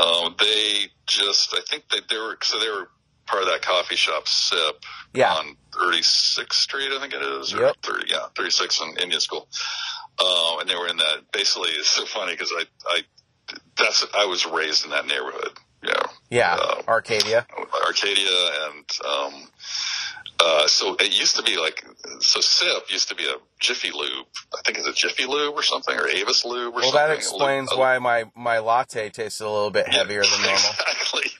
Um, 0.00 0.34
they 0.38 0.86
just 1.06 1.54
I 1.54 1.60
think 1.68 1.88
that 1.90 2.02
they 2.08 2.16
were 2.16 2.38
so 2.42 2.58
they 2.58 2.68
were 2.68 2.88
part 3.26 3.42
of 3.42 3.48
that 3.48 3.62
coffee 3.62 3.96
shop 3.96 4.26
Sip 4.28 4.82
Yeah. 5.12 5.32
on 5.34 5.56
36th 5.72 6.52
Street, 6.52 6.90
I 6.92 7.00
think 7.00 7.14
it 7.14 7.22
is, 7.22 7.52
or 7.54 7.60
Yep. 7.62 7.76
30, 7.82 8.04
yeah, 8.10 8.26
36 8.36 8.80
in 8.82 8.88
Indian 9.02 9.20
School. 9.20 9.48
um, 10.20 10.60
and 10.60 10.68
they 10.68 10.76
were 10.76 10.88
in 10.88 10.96
that. 10.98 11.30
Basically, 11.32 11.70
it's 11.70 11.88
so 11.90 12.04
funny 12.06 12.32
because 12.32 12.52
I, 12.56 12.64
I, 12.88 13.00
that's 13.76 14.04
I 14.14 14.26
was 14.26 14.46
raised 14.46 14.84
in 14.84 14.90
that 14.90 15.06
neighborhood. 15.06 15.50
Yeah, 16.30 16.54
uh, 16.60 16.82
Arcadia. 16.88 17.46
Arcadia, 17.86 18.28
and 18.66 18.90
um, 19.06 19.48
uh, 20.40 20.66
so 20.66 20.94
it 20.98 21.18
used 21.18 21.36
to 21.36 21.42
be 21.42 21.56
like 21.58 21.84
so. 22.20 22.40
Sip 22.40 22.90
used 22.90 23.08
to 23.10 23.14
be 23.14 23.24
a 23.24 23.34
Jiffy 23.60 23.90
Lube. 23.92 24.26
I 24.52 24.62
think 24.64 24.78
it's 24.78 24.86
a 24.88 24.92
Jiffy 24.92 25.26
Lube 25.26 25.54
or 25.54 25.62
something, 25.62 25.96
or 25.96 26.08
Avis 26.08 26.44
Lube 26.44 26.72
or 26.74 26.76
Well, 26.76 26.82
something. 26.84 26.94
that 26.94 27.10
explains 27.10 27.70
why 27.74 27.98
my 27.98 28.24
my 28.34 28.58
latte 28.58 29.10
tastes 29.10 29.40
a 29.40 29.48
little 29.48 29.70
bit 29.70 29.86
heavier 29.88 30.22
than 30.22 30.30
normal. 30.42 30.56
Exactly. 30.56 31.30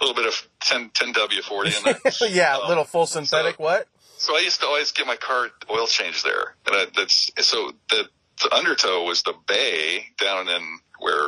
A 0.00 0.04
little 0.04 0.14
bit 0.14 0.26
of 0.26 0.48
10, 0.62 0.90
10W40 0.90 1.78
in 1.94 1.98
there. 2.20 2.28
yeah, 2.30 2.56
Um, 2.56 2.68
little 2.68 2.84
full 2.84 3.06
synthetic. 3.06 3.56
so- 3.56 3.62
what? 3.62 3.86
So 4.18 4.36
I 4.36 4.40
used 4.40 4.60
to 4.60 4.66
always 4.66 4.92
get 4.92 5.06
my 5.06 5.16
car 5.16 5.48
oil 5.70 5.86
changed 5.86 6.24
there, 6.26 6.54
and 6.66 6.76
I, 6.76 6.86
that's 6.94 7.30
so 7.46 7.72
the 7.88 8.06
the 8.42 8.54
undertow 8.54 9.04
was 9.04 9.22
the 9.22 9.32
bay 9.46 10.06
down 10.18 10.48
in 10.48 10.78
where 10.98 11.22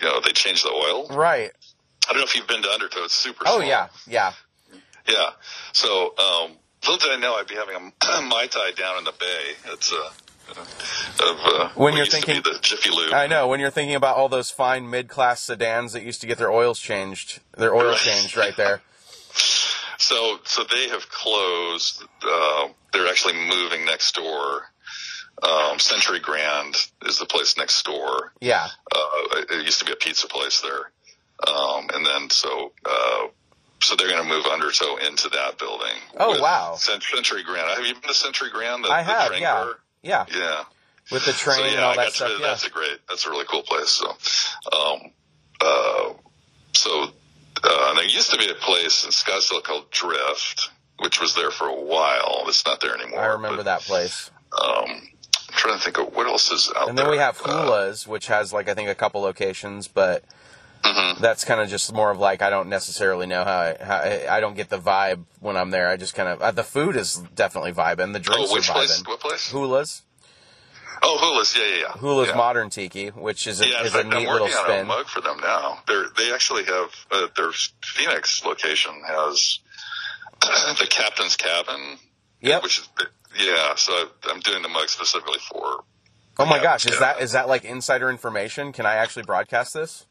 you 0.00 0.04
know 0.08 0.20
they 0.24 0.32
change 0.32 0.62
the 0.62 0.70
oil. 0.70 1.06
Right. 1.08 1.52
I 2.08 2.12
don't 2.12 2.18
know 2.20 2.24
if 2.24 2.34
you've 2.36 2.46
been 2.46 2.62
to 2.62 2.70
undertow; 2.70 3.04
it's 3.04 3.14
super. 3.14 3.44
Oh 3.46 3.56
small. 3.58 3.68
yeah, 3.68 3.88
yeah. 4.06 4.32
yeah. 5.08 5.30
So 5.72 6.14
um, 6.18 6.52
little 6.82 6.98
did 6.98 7.10
I 7.12 7.16
know 7.20 7.34
I'd 7.34 7.46
be 7.46 7.54
having 7.54 7.76
a 7.76 7.80
mai 8.22 8.46
tai 8.46 8.72
down 8.76 8.98
in 8.98 9.04
the 9.04 9.12
bay. 9.18 9.72
It's 9.72 9.92
uh, 9.92 10.10
of 10.50 11.38
uh, 11.44 11.68
When 11.74 11.96
you're 11.96 12.04
thinking- 12.06 12.42
the 12.42 12.58
Jiffy 12.60 12.90
Lube. 12.90 13.12
I 13.14 13.26
know. 13.26 13.48
When 13.48 13.60
you're 13.60 13.70
thinking 13.70 13.94
about 13.96 14.16
all 14.16 14.28
those 14.28 14.50
fine 14.50 14.90
mid-class 14.90 15.40
sedans 15.40 15.94
that 15.94 16.02
used 16.02 16.20
to 16.20 16.26
get 16.26 16.36
their 16.38 16.50
oils 16.52 16.78
changed, 16.78 17.40
their 17.56 17.74
oil 17.74 17.90
Right. 17.92 17.96
changed 17.98 18.36
right 18.36 18.56
there. 18.56 18.80
So, 19.96 20.38
so 20.44 20.64
they 20.64 20.88
have 20.88 21.08
closed. 21.08 22.02
Uh, 22.22 22.68
they're 22.92 23.06
actually 23.06 23.34
moving 23.34 23.84
next 23.86 24.14
door. 24.16 24.62
Um, 25.42 25.78
Century 25.78 26.18
Grand 26.18 26.74
is 27.06 27.18
the 27.18 27.26
place 27.26 27.56
next 27.56 27.84
door. 27.84 28.32
Yeah. 28.40 28.66
Uh, 28.94 28.98
it 29.38 29.50
it 29.52 29.64
used 29.64 29.78
to 29.78 29.84
be 29.86 29.92
a 29.92 29.96
pizza 29.96 30.26
place 30.26 30.60
there. 30.60 30.90
Um, 31.46 31.88
and 31.92 32.06
then 32.06 32.30
so, 32.30 32.72
uh, 32.84 33.26
so 33.82 33.96
they're 33.96 34.08
going 34.10 34.22
to 34.22 34.28
move 34.28 34.46
Undertow 34.46 34.96
into 34.96 35.28
that 35.30 35.58
building. 35.58 35.96
Oh, 36.18 36.40
wow. 36.40 36.74
Century 36.76 37.42
Grand. 37.42 37.68
Have 37.68 37.84
you 37.84 37.94
been 37.94 38.02
to 38.08 38.14
Century 38.14 38.50
Grand? 38.50 38.84
The, 38.84 38.88
I 38.88 39.02
have. 39.02 39.32
Yeah. 39.38 39.72
Yeah. 40.02 40.26
Yeah. 40.34 40.64
With 41.12 41.26
the 41.26 41.32
train 41.32 41.56
so, 41.56 41.64
yeah, 41.64 41.70
and 41.72 41.80
all 41.84 41.92
I 41.92 41.96
that 41.96 42.12
stuff. 42.12 42.28
to, 42.28 42.34
Yeah. 42.40 42.46
That's 42.48 42.66
a 42.66 42.70
great, 42.70 42.98
that's 43.08 43.26
a 43.26 43.30
really 43.30 43.44
cool 43.46 43.62
place. 43.62 43.90
So, 43.90 44.08
um, 44.08 45.00
uh, 45.60 46.12
so, 46.72 47.08
uh, 47.62 47.94
there 47.94 48.04
used 48.04 48.30
to 48.30 48.38
be 48.38 48.48
a 48.48 48.54
place 48.54 49.04
in 49.04 49.10
Scottsdale 49.10 49.62
called 49.62 49.90
Drift, 49.90 50.70
which 51.00 51.20
was 51.20 51.34
there 51.34 51.50
for 51.50 51.68
a 51.68 51.74
while. 51.80 52.44
It's 52.48 52.64
not 52.64 52.80
there 52.80 52.94
anymore. 52.98 53.20
I 53.20 53.26
remember 53.26 53.62
that 53.64 53.82
place. 53.82 54.30
Um, 54.52 54.84
I'm 54.86 55.10
trying 55.50 55.78
to 55.78 55.84
think 55.84 55.98
of 55.98 56.14
what 56.14 56.26
else 56.26 56.50
is 56.50 56.68
out 56.70 56.74
there. 56.74 56.88
And 56.88 56.98
then 56.98 57.04
there. 57.06 57.12
we 57.12 57.18
have 57.18 57.40
Uh, 57.44 57.48
Hula's, 57.64 58.06
which 58.06 58.28
has 58.28 58.52
like 58.52 58.68
I 58.68 58.74
think 58.74 58.88
a 58.88 58.94
couple 58.94 59.20
locations, 59.20 59.88
but 59.88 60.24
mhm. 60.84 61.18
that's 61.18 61.44
kind 61.44 61.60
of 61.60 61.68
just 61.68 61.92
more 61.92 62.10
of 62.10 62.18
like 62.18 62.42
I 62.42 62.50
don't 62.50 62.68
necessarily 62.68 63.26
know 63.26 63.44
how 63.44 63.58
I, 63.58 63.76
how 63.80 63.96
I, 63.96 64.36
I 64.36 64.40
don't 64.40 64.54
get 64.54 64.68
the 64.68 64.78
vibe 64.78 65.24
when 65.40 65.56
I'm 65.56 65.70
there. 65.70 65.88
I 65.88 65.96
just 65.96 66.14
kind 66.14 66.28
of 66.28 66.40
uh, 66.40 66.50
the 66.50 66.64
food 66.64 66.96
is 66.96 67.16
definitely 67.34 67.72
vibing, 67.72 68.12
the 68.12 68.20
drinks 68.20 68.50
Oh, 68.50 68.54
which 68.54 68.68
are 68.70 68.74
place? 68.74 69.00
vibing. 69.02 69.08
What 69.08 69.20
place? 69.20 69.50
Hula's, 69.50 70.02
Oh, 71.02 71.18
Hula's. 71.18 71.54
Yeah, 71.56 71.64
yeah, 71.66 71.80
yeah. 71.82 71.92
Hula's 72.00 72.28
yeah. 72.28 72.36
Modern 72.36 72.70
Tiki, 72.70 73.08
which 73.08 73.46
is 73.46 73.60
a, 73.60 73.68
Yeah, 73.68 73.82
is 73.82 73.94
a 73.94 73.98
I'm 74.00 74.08
neat 74.08 74.28
little 74.28 74.46
working 74.46 74.56
on 74.72 74.80
a 74.80 74.84
mug 74.84 75.06
for 75.06 75.20
them 75.20 75.38
now. 75.40 75.80
They're, 75.86 76.06
they 76.16 76.32
actually 76.32 76.64
have 76.64 76.90
uh, 77.10 77.26
their 77.36 77.50
Phoenix 77.82 78.44
location 78.44 78.92
has 79.06 79.58
the 80.40 80.86
captain's 80.88 81.36
cabin. 81.36 81.98
Yep. 82.40 82.62
Which 82.62 82.78
is 82.78 82.88
yeah. 83.38 83.74
So 83.74 83.92
I'm 84.30 84.40
doing 84.40 84.62
the 84.62 84.68
mug 84.68 84.88
specifically 84.88 85.38
for. 85.50 85.84
Oh 86.38 86.46
my 86.46 86.60
gosh, 86.62 86.86
is 86.86 86.98
that 86.98 87.20
is 87.20 87.32
that 87.32 87.48
like 87.48 87.64
insider 87.64 88.10
information? 88.10 88.72
Can 88.72 88.86
I 88.86 88.94
actually 88.94 89.22
broadcast 89.22 89.74
this? 89.74 90.06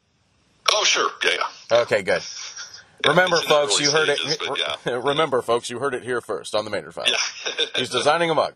Oh 0.72 0.84
sure, 0.84 1.10
yeah, 1.24 1.32
yeah. 1.72 1.78
Okay, 1.82 2.02
good. 2.04 2.22
Remember, 3.06 3.38
in 3.38 3.44
the 3.44 3.48
folks, 3.50 3.76
early 3.76 3.86
you 3.86 3.92
heard 3.92 4.18
stages, 4.18 4.34
it. 4.34 4.42
but 4.48 4.60
yeah. 4.86 4.94
Remember, 5.04 5.42
folks, 5.42 5.70
you 5.70 5.80
heard 5.80 5.94
it 5.94 6.04
here 6.04 6.22
first 6.22 6.56
on 6.56 6.64
the 6.66 6.72
MayNERD 6.72 6.94
File. 6.94 7.06
Yeah. 7.08 7.66
He's 7.76 7.90
designing 7.90 8.30
a 8.30 8.36
mug. 8.36 8.54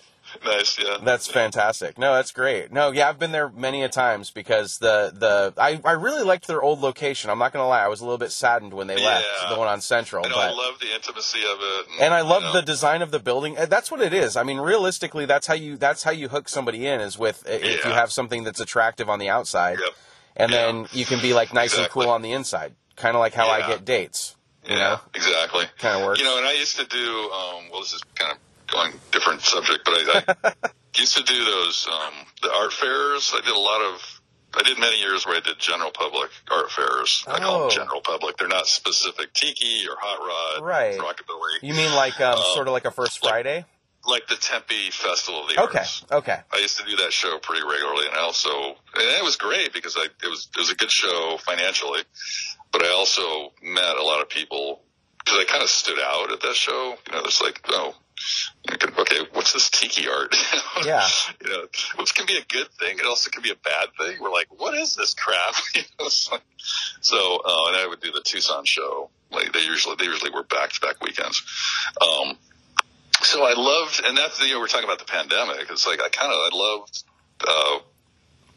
nice, 0.44 0.78
yeah. 0.78 0.96
That's 1.02 1.26
fantastic. 1.26 1.98
No, 1.98 2.14
that's 2.14 2.30
great. 2.32 2.72
No, 2.72 2.92
yeah, 2.92 3.08
I've 3.08 3.18
been 3.18 3.32
there 3.32 3.48
many 3.50 3.82
a 3.82 3.88
times 3.88 4.30
because 4.30 4.78
the 4.78 5.12
the 5.12 5.52
I, 5.60 5.80
I 5.84 5.92
really 5.92 6.22
liked 6.22 6.46
their 6.46 6.62
old 6.62 6.80
location. 6.80 7.30
I'm 7.30 7.38
not 7.38 7.52
gonna 7.52 7.68
lie, 7.68 7.82
I 7.82 7.88
was 7.88 8.00
a 8.00 8.04
little 8.04 8.16
bit 8.16 8.30
saddened 8.30 8.72
when 8.72 8.86
they 8.86 8.96
left 8.96 9.26
the 9.50 9.56
one 9.58 9.68
on 9.68 9.80
Central, 9.80 10.24
I 10.24 10.28
know, 10.28 10.36
I 10.36 10.50
love 10.50 10.78
the 10.80 10.94
intimacy 10.94 11.40
of 11.40 11.58
it. 11.60 11.86
and 12.00 12.14
I 12.14 12.22
love 12.22 12.42
you 12.42 12.48
know, 12.48 12.52
the 12.54 12.62
design 12.62 13.02
of 13.02 13.10
the 13.10 13.18
building. 13.18 13.56
That's 13.68 13.90
what 13.90 14.00
it 14.00 14.14
is. 14.14 14.36
I 14.36 14.44
mean, 14.44 14.58
realistically, 14.58 15.26
that's 15.26 15.46
how 15.46 15.54
you 15.54 15.76
that's 15.76 16.04
how 16.04 16.12
you 16.12 16.28
hook 16.28 16.48
somebody 16.48 16.86
in 16.86 17.00
is 17.00 17.18
with 17.18 17.46
if 17.46 17.84
you 17.84 17.90
have 17.90 18.12
something 18.12 18.44
that's 18.44 18.60
attractive 18.60 19.10
on 19.10 19.18
the 19.18 19.28
outside, 19.28 19.78
Yep. 19.84 19.94
And 20.36 20.50
Yeah. 20.50 20.56
then 20.66 20.88
you 20.92 21.04
can 21.04 21.20
be 21.20 21.32
like 21.34 21.52
nice 21.54 21.76
and 21.76 21.88
cool 21.90 22.08
on 22.08 22.22
the 22.22 22.32
inside, 22.32 22.74
kind 22.96 23.14
of 23.16 23.20
like 23.20 23.34
how 23.34 23.48
I 23.48 23.66
get 23.66 23.84
dates. 23.84 24.36
You 24.64 24.76
yeah, 24.76 24.78
know, 24.82 25.00
exactly. 25.14 25.64
kind 25.78 25.98
of 26.00 26.06
works. 26.06 26.18
You 26.20 26.26
know, 26.26 26.36
and 26.38 26.46
I 26.46 26.52
used 26.52 26.78
to 26.78 26.84
do. 26.86 27.30
Um, 27.32 27.70
well, 27.70 27.80
this 27.80 27.94
is 27.94 28.02
kind 28.14 28.32
of 28.32 28.38
going 28.66 28.92
different 29.10 29.40
subject, 29.40 29.80
but 29.84 29.94
I, 29.96 30.52
I 30.62 30.70
used 30.98 31.16
to 31.16 31.22
do 31.22 31.44
those 31.44 31.88
um, 31.90 32.12
the 32.42 32.52
art 32.52 32.72
fairs. 32.72 33.32
I 33.34 33.40
did 33.40 33.54
a 33.54 33.58
lot 33.58 33.80
of. 33.80 34.20
I 34.52 34.62
did 34.64 34.78
many 34.80 34.98
years 34.98 35.24
where 35.24 35.36
I 35.36 35.40
did 35.40 35.58
general 35.60 35.92
public 35.92 36.28
art 36.50 36.70
fairs. 36.72 37.24
I 37.28 37.38
call 37.38 37.54
Oh. 37.56 37.60
them 37.68 37.70
general 37.70 38.00
public. 38.00 38.36
They're 38.36 38.48
not 38.48 38.66
specific 38.66 39.32
tiki 39.32 39.86
or 39.88 39.96
hot 39.98 40.18
rod, 40.58 40.66
Right. 40.66 40.98
rockabilly, 40.98 41.62
you 41.62 41.72
mean 41.72 41.94
like 41.94 42.20
um, 42.20 42.36
Uh, 42.36 42.42
sort 42.54 42.66
of 42.66 42.72
like 42.72 42.84
a 42.84 42.90
First 42.90 43.20
Friday? 43.20 43.64
Like 44.06 44.26
the 44.28 44.36
Tempe 44.36 44.90
Festival 44.90 45.42
of 45.42 45.48
the 45.48 45.62
Okay, 45.62 45.78
Arts. 45.78 46.04
okay. 46.10 46.16
Okay. 46.32 46.40
I 46.52 46.58
used 46.58 46.78
to 46.78 46.84
do 46.86 46.96
that 46.96 47.12
show 47.12 47.38
pretty 47.38 47.62
regularly, 47.66 48.06
and 48.06 48.14
I 48.16 48.20
also 48.20 48.50
and 48.50 48.76
it 49.18 49.22
was 49.24 49.36
great 49.36 49.72
because 49.72 49.96
I 49.98 50.04
it 50.04 50.28
was 50.28 50.48
it 50.54 50.58
was 50.58 50.70
a 50.70 50.74
good 50.76 50.90
show 50.90 51.36
financially, 51.44 52.00
but 52.72 52.82
I 52.82 52.90
also 52.92 53.52
met 53.62 53.96
a 53.96 54.02
lot 54.02 54.20
of 54.22 54.28
people 54.28 54.80
because 55.18 55.38
I 55.38 55.44
kind 55.44 55.62
of 55.62 55.68
stood 55.68 55.98
out 55.98 56.32
at 56.32 56.40
that 56.40 56.54
show. 56.54 56.94
You 57.06 57.12
know, 57.14 57.22
it's 57.24 57.40
like 57.42 57.60
oh. 57.68 57.94
Okay, 58.98 59.20
what's 59.32 59.54
this 59.54 59.70
tiki 59.70 60.06
art? 60.08 60.34
Yeah. 60.84 61.06
you 61.42 61.50
know, 61.50 61.64
which 61.96 62.14
can 62.14 62.26
be 62.26 62.36
a 62.36 62.44
good 62.48 62.68
thing. 62.78 62.98
It 62.98 63.06
also 63.06 63.30
can 63.30 63.42
be 63.42 63.50
a 63.50 63.54
bad 63.54 63.88
thing. 63.98 64.18
We're 64.20 64.30
like, 64.30 64.48
what 64.50 64.74
is 64.74 64.94
this 64.94 65.14
crap? 65.14 65.54
You 65.74 65.82
know, 65.98 66.08
like- 66.30 66.42
so, 67.00 67.36
uh, 67.44 67.68
and 67.68 67.76
I 67.76 67.86
would 67.88 68.00
do 68.00 68.12
the 68.12 68.20
Tucson 68.22 68.64
show. 68.66 69.08
Like 69.30 69.52
they 69.54 69.60
usually, 69.60 69.96
they 69.98 70.04
usually 70.04 70.30
were 70.32 70.42
back 70.42 70.70
to 70.72 70.80
back 70.80 71.02
weekends. 71.02 71.42
Um, 72.00 72.36
so 73.22 73.44
I 73.44 73.54
loved, 73.56 74.02
and 74.04 74.16
that's, 74.16 74.40
you 74.40 74.54
know, 74.54 74.60
we're 74.60 74.68
talking 74.68 74.84
about 74.84 74.98
the 74.98 75.04
pandemic. 75.04 75.70
It's 75.70 75.86
like, 75.86 76.00
I 76.02 76.08
kind 76.08 76.32
of, 76.32 76.38
I 76.38 76.56
loved, 76.56 77.04
uh, 77.46 77.78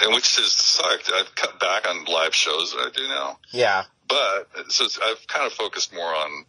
and 0.02 0.14
which 0.16 0.36
has 0.38 0.52
sucked. 0.52 1.12
I've 1.14 1.34
cut 1.36 1.60
back 1.60 1.88
on 1.88 2.06
live 2.06 2.36
shows 2.36 2.72
that 2.74 2.80
I 2.80 2.90
do 2.96 3.08
now, 3.08 3.40
Yeah, 3.52 3.84
but 4.08 4.72
so 4.72 4.86
I've 5.04 5.26
kind 5.28 5.46
of 5.46 5.54
focused 5.54 5.94
more 5.94 6.14
on 6.16 6.46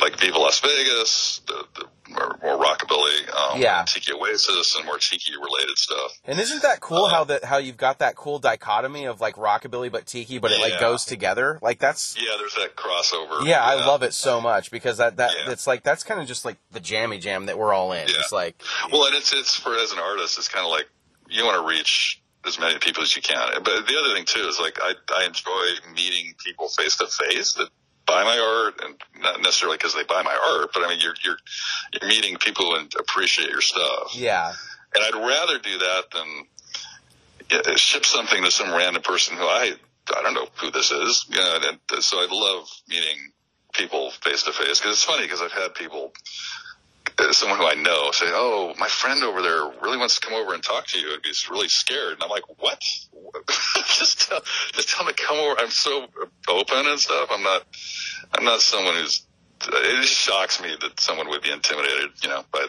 like 0.00 0.18
Viva 0.18 0.38
Las 0.38 0.60
Vegas, 0.60 1.40
the, 1.46 1.64
the 1.74 1.86
more, 2.12 2.38
more 2.42 2.58
rockabilly, 2.64 3.34
um, 3.34 3.60
Yeah. 3.60 3.84
Tiki 3.86 4.12
Oasis 4.12 4.76
and 4.76 4.84
more 4.86 4.98
Tiki 4.98 5.32
related 5.36 5.76
stuff. 5.78 6.12
and 6.24 6.38
isn't 6.38 6.62
that 6.62 6.80
cool 6.80 7.04
Uh, 7.06 7.10
how 7.10 7.24
that 7.24 7.44
how 7.44 7.58
you've 7.58 7.76
got 7.76 7.98
that 7.98 8.14
cool 8.16 8.38
dichotomy 8.38 9.04
of 9.06 9.20
like 9.20 9.36
rockabilly 9.36 9.90
but 9.90 10.06
tiki, 10.06 10.38
but 10.38 10.50
it 10.52 10.60
like 10.60 10.78
goes 10.80 11.04
together? 11.04 11.58
Like 11.62 11.78
that's 11.78 12.16
Yeah, 12.18 12.36
there's 12.38 12.54
that 12.54 12.76
crossover. 12.76 13.44
yeah, 13.46 13.62
I 13.64 13.74
love 13.86 14.02
it 14.02 14.14
so 14.14 14.40
much 14.40 14.70
because 14.70 14.98
that 14.98 15.16
that 15.16 15.32
Yeah. 15.36 15.52
it's 15.52 15.66
like 15.66 15.82
that's 15.82 16.02
kind 16.04 16.20
of 16.20 16.26
just 16.26 16.44
like 16.44 16.56
the 16.70 16.80
jammy 16.80 17.18
jam 17.18 17.46
that 17.46 17.58
we're 17.58 17.72
all 17.72 17.92
in. 17.92 18.08
Yeah. 18.08 18.14
It's 18.18 18.32
like 18.32 18.60
Well, 18.92 19.06
and 19.06 19.14
it's 19.16 19.32
it's 19.32 19.56
for 19.56 19.74
as 19.76 19.92
an 19.92 19.98
artist, 19.98 20.38
it's 20.38 20.48
kind 20.48 20.64
of 20.64 20.70
like 20.70 20.88
you 21.28 21.44
want 21.44 21.60
to 21.60 21.66
reach 21.68 22.22
as 22.46 22.60
many 22.60 22.78
people 22.78 23.02
as 23.02 23.16
you 23.16 23.22
can. 23.22 23.36
But 23.64 23.86
the 23.88 23.96
other 23.98 24.14
thing 24.14 24.24
too 24.26 24.46
is 24.46 24.60
like 24.60 24.78
I 24.80 24.94
I 25.12 25.24
enjoy 25.26 25.90
meeting 25.94 26.34
people 26.44 26.68
face 26.68 26.96
to 26.98 27.06
face 27.08 27.54
that 27.54 27.68
buy 28.06 28.24
my 28.24 28.38
art, 28.38 28.80
and 28.84 29.22
not 29.22 29.40
necessarily 29.42 29.76
because 29.76 29.94
they 29.94 30.04
buy 30.04 30.22
my 30.22 30.34
art, 30.34 30.70
but 30.72 30.84
I 30.84 30.88
mean 30.88 31.00
you're 31.00 31.14
you're 31.24 31.38
you're 31.92 32.08
meeting 32.08 32.36
people 32.36 32.76
and 32.76 32.92
appreciate 32.98 33.50
your 33.50 33.60
stuff. 33.60 34.14
yeah, 34.14 34.52
And 34.94 35.04
I'd 35.04 35.26
rather 35.26 35.58
do 35.58 35.78
that 35.78 36.04
than 36.12 36.46
ship 37.76 38.04
something 38.04 38.42
to 38.42 38.50
some 38.50 38.72
random 38.72 39.02
person 39.02 39.36
who 39.36 39.44
I 39.44 39.74
I 40.16 40.22
don't 40.22 40.34
know 40.34 40.48
who 40.56 40.70
this 40.70 40.90
is. 40.90 41.26
You 41.28 41.38
know, 41.38 41.58
and 41.92 42.02
so 42.02 42.18
I 42.18 42.26
love 42.30 42.68
meeting 42.88 43.32
people 43.72 44.10
face 44.10 44.44
to 44.44 44.52
face 44.52 44.78
because 44.80 44.92
it's 44.92 45.04
funny 45.04 45.24
because 45.24 45.42
I've 45.42 45.52
had 45.52 45.74
people, 45.74 46.12
Uh, 47.18 47.32
someone 47.32 47.58
who 47.58 47.66
I 47.66 47.74
know, 47.74 48.10
say, 48.12 48.26
"Oh, 48.28 48.74
my 48.78 48.88
friend 48.88 49.22
over 49.22 49.40
there 49.42 49.62
really 49.82 49.96
wants 49.96 50.18
to 50.18 50.26
come 50.26 50.34
over 50.34 50.54
and 50.54 50.62
talk 50.62 50.86
to 50.88 50.98
you, 50.98 51.12
and 51.14 51.20
he's 51.24 51.48
really 51.48 51.68
scared." 51.68 52.14
And 52.14 52.22
I'm 52.22 52.28
like, 52.30 52.42
"What? 52.60 52.82
just 53.96 54.28
tell, 54.28 54.40
just 54.74 54.88
tell 54.90 55.06
him 55.06 55.14
to 55.14 55.22
come 55.22 55.38
over." 55.38 55.58
I'm 55.58 55.70
so 55.70 56.06
open 56.48 56.86
and 56.86 56.98
stuff. 56.98 57.28
I'm 57.32 57.42
not. 57.42 57.62
I'm 58.36 58.44
not 58.44 58.60
someone 58.60 58.94
who's. 58.96 59.26
It 59.62 60.02
just 60.02 60.12
shocks 60.12 60.60
me 60.60 60.76
that 60.80 61.00
someone 61.00 61.28
would 61.28 61.42
be 61.42 61.50
intimidated, 61.50 62.10
you 62.22 62.28
know, 62.28 62.44
by 62.52 62.66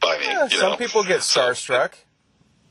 by 0.00 0.18
me. 0.18 0.26
yeah 0.26 0.48
some 0.48 0.70
know? 0.72 0.76
people 0.76 1.02
get 1.02 1.22
So, 1.22 1.40
starstruck. 1.40 1.92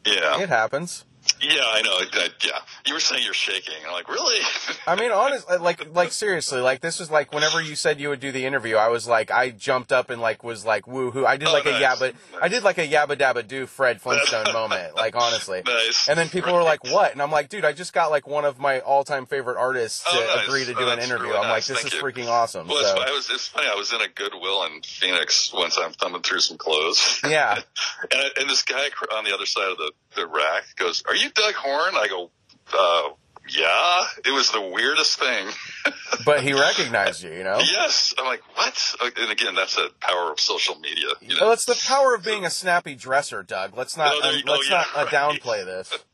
Yeah. 0.06 0.40
It 0.42 0.50
happens. 0.50 1.06
Yeah, 1.42 1.60
I 1.72 1.82
know. 1.82 1.92
I, 1.92 2.30
yeah, 2.46 2.60
you 2.86 2.94
were 2.94 3.00
saying 3.00 3.24
you're 3.24 3.34
shaking. 3.34 3.76
I'm 3.86 3.92
like, 3.94 4.08
really? 4.10 4.40
I 4.88 4.96
mean, 4.96 5.12
honestly, 5.12 5.56
uh, 5.56 5.60
like, 5.62 5.94
like 5.94 6.12
seriously, 6.12 6.62
like 6.62 6.82
this 6.82 7.00
was 7.00 7.12
like 7.12 7.34
whenever 7.34 7.62
you 7.62 7.76
said 7.76 8.00
you 8.00 8.10
would 8.10 8.20
do 8.20 8.32
the 8.32 8.46
interview, 8.46 8.76
I 8.76 8.88
was 8.90 9.08
like, 9.08 9.32
I 9.32 9.50
jumped 9.52 9.92
up 9.92 10.10
and 10.10 10.22
like 10.22 10.44
was 10.44 10.66
like, 10.66 10.86
woohoo! 10.86 11.26
I 11.26 11.38
did 11.38 11.48
Oh, 11.50 11.54
like 11.54 11.66
a 11.66 11.72
nice. 11.72 11.84
yabba, 12.00 12.16
I 12.42 12.48
did 12.48 12.64
like 12.64 12.78
a 12.78 12.88
yabba 12.88 13.16
dabba 13.18 13.48
do 13.48 13.66
Fred 13.68 14.02
Flintstone 14.02 14.52
moment, 14.54 14.96
like 14.96 15.16
honestly. 15.16 15.62
nice. 15.66 16.08
And 16.10 16.18
then 16.18 16.30
people 16.30 16.54
were 16.54 16.64
like, 16.64 16.84
"What?" 16.84 17.12
And 17.12 17.22
I'm 17.22 17.32
like, 17.32 17.50
"Dude, 17.50 17.66
I 17.66 17.74
just 17.74 17.94
got 17.94 18.10
like 18.12 18.28
one 18.28 18.46
of 18.46 18.60
my 18.60 18.80
all-time 18.80 19.26
favorite 19.26 19.58
artists 19.58 20.04
oh, 20.08 20.18
to 20.20 20.24
Oh, 20.32 20.36
nice. 20.38 20.48
agree 20.48 20.66
to 20.66 20.74
do 20.74 20.86
Oh, 20.86 20.90
an 20.92 21.00
interview." 21.00 21.28
really 21.28 21.38
I'm 21.40 21.50
like, 21.50 21.66
"This 21.66 21.82
Thank 21.82 21.94
is 21.94 21.94
you. 21.94 22.02
freaking 22.02 22.28
awesome." 22.28 22.68
Well, 22.68 22.78
it's, 22.80 22.90
So, 22.90 22.98
I 23.02 23.12
was, 23.12 23.30
it's 23.30 23.48
funny. 23.48 23.68
I 23.72 23.76
was 23.76 23.94
in 23.94 24.02
a 24.02 24.08
Goodwill 24.08 24.64
in 24.66 24.82
Phoenix 24.82 25.52
once. 25.54 25.78
I'm 25.78 25.92
thumbing 25.94 26.22
through 26.22 26.40
some 26.40 26.58
clothes. 26.58 27.20
yeah, 27.24 27.60
And, 28.12 28.32
and 28.40 28.50
this 28.50 28.64
guy 28.64 28.90
on 29.16 29.24
the 29.24 29.34
other 29.34 29.46
side 29.46 29.70
of 29.72 29.78
the, 29.78 29.92
the 30.16 30.28
rack 30.28 30.64
goes, 30.78 31.04
Are 31.08 31.16
you 31.16 31.27
Doug 31.34 31.54
Horne? 31.56 31.96
I 31.96 32.08
go, 32.08 32.32
uh, 32.74 33.10
Yeah. 33.50 34.06
It 34.26 34.32
was 34.34 34.52
the 34.52 34.62
weirdest 34.62 35.20
thing. 35.20 35.48
but 36.26 36.42
he 36.42 36.54
recognized 36.54 37.24
you, 37.24 37.32
you 37.32 37.44
know. 37.44 37.60
yes. 37.60 38.14
I'm 38.18 38.26
like, 38.26 38.42
What? 38.58 38.96
And 39.18 39.32
again, 39.32 39.56
that's 39.56 39.76
the 39.76 39.90
power 40.00 40.32
of 40.32 40.40
social 40.40 40.76
media. 40.80 41.08
You 41.22 41.36
know? 41.36 41.42
Well, 41.42 41.52
it's 41.54 41.66
the 41.66 41.82
power 41.88 42.14
of 42.16 42.24
being 42.24 42.46
a 42.46 42.50
snappy 42.50 42.96
dresser, 42.96 43.44
Doug. 43.44 43.78
Let's 43.78 43.96
not 43.98 44.14
you 44.16 44.44
go. 44.44 44.52
let's 44.54 44.70
Yeah, 44.70 44.84
not 44.96 44.96
right. 44.96 45.08
downplay 45.42 45.66
this. 45.66 45.94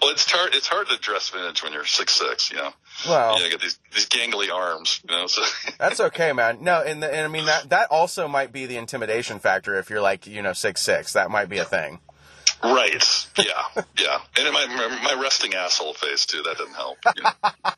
Well, 0.00 0.12
it's 0.12 0.30
hard. 0.30 0.54
It's 0.54 0.66
hard 0.66 0.88
to 0.88 0.96
dress 0.98 1.28
vintage 1.28 1.62
when 1.62 1.72
you're 1.74 1.84
six 1.84 2.14
six. 2.14 2.50
You 2.50 2.56
know, 2.56 2.70
Well, 3.06 3.38
you 3.42 3.50
get 3.50 3.60
these 3.60 3.78
these 3.94 4.06
gangly 4.08 4.50
arms. 4.50 5.00
You 5.06 5.14
know, 5.14 5.26
so 5.26 5.42
That's 5.78 6.00
okay, 6.00 6.32
man. 6.32 6.58
No, 6.62 6.80
and, 6.82 7.02
the, 7.02 7.12
and 7.12 7.26
I 7.26 7.28
mean 7.28 7.44
that 7.46 7.68
that 7.70 7.88
also 7.90 8.28
might 8.28 8.50
be 8.50 8.64
the 8.64 8.76
intimidation 8.78 9.40
factor 9.40 9.74
if 9.74 9.90
you're 9.90 10.00
like 10.00 10.26
you 10.26 10.40
know 10.40 10.54
six 10.54 10.80
six. 10.80 11.12
That 11.12 11.30
might 11.30 11.50
be 11.50 11.58
a 11.58 11.64
thing. 11.66 11.98
Right. 12.62 13.26
Yeah, 13.36 13.82
yeah. 13.98 14.18
And 14.38 14.52
my 14.52 14.98
my 15.02 15.20
resting 15.20 15.54
asshole 15.54 15.94
face 15.94 16.26
too. 16.26 16.42
That 16.42 16.58
didn't 16.58 16.74
help. 16.74 16.98
You 17.16 17.22
know? 17.22 17.30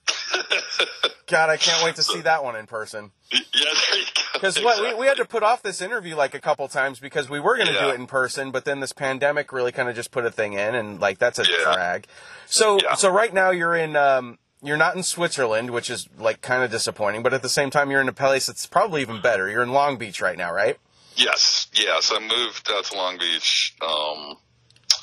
God, 1.26 1.48
I 1.50 1.56
can't 1.56 1.84
wait 1.84 1.94
to 1.96 2.02
see 2.02 2.20
that 2.22 2.42
one 2.42 2.56
in 2.56 2.66
person. 2.66 3.12
yeah, 3.30 3.38
there 3.54 3.98
you 3.98 4.04
go. 4.14 4.22
Because 4.34 4.62
what 4.62 4.82
we, 4.82 5.00
we 5.00 5.06
had 5.06 5.16
to 5.18 5.24
put 5.24 5.42
off 5.44 5.62
this 5.62 5.80
interview 5.80 6.16
like 6.16 6.34
a 6.34 6.40
couple 6.40 6.66
times 6.68 6.98
because 6.98 7.28
we 7.30 7.38
were 7.38 7.56
going 7.56 7.68
to 7.68 7.78
do 7.78 7.88
it 7.90 7.94
in 8.00 8.06
person, 8.06 8.50
but 8.50 8.64
then 8.64 8.80
this 8.80 8.92
pandemic 8.92 9.52
really 9.52 9.70
kind 9.70 9.88
of 9.88 9.94
just 9.94 10.10
put 10.10 10.24
a 10.26 10.30
thing 10.30 10.54
in, 10.54 10.74
and 10.74 11.00
like 11.00 11.18
that's 11.18 11.38
a 11.38 11.42
Yeah. 11.44 11.72
drag. 11.72 12.06
So 12.46 12.78
Yeah. 12.82 12.94
so 12.94 13.10
right 13.10 13.32
now 13.32 13.50
you're 13.50 13.76
in 13.76 13.94
um 13.96 14.38
you're 14.62 14.76
not 14.76 14.96
in 14.96 15.02
Switzerland, 15.02 15.70
which 15.70 15.88
is 15.88 16.08
like 16.18 16.40
kind 16.42 16.62
of 16.64 16.70
disappointing, 16.70 17.22
but 17.22 17.32
at 17.32 17.42
the 17.42 17.48
same 17.48 17.70
time 17.70 17.90
you're 17.90 18.00
in 18.00 18.08
a 18.08 18.12
place 18.12 18.46
that's 18.46 18.66
probably 18.66 19.00
even 19.02 19.20
better. 19.20 19.48
You're 19.48 19.62
in 19.62 19.72
Long 19.72 19.96
Beach 19.98 20.20
right 20.20 20.36
now, 20.36 20.52
right? 20.52 20.78
Yes, 21.16 21.68
yes. 21.74 22.10
I 22.14 22.18
moved 22.20 22.68
out 22.70 22.84
to 22.86 22.96
Long 22.96 23.18
Beach. 23.18 23.74
Um, 23.82 24.36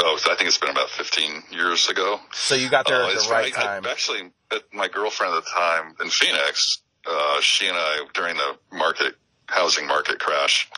oh, 0.04 0.18
I 0.26 0.36
think 0.36 0.48
it's 0.48 0.58
been 0.58 0.70
about 0.70 0.90
15 0.90 1.44
years 1.52 1.90
ago. 1.90 2.20
So 2.34 2.56
you 2.56 2.70
got 2.70 2.88
there 2.88 3.04
Uh, 3.04 3.10
at 3.10 3.20
the 3.20 3.30
right 3.30 3.54
time. 3.54 3.86
I, 3.86 3.92
actually, 3.92 4.32
my 4.74 4.88
girlfriend 4.88 5.34
at 5.34 5.44
the 5.44 5.50
time 5.50 5.96
in 6.02 6.10
Phoenix, 6.10 6.82
uh, 7.06 7.42
she 7.42 7.68
and 7.68 7.78
I 7.78 8.06
during 8.14 8.38
the 8.38 8.58
market 8.72 9.16
housing 9.48 9.88
market 9.88 10.20
crash, 10.20 10.70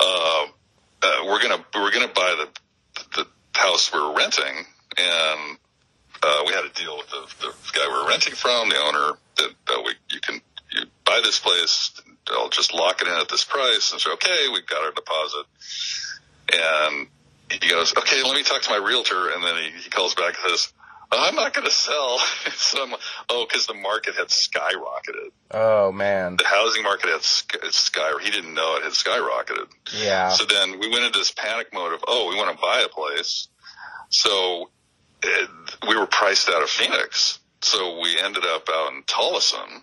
uh, 0.00 0.46
uh, 1.02 1.24
we're 1.26 1.40
gonna 1.42 1.64
we're 1.74 1.92
gonna 1.92 2.08
buy 2.08 2.44
the 2.94 3.04
the 3.16 3.26
house 3.54 3.92
we 3.92 4.00
we're 4.00 4.16
renting, 4.16 4.66
and 4.98 5.58
uh, 6.22 6.42
we 6.46 6.52
had 6.52 6.64
a 6.64 6.70
deal 6.70 6.96
with 6.96 7.08
the, 7.08 7.46
the 7.46 7.54
guy 7.72 7.86
we 7.86 8.02
were 8.02 8.08
renting 8.08 8.34
from, 8.34 8.68
the 8.68 8.76
owner, 8.76 9.18
that, 9.36 9.50
that 9.68 9.82
we 9.84 9.92
you 10.10 10.20
can 10.20 10.40
you 10.72 10.82
buy 11.04 11.20
this 11.24 11.38
place, 11.38 11.92
I'll 12.30 12.48
just 12.48 12.74
lock 12.74 13.00
it 13.00 13.08
in 13.08 13.14
at 13.14 13.28
this 13.28 13.44
price, 13.44 13.92
and 13.92 14.00
say 14.00 14.10
okay, 14.12 14.48
we've 14.52 14.66
got 14.66 14.84
our 14.84 14.92
deposit, 14.92 15.46
and 16.52 17.06
he 17.62 17.68
goes, 17.68 17.94
okay, 17.96 18.22
let 18.22 18.34
me 18.34 18.42
talk 18.42 18.62
to 18.62 18.70
my 18.70 18.76
realtor, 18.76 19.28
and 19.30 19.42
then 19.42 19.56
he, 19.56 19.82
he 19.82 19.90
calls 19.90 20.14
back 20.14 20.34
and 20.42 20.50
says. 20.50 20.72
I'm 21.12 21.36
not 21.36 21.54
going 21.54 21.66
to 21.66 21.70
sell. 21.72 22.18
so 22.56 22.82
I'm, 22.82 22.94
oh, 23.28 23.46
because 23.48 23.66
the 23.68 23.74
market 23.74 24.16
had 24.16 24.28
skyrocketed. 24.28 25.30
Oh 25.52 25.92
man, 25.92 26.36
The 26.36 26.44
housing 26.44 26.82
market 26.82 27.08
had 27.10 27.22
sky, 27.22 27.58
sky. 27.70 28.10
He 28.20 28.32
didn't 28.32 28.52
know 28.52 28.76
it 28.78 28.82
had 28.82 28.92
skyrocketed. 28.94 29.68
yeah. 29.92 30.30
So 30.30 30.44
then 30.44 30.80
we 30.80 30.88
went 30.90 31.04
into 31.04 31.18
this 31.18 31.30
panic 31.30 31.68
mode 31.72 31.92
of, 31.92 32.02
oh, 32.08 32.28
we 32.30 32.36
want 32.36 32.56
to 32.56 32.60
buy 32.60 32.80
a 32.84 32.88
place. 32.88 33.46
So 34.08 34.70
it, 35.22 35.50
we 35.88 35.96
were 35.96 36.06
priced 36.06 36.48
out 36.48 36.62
of 36.62 36.68
Phoenix. 36.70 37.38
So 37.60 38.00
we 38.00 38.18
ended 38.18 38.44
up 38.44 38.68
out 38.68 38.92
in 38.94 39.02
Tolleson 39.04 39.82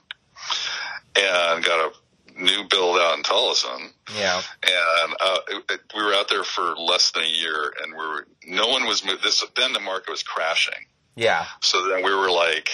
and 1.16 1.64
got 1.64 1.92
a 1.92 1.92
new 2.42 2.64
build 2.70 2.98
out 2.98 3.18
in 3.18 3.24
Tolleson. 3.24 3.92
Yeah. 4.18 4.42
And 4.64 5.16
uh, 5.20 5.38
it, 5.50 5.64
it, 5.72 5.80
we 5.96 6.04
were 6.04 6.14
out 6.14 6.30
there 6.30 6.44
for 6.44 6.76
less 6.78 7.12
than 7.12 7.24
a 7.24 7.28
year, 7.28 7.74
and 7.82 7.94
we 7.94 8.00
were 8.00 8.28
no 8.46 8.68
one 8.68 8.86
was 8.86 9.06
moving. 9.06 9.22
This 9.24 9.44
then 9.56 9.74
the 9.74 9.80
market 9.80 10.10
was 10.10 10.24
crashing. 10.24 10.86
Yeah. 11.16 11.46
So 11.62 11.90
then 11.90 12.04
we 12.04 12.14
were 12.14 12.32
like, 12.32 12.70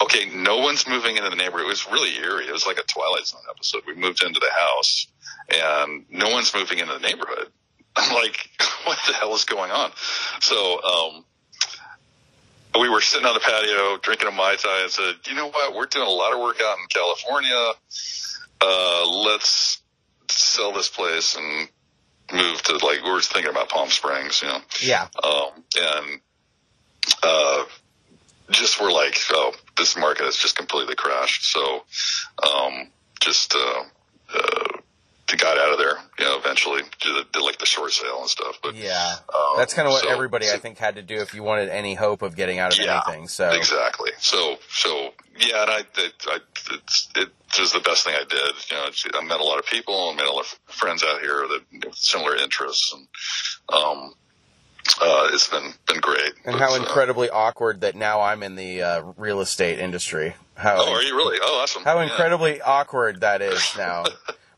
okay, 0.00 0.30
no 0.34 0.58
one's 0.58 0.86
moving 0.86 1.16
into 1.16 1.30
the 1.30 1.36
neighborhood. 1.36 1.66
It 1.66 1.68
was 1.68 1.86
really 1.90 2.16
eerie. 2.16 2.46
It 2.46 2.52
was 2.52 2.66
like 2.66 2.78
a 2.78 2.84
Twilight 2.84 3.26
Zone 3.26 3.40
episode. 3.50 3.82
We 3.86 3.94
moved 3.94 4.22
into 4.22 4.40
the 4.40 4.50
house 4.50 5.08
and 5.48 6.04
no 6.10 6.30
one's 6.30 6.54
moving 6.54 6.78
into 6.78 6.94
the 6.94 7.00
neighborhood. 7.00 7.48
I'm 7.96 8.14
like, 8.14 8.50
what 8.84 8.98
the 9.06 9.14
hell 9.14 9.34
is 9.34 9.44
going 9.44 9.70
on? 9.70 9.90
So, 10.40 10.82
um, 10.82 11.24
we 12.78 12.90
were 12.90 13.00
sitting 13.00 13.26
on 13.26 13.32
the 13.32 13.40
patio 13.40 13.96
drinking 14.02 14.28
a 14.28 14.32
Mai 14.32 14.56
Tai 14.56 14.82
and 14.82 14.90
said, 14.90 15.14
you 15.26 15.34
know 15.34 15.48
what? 15.48 15.74
We're 15.74 15.86
doing 15.86 16.06
a 16.06 16.10
lot 16.10 16.34
of 16.34 16.40
work 16.40 16.60
out 16.62 16.76
in 16.78 16.86
California. 16.88 17.72
Uh, 18.60 19.08
let's 19.24 19.82
sell 20.28 20.72
this 20.72 20.88
place 20.88 21.36
and 21.36 21.68
move 22.32 22.62
to 22.62 22.72
like, 22.84 23.02
we 23.02 23.10
were 23.10 23.20
thinking 23.20 23.50
about 23.50 23.68
Palm 23.68 23.88
Springs, 23.88 24.42
you 24.42 24.48
know? 24.48 24.60
Yeah. 24.82 25.08
Um, 25.22 25.64
and, 25.76 26.20
uh, 27.22 27.64
just 28.50 28.80
were 28.80 28.92
like, 28.92 29.18
oh, 29.30 29.52
this 29.76 29.96
market 29.96 30.24
has 30.24 30.36
just 30.36 30.56
completely 30.56 30.94
crashed. 30.94 31.44
So, 31.44 31.84
um, 32.42 32.88
just, 33.20 33.54
uh, 33.54 33.58
uh, 33.58 33.84
got 35.34 35.58
out 35.58 35.72
of 35.72 35.78
there, 35.78 35.96
you 36.20 36.24
know, 36.24 36.38
eventually 36.38 36.82
did, 37.00 37.32
did 37.32 37.42
like 37.42 37.58
the 37.58 37.66
short 37.66 37.90
sale 37.90 38.20
and 38.20 38.30
stuff. 38.30 38.58
But, 38.62 38.76
Yeah. 38.76 39.16
um, 39.34 39.56
That's 39.56 39.74
kind 39.74 39.88
of 39.88 39.92
what 39.92 40.04
so- 40.04 40.10
everybody, 40.10 40.48
I 40.50 40.58
think, 40.58 40.78
had 40.78 40.94
to 40.94 41.02
do 41.02 41.16
if 41.16 41.34
you 41.34 41.42
wanted 41.42 41.68
any 41.70 41.94
hope 41.94 42.22
of 42.22 42.36
getting 42.36 42.60
out 42.60 42.72
of 42.72 42.84
Yeah, 42.84 43.02
anything. 43.06 43.26
So 43.26 43.48
Exactly. 43.50 44.12
So, 44.18 44.58
so 44.70 45.12
yeah, 45.38 45.62
and 45.62 45.70
I, 45.70 45.78
it, 45.80 46.14
I, 46.28 46.38
it's, 46.70 47.08
it 47.16 47.28
was 47.58 47.72
the 47.72 47.80
best 47.80 48.04
thing 48.04 48.14
I 48.14 48.24
did. 48.28 48.54
You 48.70 48.76
know, 48.76 49.20
I 49.20 49.24
met 49.24 49.40
a 49.40 49.44
lot 49.44 49.58
of 49.58 49.66
people 49.66 50.10
and 50.10 50.16
made 50.16 50.26
a 50.28 50.32
lot 50.32 50.44
of 50.44 50.58
friends 50.72 51.02
out 51.02 51.20
here 51.20 51.46
that 51.48 51.94
similar 51.96 52.36
interests, 52.36 52.94
and 52.94 53.08
um, 53.72 54.14
uh, 55.00 55.28
it's 55.32 55.48
been 55.48 55.72
been 55.86 56.00
great. 56.00 56.32
and 56.44 56.52
But, 56.52 56.58
how 56.58 56.72
uh, 56.74 56.76
incredibly 56.76 57.28
awkward 57.30 57.80
that 57.80 57.96
now 57.96 58.20
I'm 58.20 58.42
in 58.42 58.54
the 58.56 58.82
uh, 58.82 59.02
real 59.16 59.40
estate 59.40 59.78
industry. 59.78 60.34
How 60.54 60.76
oh, 60.78 60.92
are 60.92 61.02
you 61.02 61.16
really? 61.16 61.38
Oh, 61.42 61.60
awesome. 61.62 61.82
how 61.84 61.96
Yeah. 61.98 62.04
incredibly 62.04 62.60
awkward 62.60 63.20
that 63.22 63.42
is 63.42 63.72
now. 63.76 64.04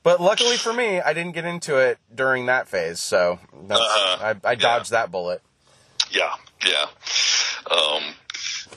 But 0.09 0.23
luckily 0.23 0.57
for 0.57 0.73
me, 0.73 1.03
I 1.03 1.13
didn't 1.13 1.33
get 1.33 1.45
into 1.45 1.77
it 1.77 1.99
during 2.15 2.47
that 2.47 2.67
phase, 2.67 2.99
so 2.99 3.39
that's, 3.67 3.79
Uh-huh. 3.79 4.35
I, 4.43 4.53
I 4.53 4.55
dodged 4.55 4.91
that 4.93 5.11
bullet. 5.11 5.43
Yeah, 6.11 6.33
yeah. 6.65 6.87
Um, 7.71 8.15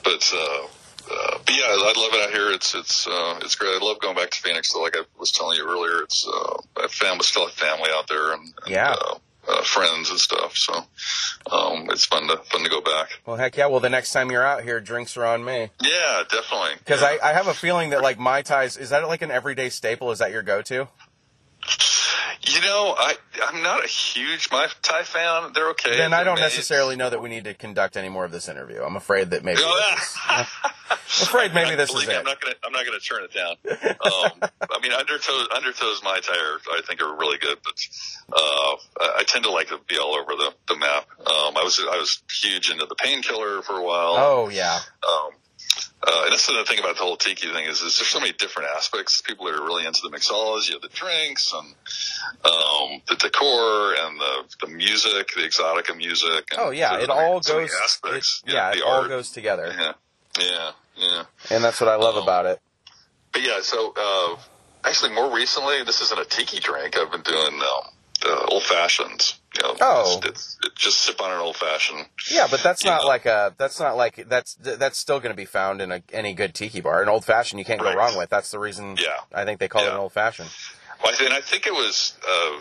but, 0.04 0.30
uh, 0.34 0.64
uh, 1.10 1.38
but 1.46 1.54
yeah, 1.56 1.68
I 1.70 1.94
love 1.96 2.12
it 2.12 2.22
out 2.28 2.32
here. 2.34 2.50
It's 2.50 2.74
it's 2.74 3.06
uh, 3.06 3.40
it's 3.40 3.54
great. 3.54 3.74
I 3.80 3.82
love 3.82 3.98
going 4.00 4.14
back 4.14 4.28
to 4.32 4.40
Phoenix. 4.42 4.72
So 4.74 4.82
like 4.82 4.94
I 4.94 5.04
was 5.18 5.32
telling 5.32 5.56
you 5.56 5.66
earlier, 5.66 6.02
it's 6.02 6.28
uh, 6.28 6.58
I 6.84 6.88
family 6.88 7.22
still 7.22 7.46
have 7.46 7.54
family 7.54 7.88
out 7.90 8.08
there 8.08 8.34
and, 8.34 8.52
and 8.66 8.70
Yeah. 8.70 8.92
uh, 8.92 9.14
uh, 9.48 9.62
friends 9.62 10.10
and 10.10 10.18
stuff. 10.20 10.54
So 10.58 10.74
um, 11.50 11.88
it's 11.90 12.04
fun 12.04 12.28
to 12.28 12.36
fun 12.44 12.62
to 12.62 12.68
go 12.68 12.82
back. 12.82 13.08
Well, 13.24 13.36
heck 13.36 13.56
yeah. 13.56 13.66
Well, 13.68 13.80
the 13.80 13.88
next 13.88 14.12
time 14.12 14.30
you're 14.30 14.44
out 14.44 14.62
here, 14.64 14.80
drinks 14.80 15.16
are 15.16 15.24
on 15.24 15.44
me. 15.46 15.70
Yeah, 15.82 16.24
definitely. 16.30 16.74
Because 16.78 17.02
I, 17.02 17.18
I 17.22 17.32
have 17.32 17.46
a 17.48 17.54
feeling 17.54 17.88
that 17.90 18.02
like 18.02 18.18
Mai 18.18 18.42
Tais 18.42 18.76
is 18.78 18.90
that 18.90 19.08
like 19.08 19.22
an 19.22 19.30
everyday 19.30 19.70
staple? 19.70 20.10
Is 20.12 20.18
that 20.18 20.30
your 20.30 20.42
go-to? 20.42 20.88
You 22.44 22.60
know, 22.60 22.94
I 22.98 23.14
I'm 23.44 23.62
not 23.62 23.84
a 23.84 23.86
huge 23.88 24.48
Mai 24.50 24.66
Tai 24.82 25.02
fan. 25.04 25.52
They're 25.54 25.70
okay. 25.70 25.96
Then 25.96 26.12
I 26.12 26.24
don't 26.24 26.34
made- 26.34 26.42
necessarily 26.42 26.96
know 26.96 27.08
that 27.08 27.20
we 27.22 27.28
need 27.28 27.44
to 27.44 27.54
conduct 27.54 27.96
any 27.96 28.08
more 28.08 28.24
of 28.24 28.32
this 28.32 28.48
interview. 28.48 28.82
I'm 28.82 28.96
afraid 28.96 29.30
that 29.30 29.44
maybe 29.44 29.60
Oh, 29.62 29.94
this 29.94 30.02
is, 30.02 30.16
I'm 30.26 31.26
afraid 31.28 31.54
maybe 31.54 31.76
this 31.76 31.90
is 31.94 32.06
me, 32.06 32.14
I'm 32.14 32.24
not 32.24 32.40
gonna 32.40 32.54
I'm 32.64 32.72
not 32.72 32.84
gonna 32.84 32.98
turn 32.98 33.22
it 33.24 33.32
down. 33.32 33.56
Um, 33.70 34.50
I 34.70 34.80
mean, 34.82 34.92
undertow 34.92 35.32
undertows 35.52 36.02
Mai 36.02 36.18
Tai 36.20 36.32
are, 36.32 36.76
I 36.78 36.80
think 36.86 37.00
are 37.00 37.16
really 37.16 37.38
good, 37.38 37.58
but 37.62 37.74
uh, 38.32 38.76
I 39.00 39.18
I 39.18 39.24
tend 39.26 39.44
to 39.44 39.50
like 39.52 39.68
to 39.68 39.78
be 39.86 39.96
all 39.98 40.14
over 40.16 40.32
the 40.32 40.52
the 40.66 40.76
map. 40.76 41.06
Um, 41.20 41.56
I 41.56 41.62
was 41.62 41.78
I 41.80 41.96
was 41.96 42.22
huge 42.42 42.70
into 42.72 42.86
the 42.86 42.96
painkiller 42.96 43.62
for 43.62 43.74
a 43.78 43.84
while. 43.84 44.14
Oh 44.18 44.48
yeah, 44.48 44.80
Um, 45.08 45.30
uh, 46.02 46.22
and 46.24 46.32
that's 46.32 46.46
the 46.46 46.64
thing 46.66 46.78
about 46.78 46.96
the 46.96 47.02
whole 47.02 47.16
tiki 47.16 47.48
thing 47.52 47.64
is, 47.64 47.80
is 47.80 47.98
there's 47.98 48.08
so 48.08 48.20
many 48.20 48.32
different 48.32 48.68
aspects. 48.76 49.22
People 49.22 49.48
are 49.48 49.62
really 49.64 49.86
into 49.86 50.00
the 50.02 50.08
mixology 50.16 50.74
of 50.74 50.82
the 50.82 50.88
drinks 50.88 51.52
and 51.52 51.74
um, 52.44 53.02
the 53.08 53.16
decor 53.16 53.94
and 53.94 54.18
the 54.20 54.44
the 54.60 54.66
music, 54.72 55.28
the 55.36 55.42
exotica 55.42 55.96
music. 55.96 56.48
And 56.52 56.60
oh 56.60 56.70
yeah. 56.70 56.98
It 56.98 57.08
all 57.10 57.42
so 57.42 57.60
goes. 57.60 57.70
aspects. 57.84 58.42
It, 58.46 58.52
yeah, 58.54 58.70
it 58.72 58.82
all 58.82 59.00
art. 59.02 59.08
goes 59.08 59.30
together, 59.30 59.72
Yeah, 59.78 59.92
yeah, 60.38 60.70
yeah. 60.96 61.22
and 61.50 61.62
that's 61.64 61.80
what 61.80 61.88
I 61.88 61.96
love 61.96 62.16
Um, 62.16 62.22
about 62.22 62.46
it. 62.46 62.60
But 63.32 63.42
yeah, 63.42 63.60
so 63.62 63.94
uh, 63.96 64.36
actually, 64.84 65.12
more 65.12 65.34
recently, 65.34 65.82
this 65.84 66.00
isn't 66.02 66.20
a 66.20 66.24
tiki 66.24 66.60
drink. 66.60 66.96
I've 66.98 67.10
been 67.10 67.22
doing 67.22 67.54
um, 67.60 67.84
uh, 68.24 68.46
old 68.48 68.62
fashions. 68.62 69.38
You 69.56 69.62
know, 69.62 69.76
Oh. 69.80 70.16
it's, 70.18 70.26
it's, 70.26 70.58
it 70.64 70.74
just 70.74 71.00
sip 71.00 71.20
on 71.20 71.30
an 71.30 71.38
old 71.38 71.56
fashioned. 71.56 72.06
Yeah, 72.30 72.46
but 72.50 72.62
that's 72.62 72.84
not 72.84 73.02
Yeah. 73.02 73.06
like 73.08 73.26
a. 73.26 73.54
That's 73.58 73.78
not 73.78 73.96
like 73.96 74.26
that's 74.28 74.54
that's 74.54 74.98
still 74.98 75.20
going 75.20 75.32
to 75.32 75.36
be 75.36 75.44
found 75.44 75.82
in 75.82 75.92
a, 75.92 76.02
any 76.12 76.32
good 76.34 76.54
tiki 76.54 76.80
bar. 76.80 77.02
An 77.02 77.08
old 77.08 77.24
fashioned 77.24 77.58
you 77.58 77.64
can't 77.64 77.80
go 77.80 77.92
wrong 77.92 78.16
with. 78.16 78.30
That's 78.30 78.50
the 78.50 78.58
reason. 78.58 78.96
Yeah. 78.98 79.08
I 79.34 79.44
think 79.44 79.60
they 79.60 79.68
call 79.68 79.84
it 79.84 79.90
an 79.90 79.96
old 79.96 80.12
fashioned. 80.12 80.48
Well, 81.02 81.12
I 81.12 81.16
think, 81.16 81.30
and 81.30 81.36
I 81.36 81.40
think 81.40 81.66
it 81.66 81.72
was 81.72 82.14
uh, 82.26 82.60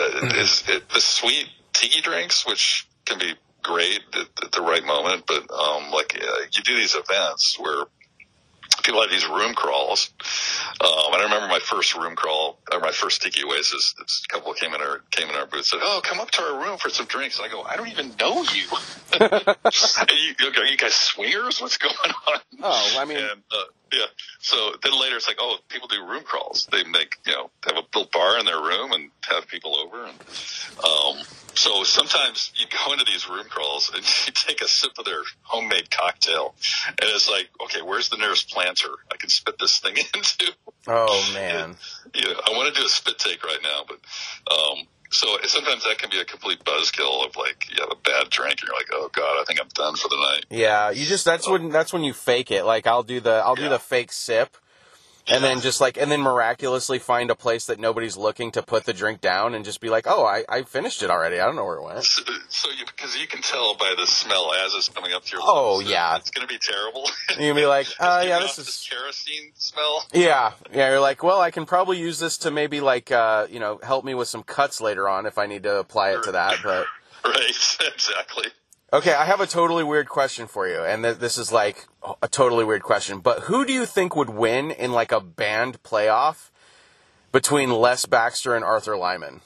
uh, 0.00 0.26
is 0.36 0.62
it, 0.68 0.88
the 0.90 1.00
sweet 1.00 1.48
tiki 1.72 2.00
drinks, 2.00 2.46
which 2.46 2.86
can 3.04 3.18
be 3.18 3.34
great 3.62 4.00
at, 4.14 4.44
at 4.44 4.52
the 4.52 4.62
right 4.62 4.84
moment, 4.84 5.24
but 5.26 5.50
um, 5.50 5.90
like 5.90 6.16
uh, 6.20 6.36
you 6.52 6.62
do 6.62 6.76
these 6.76 6.94
events 6.94 7.58
where 7.58 7.84
people 8.82 9.00
have 9.00 9.10
these 9.10 9.26
room 9.26 9.54
crawls. 9.54 10.10
Um, 10.80 11.12
and 11.12 11.16
I 11.22 11.24
remember 11.24 11.48
my 11.48 11.58
first 11.58 11.96
room 11.96 12.16
crawl, 12.16 12.58
or 12.72 12.80
my 12.80 12.92
first 12.92 13.22
tiki 13.22 13.42
oasis. 13.44 13.94
This 13.98 14.24
couple 14.28 14.52
came 14.54 14.74
in 14.74 14.80
our 14.80 15.00
came 15.10 15.28
in 15.28 15.34
our 15.34 15.46
booth, 15.46 15.66
said, 15.66 15.80
"Oh, 15.82 16.00
come 16.02 16.20
up 16.20 16.30
to 16.32 16.42
our 16.42 16.62
room 16.62 16.78
for 16.78 16.88
some 16.88 17.06
drinks." 17.06 17.38
And 17.38 17.46
I 17.46 17.50
go, 17.50 17.62
"I 17.62 17.76
don't 17.76 17.88
even 17.88 18.14
know 18.20 18.42
you. 18.42 18.66
are, 19.20 20.14
you 20.14 20.34
are 20.56 20.64
you 20.66 20.76
guys 20.76 20.94
swingers? 20.94 21.60
What's 21.60 21.78
going 21.78 21.94
on?" 22.28 22.40
Oh, 22.62 22.96
I 22.98 23.04
mean- 23.04 23.18
and, 23.18 23.42
uh, 23.50 23.64
yeah. 23.92 24.06
So 24.40 24.56
then 24.82 24.98
later 25.00 25.16
it's 25.16 25.28
like, 25.28 25.38
oh, 25.40 25.58
people 25.68 25.88
do 25.88 26.04
room 26.06 26.22
crawls. 26.22 26.68
They 26.70 26.84
make, 26.84 27.16
you 27.26 27.32
know, 27.32 27.50
have 27.64 27.76
a 27.76 27.80
little 27.80 28.08
bar 28.12 28.38
in 28.38 28.46
their 28.46 28.60
room 28.60 28.92
and 28.92 29.10
have 29.28 29.46
people 29.48 29.76
over. 29.76 30.04
And, 30.04 30.14
um, 30.84 31.24
so 31.54 31.82
sometimes 31.82 32.52
you 32.56 32.66
go 32.66 32.92
into 32.92 33.04
these 33.04 33.28
room 33.28 33.46
crawls 33.48 33.90
and 33.92 34.04
you 34.26 34.32
take 34.32 34.60
a 34.60 34.68
sip 34.68 34.92
of 34.98 35.04
their 35.04 35.22
homemade 35.42 35.90
cocktail 35.90 36.54
and 36.88 36.96
it's 37.02 37.28
like, 37.28 37.48
okay, 37.64 37.82
where's 37.82 38.08
the 38.08 38.16
nearest 38.16 38.50
planter 38.50 38.90
I 39.12 39.16
can 39.16 39.28
spit 39.28 39.58
this 39.58 39.78
thing 39.80 39.96
into? 40.14 40.52
Oh 40.86 41.30
man. 41.34 41.76
Yeah, 42.14 42.32
I 42.46 42.50
want 42.52 42.74
to 42.74 42.80
do 42.80 42.86
a 42.86 42.88
spit 42.88 43.18
take 43.18 43.44
right 43.44 43.60
now, 43.62 43.84
but, 43.86 43.98
um, 44.52 44.86
so 45.10 45.38
sometimes 45.44 45.84
that 45.84 45.98
can 45.98 46.10
be 46.10 46.18
a 46.20 46.24
complete 46.24 46.64
buzzkill 46.64 47.26
of 47.26 47.36
like, 47.36 47.66
you 47.70 47.76
have 47.80 47.90
a 47.90 47.96
bad 47.96 48.30
drink 48.30 48.60
and 48.60 48.68
you're 48.68 48.76
like, 48.76 48.88
oh 48.92 49.08
God, 49.12 49.40
I 49.40 49.44
think 49.46 49.60
I'm 49.60 49.68
done 49.74 49.96
for 49.96 50.08
the 50.08 50.16
night. 50.34 50.46
Yeah, 50.50 50.90
you 50.90 51.06
just 51.06 51.24
that's 51.24 51.48
when 51.48 51.70
that's 51.70 51.92
when 51.92 52.04
you 52.04 52.12
fake 52.12 52.50
it. 52.50 52.64
Like 52.64 52.86
I'll 52.86 53.02
do 53.02 53.20
the 53.20 53.34
I'll 53.44 53.54
do 53.56 53.68
the 53.68 53.78
fake 53.78 54.12
sip. 54.12 54.56
And 55.30 55.44
then 55.44 55.60
just 55.60 55.80
like, 55.80 55.96
and 55.98 56.10
then 56.10 56.20
miraculously 56.22 56.98
find 56.98 57.30
a 57.30 57.34
place 57.34 57.66
that 57.66 57.78
nobody's 57.78 58.16
looking 58.16 58.50
to 58.52 58.62
put 58.62 58.84
the 58.84 58.92
drink 58.92 59.20
down 59.20 59.54
and 59.54 59.64
just 59.64 59.80
be 59.80 59.88
like, 59.90 60.06
oh, 60.08 60.24
I, 60.24 60.44
I 60.48 60.62
finished 60.62 61.02
it 61.02 61.10
already. 61.10 61.38
I 61.38 61.44
don't 61.46 61.56
know 61.56 61.64
where 61.64 61.76
it 61.76 61.82
went. 61.84 62.02
So, 62.04 62.22
so 62.48 62.70
you, 62.70 62.84
because 62.86 63.16
you 63.20 63.26
can 63.26 63.42
tell 63.42 63.76
by 63.76 63.94
the 63.98 64.06
smell 64.06 64.52
as 64.64 64.72
it's 64.74 64.88
coming 64.88 65.12
up 65.12 65.24
to 65.26 65.32
your 65.32 65.40
Oh, 65.44 65.76
lips 65.78 65.90
yeah. 65.90 66.16
it's 66.16 66.30
going 66.30 66.46
to 66.46 66.52
be 66.52 66.58
terrible. 66.58 67.04
You'd 67.38 67.54
be 67.56 67.66
like, 67.66 67.86
uh, 68.00 68.24
yeah, 68.26 68.38
this 68.38 68.58
is, 68.58 68.88
kerosene 68.90 69.52
smell. 69.54 70.04
yeah, 70.12 70.52
yeah. 70.72 70.90
You're 70.90 71.00
like, 71.00 71.22
well, 71.22 71.40
I 71.40 71.50
can 71.50 71.66
probably 71.66 71.98
use 71.98 72.18
this 72.18 72.38
to 72.38 72.50
maybe 72.50 72.80
like, 72.80 73.10
uh, 73.12 73.46
you 73.50 73.60
know, 73.60 73.80
help 73.82 74.04
me 74.04 74.14
with 74.14 74.28
some 74.28 74.42
cuts 74.42 74.80
later 74.80 75.08
on 75.08 75.26
if 75.26 75.36
I 75.38 75.46
need 75.46 75.64
to 75.64 75.76
apply 75.76 76.12
it 76.12 76.22
to 76.24 76.32
that. 76.32 76.58
But 76.62 76.86
Right, 77.24 77.40
exactly. 77.94 78.46
Okay, 78.92 79.12
I 79.12 79.24
have 79.24 79.40
a 79.40 79.46
totally 79.46 79.84
weird 79.84 80.08
question 80.08 80.46
for 80.46 80.68
you, 80.68 80.82
and 80.82 81.04
th- 81.04 81.18
this 81.18 81.38
is 81.38 81.52
like 81.52 81.86
a 82.22 82.28
totally 82.28 82.64
weird 82.64 82.82
question. 82.82 83.20
But 83.20 83.40
who 83.40 83.64
do 83.64 83.72
you 83.72 83.86
think 83.86 84.16
would 84.16 84.30
win 84.30 84.70
in 84.70 84.92
like 84.92 85.12
a 85.12 85.20
band 85.20 85.82
playoff 85.82 86.50
between 87.32 87.70
Les 87.70 88.06
Baxter 88.06 88.54
and 88.54 88.64
Arthur 88.64 88.96
Lyman? 88.96 89.40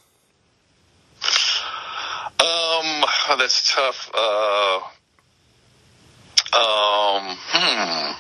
Um, 2.40 3.04
that's 3.38 3.72
tough. 3.74 4.10
Uh, 4.14 4.80
um, 6.56 7.36
hmm. 7.38 8.12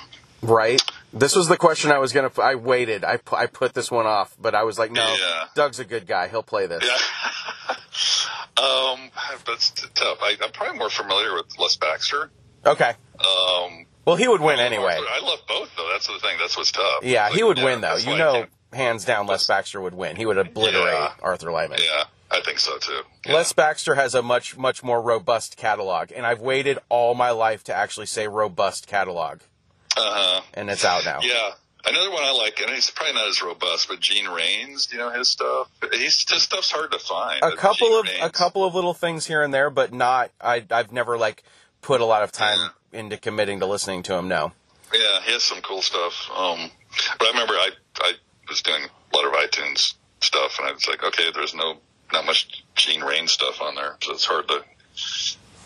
Right. 0.42 0.82
This 1.12 1.36
was 1.36 1.48
the 1.48 1.56
question 1.56 1.90
I 1.90 1.98
was 1.98 2.12
gonna. 2.12 2.30
I 2.40 2.54
waited. 2.54 3.04
I 3.04 3.18
I 3.32 3.46
put 3.46 3.74
this 3.74 3.90
one 3.90 4.06
off, 4.06 4.34
but 4.40 4.54
I 4.54 4.62
was 4.62 4.78
like, 4.78 4.90
no, 4.90 5.06
Yeah. 5.06 5.44
Doug's 5.54 5.78
a 5.78 5.84
good 5.84 6.06
guy. 6.06 6.28
He'll 6.28 6.42
play 6.42 6.66
this. 6.66 6.82
Yeah. 6.84 7.76
um, 8.58 9.10
that's 9.46 9.70
tough. 9.94 10.18
I, 10.22 10.36
I'm 10.42 10.52
probably 10.52 10.78
more 10.78 10.90
familiar 10.90 11.34
with 11.34 11.46
Les 11.58 11.76
Baxter. 11.76 12.30
Okay. 12.64 12.92
Um, 13.18 13.86
Well, 14.04 14.16
he 14.16 14.28
would 14.28 14.40
win 14.40 14.58
anyway. 14.60 14.98
I 14.98 15.20
love 15.24 15.40
both 15.48 15.70
though. 15.76 15.88
That's 15.92 16.06
the 16.06 16.18
thing. 16.20 16.36
That's 16.38 16.56
what's 16.56 16.72
tough. 16.72 17.02
Yeah, 17.02 17.26
Like, 17.28 17.34
he 17.36 17.42
would 17.42 17.58
yeah, 17.58 17.64
win 17.64 17.80
though. 17.80 17.96
You 17.96 18.16
know, 18.16 18.46
hands 18.72 19.04
down, 19.04 19.26
Les 19.26 19.46
Baxter 19.46 19.80
would 19.80 19.94
win. 19.94 20.16
He 20.16 20.26
would 20.26 20.38
obliterate 20.38 20.84
Yeah. 20.94 21.12
Arthur 21.22 21.50
Lyman. 21.52 21.78
Yeah, 21.80 22.04
I 22.30 22.40
think 22.44 22.58
so 22.58 22.78
too. 22.78 23.00
Yeah. 23.26 23.34
Les 23.34 23.52
Baxter 23.52 23.94
has 23.96 24.14
a 24.14 24.22
much 24.22 24.56
much 24.56 24.82
more 24.82 25.00
robust 25.00 25.56
catalog, 25.56 26.10
and 26.14 26.26
I've 26.26 26.40
waited 26.40 26.78
all 26.88 27.14
my 27.14 27.30
life 27.30 27.64
to 27.64 27.74
actually 27.74 28.06
say 28.06 28.28
robust 28.28 28.86
catalog, 28.86 29.40
Uh-huh. 29.96 30.42
and 30.54 30.70
it's 30.70 30.84
out 30.84 31.04
now. 31.04 31.18
Yeah. 31.22 31.52
Another 31.84 32.12
one 32.12 32.22
I 32.22 32.32
like, 32.32 32.60
and 32.60 32.70
he's 32.70 32.90
probably 32.90 33.14
not 33.14 33.28
as 33.28 33.42
robust, 33.42 33.88
but 33.88 33.98
Gene 33.98 34.28
Rains, 34.28 34.88
you 34.92 34.98
know 34.98 35.10
his 35.10 35.28
stuff? 35.28 35.68
He's, 35.90 36.24
his 36.30 36.42
stuff's 36.42 36.70
hard 36.70 36.92
to 36.92 36.98
find. 36.98 37.42
A 37.42 37.56
couple 37.56 38.02
Gene 38.04 38.22
of 38.22 38.28
a 38.28 38.30
couple 38.30 38.64
of 38.64 38.74
little 38.74 38.94
things 38.94 39.26
here 39.26 39.42
and 39.42 39.52
there, 39.52 39.68
but 39.68 39.92
not. 39.92 40.30
I 40.40 40.64
I've 40.70 40.92
never 40.92 41.18
like 41.18 41.42
put 41.80 42.00
a 42.00 42.04
lot 42.04 42.22
of 42.22 42.30
time 42.30 42.70
into 42.92 43.16
committing 43.16 43.60
to 43.60 43.66
listening 43.66 44.04
to 44.04 44.14
him. 44.14 44.28
No. 44.28 44.52
Yeah, 44.94 45.20
he 45.24 45.32
has 45.32 45.42
some 45.42 45.60
cool 45.60 45.82
stuff. 45.82 46.30
Um, 46.30 46.70
but 47.18 47.26
I 47.26 47.30
remember 47.30 47.54
I 47.54 47.70
I 48.00 48.12
was 48.48 48.62
doing 48.62 48.82
a 48.84 49.16
lot 49.16 49.26
of 49.26 49.32
iTunes 49.32 49.94
stuff, 50.20 50.58
and 50.60 50.68
I 50.68 50.72
was 50.72 50.86
like, 50.86 51.02
okay, 51.02 51.30
there's 51.34 51.54
no 51.54 51.78
not 52.12 52.26
much 52.26 52.62
Gene 52.76 53.02
Rains 53.02 53.32
stuff 53.32 53.60
on 53.60 53.74
there, 53.74 53.96
so 54.02 54.12
it's 54.12 54.24
hard 54.24 54.46
to. 54.48 54.62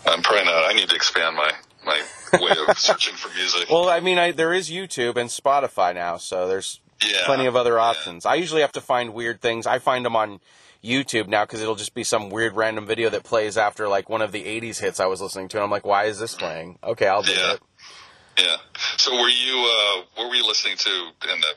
I'm 0.07 0.21
probably 0.23 0.45
not. 0.45 0.65
I 0.65 0.73
need 0.73 0.89
to 0.89 0.95
expand 0.95 1.35
my 1.35 1.51
my 1.85 2.01
way 2.41 2.51
of 2.67 2.77
searching 2.77 3.15
for 3.15 3.29
music. 3.35 3.69
Well, 3.69 3.89
I 3.89 3.99
mean, 3.99 4.17
I, 4.17 4.31
there 4.31 4.53
is 4.53 4.69
YouTube 4.69 5.15
and 5.17 5.29
Spotify 5.29 5.93
now, 5.93 6.17
so 6.17 6.47
there's 6.47 6.81
yeah, 7.03 7.25
plenty 7.25 7.45
of 7.45 7.55
other 7.55 7.75
yeah. 7.75 7.81
options. 7.81 8.25
I 8.25 8.35
usually 8.35 8.61
have 8.61 8.71
to 8.73 8.81
find 8.81 9.13
weird 9.13 9.41
things. 9.41 9.65
I 9.67 9.79
find 9.79 10.05
them 10.05 10.15
on 10.15 10.39
YouTube 10.83 11.27
now 11.27 11.43
because 11.45 11.61
it'll 11.61 11.75
just 11.75 11.93
be 11.93 12.03
some 12.03 12.29
weird 12.29 12.55
random 12.55 12.85
video 12.85 13.09
that 13.09 13.23
plays 13.23 13.57
after 13.57 13.87
like 13.87 14.09
one 14.09 14.21
of 14.21 14.31
the 14.31 14.43
'80s 14.43 14.79
hits 14.79 14.99
I 14.99 15.05
was 15.05 15.21
listening 15.21 15.47
to, 15.49 15.57
and 15.57 15.63
I'm 15.63 15.71
like, 15.71 15.85
why 15.85 16.05
is 16.05 16.19
this 16.19 16.35
playing? 16.35 16.77
Okay, 16.83 17.07
I'll 17.07 17.23
do 17.23 17.31
Yeah. 17.31 17.53
it. 17.53 17.59
Yeah. 18.39 18.57
So 18.97 19.13
were 19.19 19.29
you? 19.29 19.57
Uh, 19.57 20.03
what 20.15 20.29
were 20.29 20.35
you 20.35 20.45
listening 20.45 20.77
to 20.77 20.89
in 21.33 21.41
the? 21.41 21.47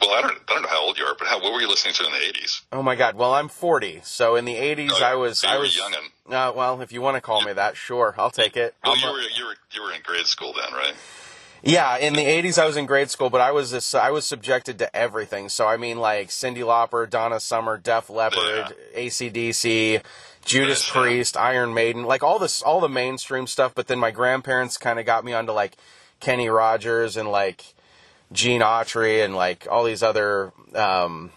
Well, 0.00 0.10
I 0.10 0.20
don't. 0.22 0.38
I 0.48 0.52
don't 0.54 0.62
know 0.62 0.68
how 0.68 0.84
old 0.86 0.98
you 0.98 1.04
are, 1.04 1.14
but 1.18 1.28
how, 1.28 1.40
what 1.40 1.52
were 1.52 1.60
you 1.60 1.68
listening 1.68 1.94
to 1.94 2.04
in 2.06 2.12
the 2.12 2.18
'80s? 2.18 2.62
Oh 2.72 2.82
my 2.82 2.94
God! 2.96 3.14
Well, 3.14 3.32
I'm 3.32 3.48
40, 3.48 4.00
so 4.04 4.36
in 4.36 4.44
the 4.44 4.56
'80s 4.56 4.90
Oh, 4.92 5.04
I 5.04 5.14
was 5.14 5.38
so 5.40 5.48
I 5.48 5.56
was 5.58 5.76
youngin'. 5.76 6.08
Uh, 6.32 6.52
well, 6.54 6.80
if 6.80 6.92
you 6.92 7.00
want 7.00 7.16
to 7.16 7.20
call 7.20 7.42
me 7.42 7.52
that, 7.52 7.76
sure, 7.76 8.14
I'll 8.18 8.30
take 8.30 8.56
it. 8.56 8.74
Well, 8.84 8.96
you 8.98 9.06
a- 9.08 9.12
were 9.12 9.20
you 9.20 9.44
were 9.46 9.56
you 9.72 9.82
were 9.82 9.92
in 9.92 10.00
grade 10.02 10.26
school 10.26 10.52
then, 10.52 10.72
right? 10.72 10.94
Yeah, 11.62 11.96
in 11.96 12.12
the 12.12 12.24
'80s, 12.24 12.58
I 12.60 12.66
was 12.66 12.76
in 12.76 12.84
grade 12.84 13.08
school, 13.10 13.30
but 13.30 13.40
I 13.40 13.50
was 13.52 13.70
this, 13.70 13.94
I 13.94 14.10
was 14.10 14.26
subjected 14.26 14.78
to 14.80 14.94
everything. 14.94 15.48
So 15.48 15.66
I 15.66 15.76
mean, 15.78 15.98
like 15.98 16.28
Cyndi 16.28 16.58
Lauper, 16.58 17.08
Donna 17.08 17.40
Summer, 17.40 17.78
Def 17.78 18.10
Leppard, 18.10 18.74
ACDC, 18.94 20.02
Judas 20.44 20.86
Yeah. 20.86 20.92
Priest, 20.92 21.36
Iron 21.38 21.72
Maiden, 21.72 22.04
like 22.04 22.22
all 22.22 22.38
this, 22.38 22.60
all 22.60 22.80
the 22.80 22.88
mainstream 22.88 23.46
stuff. 23.46 23.74
But 23.74 23.86
then 23.86 23.98
my 23.98 24.10
grandparents 24.10 24.76
kind 24.76 24.98
of 24.98 25.06
got 25.06 25.24
me 25.24 25.32
onto 25.32 25.52
like 25.52 25.76
Kenny 26.20 26.48
Rogers 26.50 27.16
and 27.16 27.30
like 27.30 27.73
Gene 28.34 28.60
Autry 28.60 29.24
and 29.24 29.34
like 29.34 29.66
all 29.70 29.84
these 29.84 30.02
other, 30.02 30.52
um, 30.74 31.30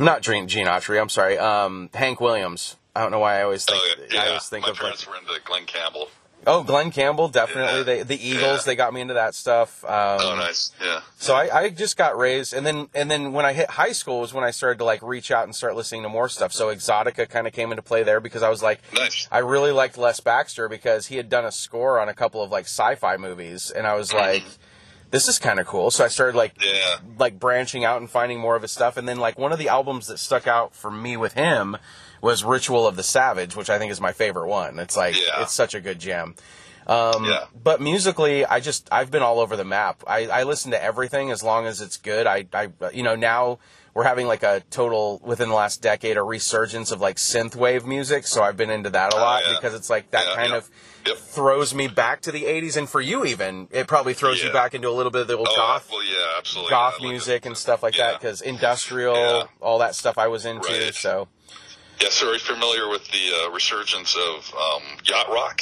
not 0.00 0.22
Gene, 0.22 0.48
Gene 0.48 0.66
Autry. 0.66 1.00
I'm 1.00 1.08
sorry, 1.08 1.38
um, 1.38 1.90
Hank 1.94 2.20
Williams. 2.20 2.76
I 2.96 3.02
don't 3.02 3.10
know 3.10 3.18
why 3.20 3.38
I 3.38 3.42
always 3.42 3.64
think 3.64 3.78
Oh, 3.80 4.04
yeah. 4.10 4.22
I 4.22 4.26
always 4.28 4.48
think 4.48 4.64
My 4.64 4.70
of 4.70 4.80
like 4.80 5.06
were 5.08 5.16
into 5.16 5.40
Glen 5.44 5.66
Campbell. 5.66 6.08
Oh, 6.46 6.62
Glen 6.62 6.90
Campbell, 6.90 7.28
definitely. 7.28 7.78
Yeah. 7.78 7.82
They, 7.84 8.02
the 8.02 8.28
Eagles, 8.28 8.58
Yeah. 8.60 8.62
they 8.66 8.76
got 8.76 8.92
me 8.92 9.00
into 9.00 9.14
that 9.14 9.34
stuff. 9.34 9.82
Um, 9.84 9.90
Oh, 10.20 10.36
nice. 10.36 10.72
Yeah. 10.80 11.00
So 11.18 11.34
I, 11.34 11.62
I 11.62 11.68
just 11.70 11.96
got 11.96 12.18
raised, 12.18 12.52
and 12.52 12.66
then 12.66 12.88
and 12.94 13.10
then 13.10 13.32
when 13.32 13.46
I 13.46 13.52
hit 13.54 13.70
high 13.70 13.92
school 13.92 14.20
was 14.20 14.34
when 14.34 14.44
I 14.44 14.50
started 14.50 14.78
to 14.78 14.84
like 14.84 15.02
reach 15.02 15.30
out 15.30 15.44
and 15.44 15.54
start 15.56 15.74
listening 15.74 16.02
to 16.02 16.08
more 16.10 16.28
stuff. 16.28 16.52
So 16.52 16.68
Exotica 16.74 17.28
kind 17.30 17.46
of 17.46 17.52
came 17.54 17.70
into 17.72 17.82
play 17.82 18.02
there 18.02 18.20
because 18.20 18.42
I 18.42 18.50
was 18.50 18.62
like, 18.62 18.80
Nice. 18.92 19.26
I 19.32 19.38
really 19.38 19.72
liked 19.72 19.96
Les 19.96 20.20
Baxter 20.20 20.68
because 20.68 21.06
he 21.06 21.16
had 21.16 21.28
done 21.30 21.46
a 21.46 21.52
score 21.52 21.98
on 21.98 22.08
a 22.10 22.14
couple 22.14 22.42
of 22.42 22.50
like 22.50 22.66
sci-fi 22.66 23.16
movies, 23.16 23.70
and 23.70 23.86
I 23.86 23.94
was 23.94 24.12
like, 24.12 24.44
this 25.14 25.28
is 25.28 25.38
kind 25.38 25.60
of 25.60 25.66
cool. 25.66 25.90
So 25.92 26.04
I 26.04 26.08
started 26.08 26.36
like 26.36 26.54
Yeah. 26.62 26.96
like 27.18 27.38
branching 27.38 27.84
out 27.84 28.00
and 28.00 28.10
finding 28.10 28.40
more 28.40 28.56
of 28.56 28.62
his 28.62 28.72
stuff. 28.72 28.96
And 28.96 29.08
then 29.08 29.18
like 29.18 29.38
one 29.38 29.52
of 29.52 29.58
the 29.60 29.68
albums 29.68 30.08
that 30.08 30.18
stuck 30.18 30.46
out 30.48 30.74
for 30.74 30.90
me 30.90 31.16
with 31.16 31.34
him 31.34 31.76
was 32.20 32.42
Ritual 32.42 32.86
of 32.86 32.96
the 32.96 33.02
Savage, 33.04 33.54
which 33.54 33.70
I 33.70 33.78
think 33.78 33.92
is 33.92 34.00
my 34.00 34.12
favorite 34.12 34.48
one. 34.48 34.78
It's 34.80 34.96
like 34.96 35.14
Yeah. 35.16 35.42
it's 35.42 35.54
such 35.54 35.74
a 35.74 35.80
good 35.80 36.00
jam. 36.00 36.34
Um, 36.86 37.24
Yeah. 37.24 37.44
But 37.54 37.80
musically, 37.80 38.44
I 38.44 38.58
just 38.60 38.88
I've 38.90 39.10
been 39.10 39.22
all 39.22 39.38
over 39.40 39.56
the 39.56 39.64
map. 39.64 40.02
I, 40.06 40.26
I 40.26 40.42
listen 40.42 40.72
to 40.72 40.82
everything 40.82 41.30
as 41.30 41.42
long 41.42 41.66
as 41.66 41.80
it's 41.80 41.96
good. 41.96 42.26
I, 42.26 42.46
I 42.52 42.68
you 42.92 43.02
know 43.04 43.14
now 43.14 43.58
we're 43.94 44.04
having 44.04 44.26
like 44.26 44.42
a 44.42 44.60
total 44.70 45.20
within 45.24 45.48
the 45.48 45.54
last 45.54 45.80
decade 45.80 46.16
a 46.16 46.22
resurgence 46.22 46.90
of 46.90 47.00
like 47.00 47.16
synthwave 47.16 47.86
music. 47.86 48.26
So 48.26 48.42
I've 48.42 48.56
been 48.56 48.70
into 48.70 48.90
that 48.90 49.12
a 49.12 49.16
Oh, 49.16 49.20
lot 49.20 49.42
yeah. 49.46 49.54
because 49.54 49.72
it's 49.74 49.88
like 49.88 50.10
that 50.10 50.26
Yeah, 50.28 50.34
kind 50.34 50.50
yeah. 50.50 50.56
of 50.58 50.70
Yep. 51.06 51.16
throws 51.18 51.74
me 51.74 51.86
back 51.86 52.22
to 52.22 52.32
the 52.32 52.44
80s 52.44 52.78
and 52.78 52.88
for 52.88 53.00
you 53.00 53.26
even 53.26 53.68
it 53.70 53.86
probably 53.86 54.14
throws 54.14 54.42
you 54.42 54.50
back 54.50 54.72
into 54.72 54.88
a 54.88 54.90
little 54.90 55.12
bit 55.12 55.20
of 55.20 55.28
the 55.28 55.36
old 55.36 55.48
Oh, 55.50 55.54
goth 55.56 55.90
well, 55.90 56.02
yeah, 56.02 56.16
absolutely. 56.38 56.70
goth 56.70 56.94
like 56.98 57.02
music 57.10 57.44
it. 57.44 57.46
and 57.48 57.56
stuff 57.58 57.82
like 57.82 57.94
that 57.98 58.18
because 58.18 58.40
industrial 58.40 59.46
all 59.60 59.78
that 59.80 59.94
stuff 59.94 60.16
i 60.16 60.26
was 60.28 60.46
into 60.46 60.66
Right. 60.66 60.94
so 60.94 61.28
Yeah, 62.00 62.08
so 62.10 62.30
are 62.30 62.32
you 62.32 62.38
familiar 62.38 62.88
with 62.88 63.06
the 63.10 63.32
uh, 63.44 63.50
resurgence 63.50 64.16
of 64.16 64.54
um, 64.54 64.82
yacht 65.04 65.28
rock? 65.30 65.60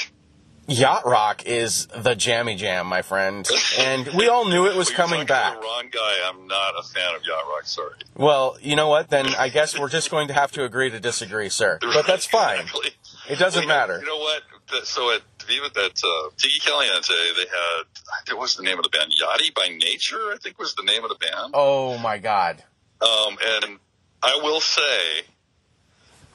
Yacht 0.69 1.05
rock 1.05 1.45
is 1.45 1.87
the 1.89 2.15
jammy 2.15 2.55
jam, 2.55 2.87
my 2.87 3.03
friend, 3.03 3.47
and 3.79 4.07
we 4.17 4.29
all 4.29 4.49
knew 4.49 4.67
it 4.67 4.77
was 4.77 4.89
Well, 4.91 4.97
coming 5.09 5.27
back. 5.27 5.55
The 5.55 5.61
wrong 5.61 5.89
guy. 5.91 6.15
I'm 6.29 6.47
not 6.47 6.75
a 6.79 6.83
fan 6.85 7.15
of 7.17 7.23
yacht 7.27 7.45
rock. 7.49 7.65
Sorry. 7.67 7.95
Well, 8.17 8.57
you 8.61 8.77
know 8.77 8.89
what? 8.89 9.11
Then 9.11 9.27
I 9.35 9.49
guess 9.49 9.77
we're 9.79 9.89
just 9.89 10.11
going 10.11 10.29
to 10.29 10.35
have 10.35 10.53
to 10.53 10.65
agree 10.65 10.89
to 10.91 11.01
disagree, 11.01 11.49
sir. 11.49 11.79
But 11.95 12.07
that's 12.07 12.27
fine. 12.27 12.61
Exactly. 12.61 12.91
It 13.29 13.39
doesn't 13.39 13.61
Well, 13.61 13.63
you 13.63 13.69
know- 13.69 13.75
matter. 13.75 13.99
You 14.01 14.07
know 14.07 14.19
what? 14.19 14.43
So 14.85 15.11
at 15.11 15.21
Viva, 15.47 15.67
at 15.67 15.77
uh, 16.03 16.31
Tiki 16.39 16.59
Caliente, 16.61 17.13
they 17.37 17.43
had 17.43 18.33
what 18.35 18.39
was 18.41 18.57
the 18.57 18.63
name 18.63 18.79
of 18.79 18.85
the 18.85 18.89
band? 18.91 19.13
Yachty 19.13 19.53
by 19.55 19.69
Nature, 19.69 20.33
I 20.33 20.37
think 20.41 20.59
was 20.59 20.75
the 20.77 20.85
name 20.85 21.03
of 21.05 21.11
the 21.11 21.17
band. 21.17 21.53
Oh 21.55 21.99
my 21.99 22.17
God. 22.19 22.63
Um, 23.03 23.37
and 23.45 23.79
I 24.23 24.39
will 24.43 24.61
say, 24.61 25.25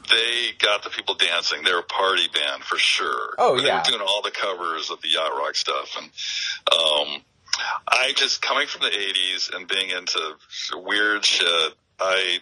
they 0.08 0.52
got 0.60 0.84
the 0.84 0.90
people 0.90 1.16
dancing. 1.16 1.64
They're 1.64 1.80
a 1.80 1.84
party 1.84 2.28
band 2.34 2.64
for 2.64 2.78
sure. 2.78 3.36
Oh, 3.38 3.58
They 3.60 3.68
yeah. 3.68 3.78
were 3.78 3.84
doing 3.84 4.02
all 4.02 4.22
the 4.22 4.32
covers 4.32 4.90
of 4.90 5.02
the 5.02 5.10
yacht 5.10 5.32
rock 5.34 5.56
stuff, 5.56 5.96
and 5.98 6.06
um, 6.72 7.22
I 7.88 8.14
just 8.16 8.42
coming 8.42 8.68
from 8.68 8.82
the 8.82 8.96
'80s 8.96 9.54
and 9.56 9.68
being 9.68 9.90
into 9.90 10.20
weird 10.76 11.26
shit. 11.26 11.74
I 12.00 12.40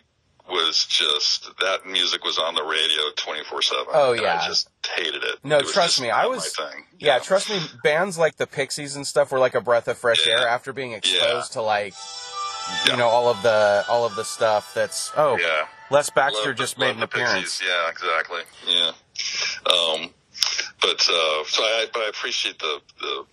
was 0.49 0.85
just 0.85 1.49
that 1.59 1.87
music 1.87 2.23
was 2.23 2.37
on 2.37 2.53
the 2.53 2.63
radio 2.63 3.01
24 3.15 3.61
seven. 3.63 3.85
Oh, 3.93 4.11
yeah. 4.13 4.39
I 4.43 4.47
just 4.47 4.69
hated 4.95 5.23
it. 5.23 5.39
No, 5.43 5.57
It 5.57 5.67
trust 5.69 5.99
me, 5.99 6.11
I 6.11 6.27
was- 6.27 6.55
thing. 6.55 6.85
Yeah, 6.99 7.17
trust 7.19 7.49
me, 7.49 7.59
bands 7.83 8.17
like 8.17 8.35
the 8.37 8.45
Pixies 8.45 8.95
and 8.95 9.07
stuff 9.07 9.31
were 9.31 9.39
like 9.39 9.55
a 9.55 9.61
breath 9.61 9.87
of 9.87 9.97
fresh 9.97 10.27
Yeah. 10.27 10.41
air 10.41 10.47
after 10.47 10.71
being 10.71 10.91
exposed 10.91 11.53
to 11.53 11.61
like 11.63 11.93
you 12.85 12.91
Yeah. 12.91 12.95
know 12.97 13.07
all 13.07 13.27
of 13.29 13.41
the 13.41 13.85
all 13.89 14.05
of 14.05 14.15
the 14.15 14.23
stuff 14.23 14.71
that's 14.75 15.11
oh 15.17 15.37
Yeah. 15.39 15.67
Les 15.91 16.09
Baxter 16.09 16.47
Love- 16.49 16.55
just 16.57 16.77
made 16.77 16.95
an 16.95 17.03
appearance. 17.03 17.59
Pixies. 17.59 17.67
Yeah, 17.67 17.89
exactly. 17.89 18.41
Yeah. 18.67 18.91
Um, 19.71 20.09
but 20.81 20.99
uh, 21.09 21.43
so 21.45 21.63
I, 21.63 21.85
but 21.93 22.01
I 22.01 22.09
appreciate 22.09 22.59
the 22.59 22.79
the, 22.99 23.25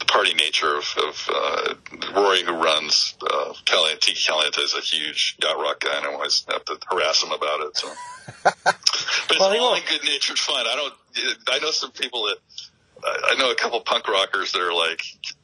the 0.00 0.04
party 0.06 0.34
nature 0.34 0.76
of, 0.76 0.84
of 1.06 1.28
uh, 1.34 1.74
Rory, 2.14 2.42
who 2.42 2.52
runs 2.52 3.14
uh, 3.22 3.52
Caliente. 3.64 3.98
Tiki 4.00 4.20
Caliente 4.26 4.60
is 4.60 4.74
a 4.74 4.80
huge 4.80 5.36
yacht 5.42 5.56
rock 5.58 5.80
guy, 5.80 5.96
and 5.96 6.06
I 6.06 6.12
always 6.12 6.44
have 6.50 6.64
to 6.66 6.78
harass 6.90 7.22
him 7.22 7.32
about 7.32 7.60
it. 7.60 7.76
So. 7.76 7.88
but 8.44 8.54
it's 9.30 9.38
Well, 9.40 9.56
all 9.60 9.74
in 9.74 9.82
good 9.88 10.04
natured 10.04 10.38
fun. 10.38 10.66
I 10.66 10.74
don't. 10.76 10.94
I 11.48 11.58
know 11.60 11.70
some 11.70 11.92
people 11.92 12.24
that. 12.24 12.36
I 13.04 13.34
know 13.36 13.50
a 13.50 13.54
couple 13.56 13.80
punk 13.80 14.06
rockers 14.06 14.52
that 14.52 14.60
are 14.62 14.72
like, 14.72 15.02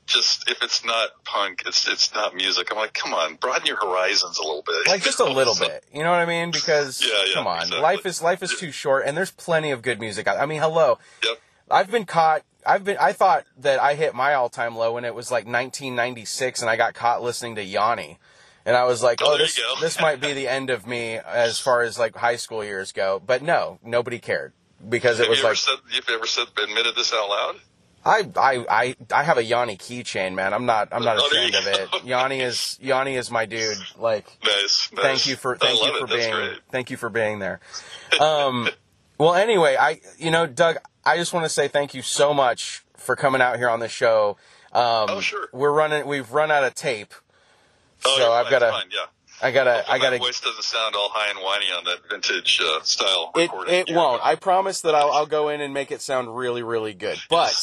just 0.09 0.51
if 0.51 0.63
it's 0.63 0.85
not 0.85 1.11
punk, 1.25 1.63
it's 1.67 1.87
it's 1.87 2.13
not 2.15 2.35
music. 2.35 2.69
I'm 2.73 2.77
like, 2.79 2.95
come 2.95 3.15
on, 3.15 3.37
broaden 3.37 3.67
your 3.67 3.77
horizons 3.77 4.39
a 4.39 4.43
little 4.43 4.65
bit. 4.67 4.89
Like 4.89 5.03
just 5.03 5.21
a 5.21 5.25
little 5.25 5.55
bit, 5.61 5.85
you 5.95 6.03
know 6.03 6.11
what 6.11 6.19
I 6.21 6.27
mean? 6.27 6.51
Because 6.51 7.01
Yeah, 7.05 7.13
yeah, 7.27 7.35
come 7.35 7.47
on, 7.47 7.59
exactly. 7.59 7.81
life 7.81 8.07
is 8.07 8.21
life 8.23 8.43
is 8.43 8.55
too 8.59 8.73
short, 8.73 9.05
and 9.07 9.17
there's 9.17 9.31
plenty 9.31 9.71
of 9.71 9.83
good 9.83 10.01
music 10.01 10.27
out. 10.27 10.39
I 10.39 10.47
mean, 10.47 10.61
hello, 10.61 10.99
Yep. 11.25 11.39
I've 11.71 11.91
been 11.91 12.07
caught. 12.07 12.43
I've 12.67 12.85
been. 12.85 12.97
I 12.99 13.13
thought 13.13 13.45
that 13.59 13.81
I 13.81 13.95
hit 13.95 14.15
my 14.15 14.35
all-time 14.35 14.75
low 14.77 14.95
when 14.95 15.05
it 15.05 15.15
was 15.15 15.31
like 15.31 15.45
1996, 15.93 16.61
and 16.63 16.71
I 16.71 16.77
got 16.77 16.95
caught 16.95 17.23
listening 17.23 17.55
to 17.57 17.63
Yanni, 17.63 18.19
and 18.67 18.77
I 18.77 18.85
was 18.85 19.03
like, 19.03 19.21
Oh, 19.23 19.35
"Oh, 19.35 19.39
this 19.39 19.61
this 19.81 20.01
might 20.01 20.21
be 20.21 20.33
the 20.33 20.49
end 20.49 20.71
of 20.71 20.87
me 20.87 21.17
as 21.19 21.59
far 21.61 21.83
as 21.83 21.99
like 21.99 22.17
high 22.17 22.37
school 22.37 22.65
years 22.65 22.93
go." 22.93 23.21
But 23.25 23.43
no, 23.43 23.79
nobody 23.85 24.19
cared 24.19 24.53
because 24.89 25.19
it 25.21 25.25
Have 25.25 25.31
was 25.31 25.39
you 25.41 25.45
like 25.45 25.57
said? 25.57 25.77
You've 25.93 26.09
ever 26.09 26.27
said 26.27 26.47
admitted 26.63 26.95
this 26.97 27.13
out 27.13 27.29
loud? 27.29 27.57
I 28.05 28.29
I 28.37 28.65
I 28.71 28.97
I 29.13 29.23
have 29.23 29.39
a 29.39 29.45
Yanni 29.45 29.77
keychain, 29.77 30.35
man. 30.35 30.55
I'm 30.55 30.67
not 30.67 30.89
I'm 30.93 31.05
not 31.05 31.19
ashamed 31.19 31.55
of 31.55 31.67
it. 31.67 32.05
Yanni 32.05 32.41
is 32.41 32.79
Yanni 32.81 33.17
is 33.17 33.31
my 33.31 33.45
dude. 33.47 33.77
Like 33.99 34.27
Nice. 34.45 34.91
nice. 34.93 35.03
thank 35.05 35.27
you 35.27 35.37
for 35.37 35.57
thank 35.57 35.79
you 35.85 35.99
for 35.99 36.05
it. 36.05 36.11
Being 36.19 36.57
thank 36.71 36.91
you 36.91 36.97
for 36.97 37.11
being 37.11 37.39
there. 37.39 37.61
Um, 38.21 38.69
well, 39.19 39.35
anyway, 39.35 39.77
I 39.79 40.01
you 40.17 40.31
know 40.31 40.47
Doug, 40.47 40.77
I 41.05 41.17
just 41.17 41.33
want 41.33 41.45
to 41.45 41.51
say 41.51 41.69
thank 41.69 41.93
you 41.95 42.03
so 42.03 42.33
much 42.33 42.85
for 42.97 43.17
coming 43.17 43.41
out 43.41 43.57
here 43.59 43.69
on 43.69 43.81
the 43.81 43.89
show. 43.89 44.37
Um, 44.73 45.07
Oh, 45.09 45.21
sure. 45.21 45.49
We're 45.53 45.73
running. 45.73 46.07
We've 46.07 46.31
run 46.31 46.51
out 46.51 46.63
of 46.65 46.75
tape, 46.75 47.13
Oh, 48.05 48.15
so 48.19 48.33
I've 48.33 48.51
got 48.51 48.59
to. 48.61 48.85
yeah. 48.91 49.07
I 49.43 49.51
gotta. 49.51 49.85
I 49.91 49.99
gotta. 49.99 50.19
My 50.19 50.25
voice 50.25 50.41
doesn't 50.41 50.65
sound 50.65 50.95
all 50.97 51.11
high 51.13 51.31
and 51.31 51.39
whiny 51.39 51.67
on 51.77 51.85
that 51.85 52.09
vintage 52.11 52.61
uh, 52.65 52.83
style 52.83 53.31
It 53.37 53.43
recording. 53.43 53.75
it 53.75 53.91
won't. 53.95 54.25
I 54.25 54.35
promise 54.35 54.81
that 54.83 54.95
I'll 54.95 55.11
I'll 55.11 55.27
go 55.27 55.49
in 55.49 55.61
and 55.61 55.73
make 55.73 55.91
it 55.93 56.03
sound 56.03 56.37
really 56.37 56.63
really 56.63 56.95
good. 56.95 57.19
But 57.31 57.55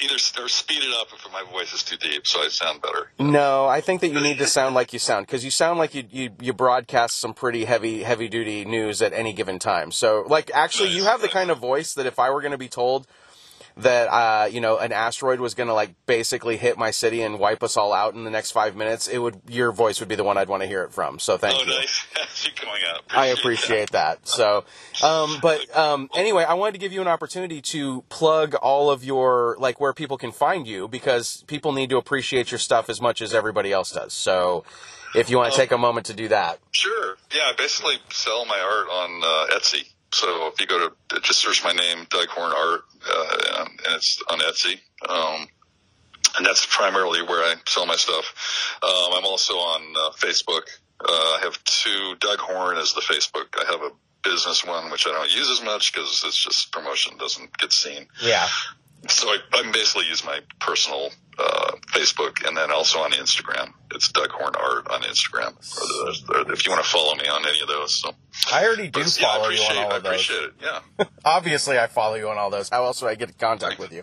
either 0.00 0.14
or 0.14 0.48
speed 0.48 0.82
it 0.82 0.94
up 0.98 1.08
if 1.12 1.30
my 1.32 1.44
voice 1.52 1.72
is 1.72 1.82
too 1.82 1.96
deep, 1.96 2.26
so 2.26 2.40
I 2.42 2.48
sound 2.48 2.82
better. 2.82 3.10
No, 3.18 3.66
I 3.66 3.80
think 3.80 4.00
that 4.00 4.08
you 4.08 4.20
need 4.20 4.38
to 4.38 4.46
sound 4.46 4.74
like 4.74 4.92
you 4.92 4.98
sound 4.98 5.26
because 5.26 5.44
you 5.44 5.50
sound 5.50 5.78
like 5.78 5.94
you, 5.94 6.04
you 6.10 6.30
you 6.40 6.52
broadcast 6.52 7.18
some 7.18 7.34
pretty 7.34 7.64
heavy 7.64 8.02
heavy 8.02 8.28
duty 8.28 8.64
news 8.64 9.02
at 9.02 9.12
any 9.12 9.32
given 9.32 9.58
time. 9.58 9.92
So 9.92 10.24
like 10.26 10.50
actually 10.54 10.90
you 10.90 11.04
have 11.04 11.20
the 11.20 11.28
kind 11.28 11.50
of 11.50 11.58
voice 11.58 11.94
that 11.94 12.06
if 12.06 12.18
I 12.18 12.30
were 12.30 12.40
going 12.40 12.52
to 12.52 12.58
be 12.58 12.68
told 12.68 13.06
that 13.76 14.08
uh 14.08 14.46
you 14.46 14.60
know 14.60 14.78
an 14.78 14.92
asteroid 14.92 15.40
was 15.40 15.54
going 15.54 15.68
to 15.68 15.74
like 15.74 15.94
basically 16.06 16.56
hit 16.56 16.76
my 16.78 16.90
city 16.90 17.22
and 17.22 17.38
wipe 17.38 17.62
us 17.62 17.76
all 17.76 17.92
out 17.92 18.14
in 18.14 18.24
the 18.24 18.30
next 18.30 18.50
5 18.52 18.76
minutes, 18.76 19.08
it 19.08 19.18
would 19.18 19.40
your 19.48 19.72
voice 19.72 20.00
would 20.00 20.08
be 20.08 20.14
the 20.14 20.24
one 20.24 20.36
I'd 20.36 20.48
want 20.48 20.62
to 20.62 20.68
hear 20.68 20.82
it 20.82 20.92
from. 20.92 21.18
So 21.18 21.36
thank 21.36 21.58
oh, 21.58 21.64
you. 21.64 21.70
nice. 21.70 22.06
Going 22.60 22.82
out. 22.88 23.02
I 23.10 23.26
appreciate 23.26 23.90
that. 23.90 24.26
So, 24.26 24.64
um, 25.02 25.38
but 25.42 25.76
um, 25.76 26.08
anyway, 26.14 26.44
I 26.44 26.54
wanted 26.54 26.72
to 26.72 26.78
give 26.78 26.92
you 26.92 27.00
an 27.00 27.08
opportunity 27.08 27.60
to 27.62 28.02
plug 28.08 28.54
all 28.56 28.90
of 28.90 29.04
your 29.04 29.56
like 29.58 29.80
where 29.80 29.92
people 29.92 30.16
can 30.16 30.32
find 30.32 30.66
you 30.66 30.88
because 30.88 31.44
people 31.46 31.72
need 31.72 31.90
to 31.90 31.96
appreciate 31.96 32.50
your 32.50 32.58
stuff 32.58 32.88
as 32.88 33.00
much 33.00 33.20
as 33.20 33.34
everybody 33.34 33.72
else 33.72 33.92
does. 33.92 34.12
So, 34.12 34.64
if 35.14 35.28
you 35.28 35.36
want 35.36 35.52
to 35.52 35.56
take 35.56 35.70
a 35.70 35.78
moment 35.78 36.06
to 36.06 36.14
do 36.14 36.28
that, 36.28 36.60
Sure. 36.72 37.16
Yeah, 37.32 37.50
I 37.50 37.52
basically 37.56 37.96
sell 38.10 38.44
my 38.46 38.58
art 38.58 38.88
on 38.88 39.22
uh, 39.22 39.58
Etsy. 39.58 39.86
So 40.12 40.48
if 40.48 40.60
you 40.60 40.66
go 40.66 40.88
to 40.88 41.20
just 41.20 41.40
search 41.40 41.62
my 41.64 41.72
name, 41.72 42.06
Doug 42.10 42.28
Horne 42.28 42.52
Art, 42.52 42.80
uh, 43.08 43.64
and 43.86 43.94
it's 43.94 44.22
on 44.30 44.40
Etsy. 44.40 44.80
Um, 45.08 45.46
and 46.36 46.46
that's 46.46 46.66
primarily 46.66 47.22
where 47.22 47.42
I 47.44 47.54
sell 47.66 47.86
my 47.86 47.96
stuff. 47.96 48.78
Um, 48.82 49.14
I'm 49.16 49.24
also 49.24 49.54
on 49.54 49.94
uh, 49.96 50.10
Facebook. 50.12 50.62
Uh, 51.00 51.08
I 51.08 51.40
have 51.42 51.62
two. 51.64 52.14
Doug 52.20 52.38
Horne 52.38 52.76
is 52.76 52.92
the 52.92 53.00
Facebook. 53.00 53.46
I 53.58 53.70
have 53.70 53.82
a 53.82 53.90
business 54.22 54.64
one 54.64 54.90
which 54.90 55.06
I 55.06 55.12
don't 55.12 55.30
use 55.34 55.48
as 55.48 55.64
much 55.64 55.92
because 55.92 56.22
it's 56.26 56.36
just 56.36 56.72
promotion 56.72 57.16
doesn't 57.16 57.56
get 57.56 57.72
seen. 57.72 58.06
yeah, 58.22 58.46
So 59.08 59.28
I, 59.28 59.38
I 59.54 59.70
basically 59.72 60.06
use 60.08 60.24
my 60.24 60.40
personal 60.60 61.08
uh, 61.40 61.72
Facebook 61.88 62.46
and 62.46 62.56
then 62.56 62.70
also 62.70 63.00
on 63.00 63.12
Instagram. 63.12 63.72
It's 63.92 64.08
Doug 64.08 64.30
Horne 64.30 64.54
Art 64.56 64.88
on 64.90 65.02
Instagram. 65.02 65.48
Or 65.48 66.44
the, 66.44 66.50
or 66.50 66.52
if 66.52 66.66
you 66.66 66.72
want 66.72 66.84
to 66.84 66.88
follow 66.90 67.14
me 67.14 67.26
on 67.26 67.46
any 67.46 67.60
of 67.60 67.68
those, 67.68 67.94
so 67.94 68.14
I 68.52 68.64
already 68.66 68.88
do 68.88 69.00
But, 69.00 69.20
yeah, 69.20 69.26
follow 69.26 69.48
you 69.48 69.60
on 69.60 69.76
all 69.76 69.92
of 69.92 70.02
those. 70.02 70.10
I 70.10 70.14
appreciate 70.14 70.42
it. 70.42 70.52
Yeah, 70.62 71.04
Obviously, 71.24 71.78
I 71.78 71.86
follow 71.86 72.14
you 72.16 72.28
on 72.28 72.38
all 72.38 72.50
those. 72.50 72.68
How 72.68 72.84
else 72.84 73.02
would 73.02 73.08
I 73.08 73.14
get 73.14 73.28
in 73.30 73.34
contact 73.38 73.78
with 73.78 73.92
you? 73.92 74.02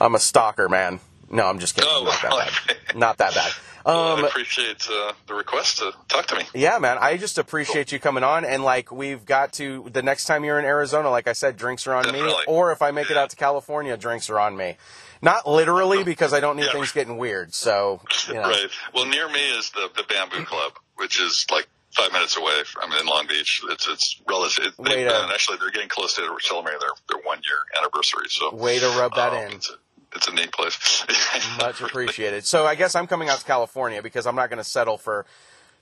I'm 0.00 0.14
a 0.14 0.18
stalker, 0.18 0.68
man. 0.68 1.00
No, 1.30 1.46
I'm 1.46 1.58
just 1.58 1.74
kidding. 1.74 1.90
Oh, 1.92 2.04
Not 2.04 2.22
that 2.22 2.30
well, 2.30 2.48
bad. 2.66 2.96
Not 2.96 3.18
that 3.18 3.34
bad. 3.34 3.52
Um, 3.86 4.24
I 4.24 4.28
appreciate 4.28 4.86
uh, 4.90 5.12
the 5.26 5.34
request 5.34 5.78
to 5.78 5.92
talk 6.08 6.26
to 6.26 6.36
me. 6.36 6.42
Yeah, 6.54 6.78
man. 6.78 6.98
I 7.00 7.16
just 7.16 7.38
appreciate 7.38 7.90
you 7.90 7.98
coming 7.98 8.22
on, 8.22 8.44
and 8.44 8.62
like 8.62 8.92
we've 8.92 9.24
got 9.24 9.54
to 9.54 9.88
the 9.90 10.02
next 10.02 10.26
time 10.26 10.44
you're 10.44 10.58
in 10.58 10.64
Arizona, 10.64 11.10
like 11.10 11.26
I 11.26 11.32
said, 11.32 11.56
drinks 11.56 11.86
are 11.86 11.94
on 11.94 12.10
me. 12.12 12.20
Or 12.46 12.72
if 12.72 12.82
I 12.82 12.90
make 12.90 13.10
it 13.10 13.16
out 13.16 13.30
to 13.30 13.36
California, 13.36 13.96
drinks 13.96 14.28
are 14.28 14.38
on 14.38 14.56
me. 14.56 14.76
Not 15.22 15.48
literally 15.48 16.04
because 16.04 16.32
I 16.32 16.40
don't 16.40 16.56
need 16.56 16.66
Yeah. 16.66 16.72
things 16.72 16.92
getting 16.92 17.16
weird. 17.16 17.54
So 17.54 18.00
you 18.28 18.34
know. 18.34 18.42
Right. 18.42 18.68
Well, 18.94 19.06
near 19.06 19.28
me 19.28 19.40
is 19.58 19.70
the 19.70 19.90
the 19.96 20.04
Bamboo 20.04 20.44
Club, 20.44 20.72
which 20.96 21.20
is 21.20 21.46
like 21.50 21.68
five 21.92 22.12
minutes 22.12 22.36
away. 22.36 22.62
From, 22.64 22.92
I'm 22.92 23.00
in 23.00 23.06
Long 23.06 23.26
Beach. 23.26 23.62
It's 23.70 23.88
it's 23.88 24.20
relative. 24.28 24.74
They've 24.78 25.08
been- 25.08 25.30
actually, 25.32 25.58
they're 25.58 25.70
getting 25.70 25.88
close 25.88 26.14
to 26.16 26.36
celebrating 26.42 26.80
their 26.80 26.90
their 27.08 27.22
one 27.24 27.40
year 27.44 27.58
anniversary. 27.78 28.28
So 28.28 28.54
way 28.54 28.78
to 28.78 28.88
rub 28.98 29.14
that 29.16 29.32
um, 29.32 29.38
in. 29.38 29.52
It's 29.54 29.70
a, 29.70 29.74
it's 30.14 30.28
a 30.28 30.32
neat 30.34 30.52
place. 30.52 31.04
Much 31.58 31.80
appreciated. 31.82 32.44
So 32.46 32.64
I 32.66 32.74
guess 32.76 32.94
I'm 32.94 33.06
coming 33.06 33.28
out 33.28 33.38
to 33.40 33.44
California 33.44 34.02
because 34.02 34.26
I'm 34.26 34.36
not 34.36 34.48
going 34.50 34.58
to 34.58 34.64
settle 34.64 34.96
for 34.98 35.26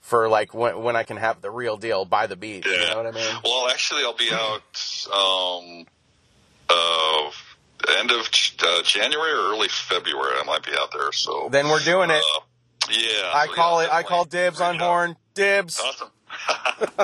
for 0.01 0.27
like 0.29 0.53
when 0.53 0.81
when 0.83 0.95
I 0.95 1.03
can 1.03 1.17
have 1.17 1.41
the 1.41 1.51
real 1.51 1.77
deal 1.77 2.05
by 2.05 2.27
the 2.27 2.35
beach. 2.35 2.65
You 2.65 2.77
know 2.77 2.97
what 2.97 3.07
I 3.07 3.11
mean? 3.11 3.35
Well, 3.43 3.69
actually, 3.69 4.01
I'll 4.03 4.13
be 4.15 4.29
out 4.33 4.63
um, 5.13 5.85
uh, 6.69 7.31
end 7.99 8.11
of 8.11 8.27
uh, 8.63 8.81
January 8.83 9.31
or 9.31 9.51
early 9.53 9.67
February. 9.69 10.33
I 10.39 10.43
might 10.45 10.63
be 10.65 10.71
out 10.79 10.91
there. 10.93 11.11
So 11.11 11.49
Then 11.51 11.67
we're 11.69 11.83
doing 11.83 12.09
it. 12.09 12.21
uh, 12.23 12.39
yeah, 12.89 13.31
I 13.33 13.47
so, 13.47 13.53
call 13.53 13.81
yeah, 13.81 13.87
it. 13.87 13.93
I 13.93 14.03
call 14.03 14.25
dibs 14.25 14.61
on 14.61 14.71
bring 14.77 14.79
it 14.81 14.83
up. 14.83 14.87
horn. 14.89 15.15
Dibs. 15.33 15.79
Awesome. 15.79 16.09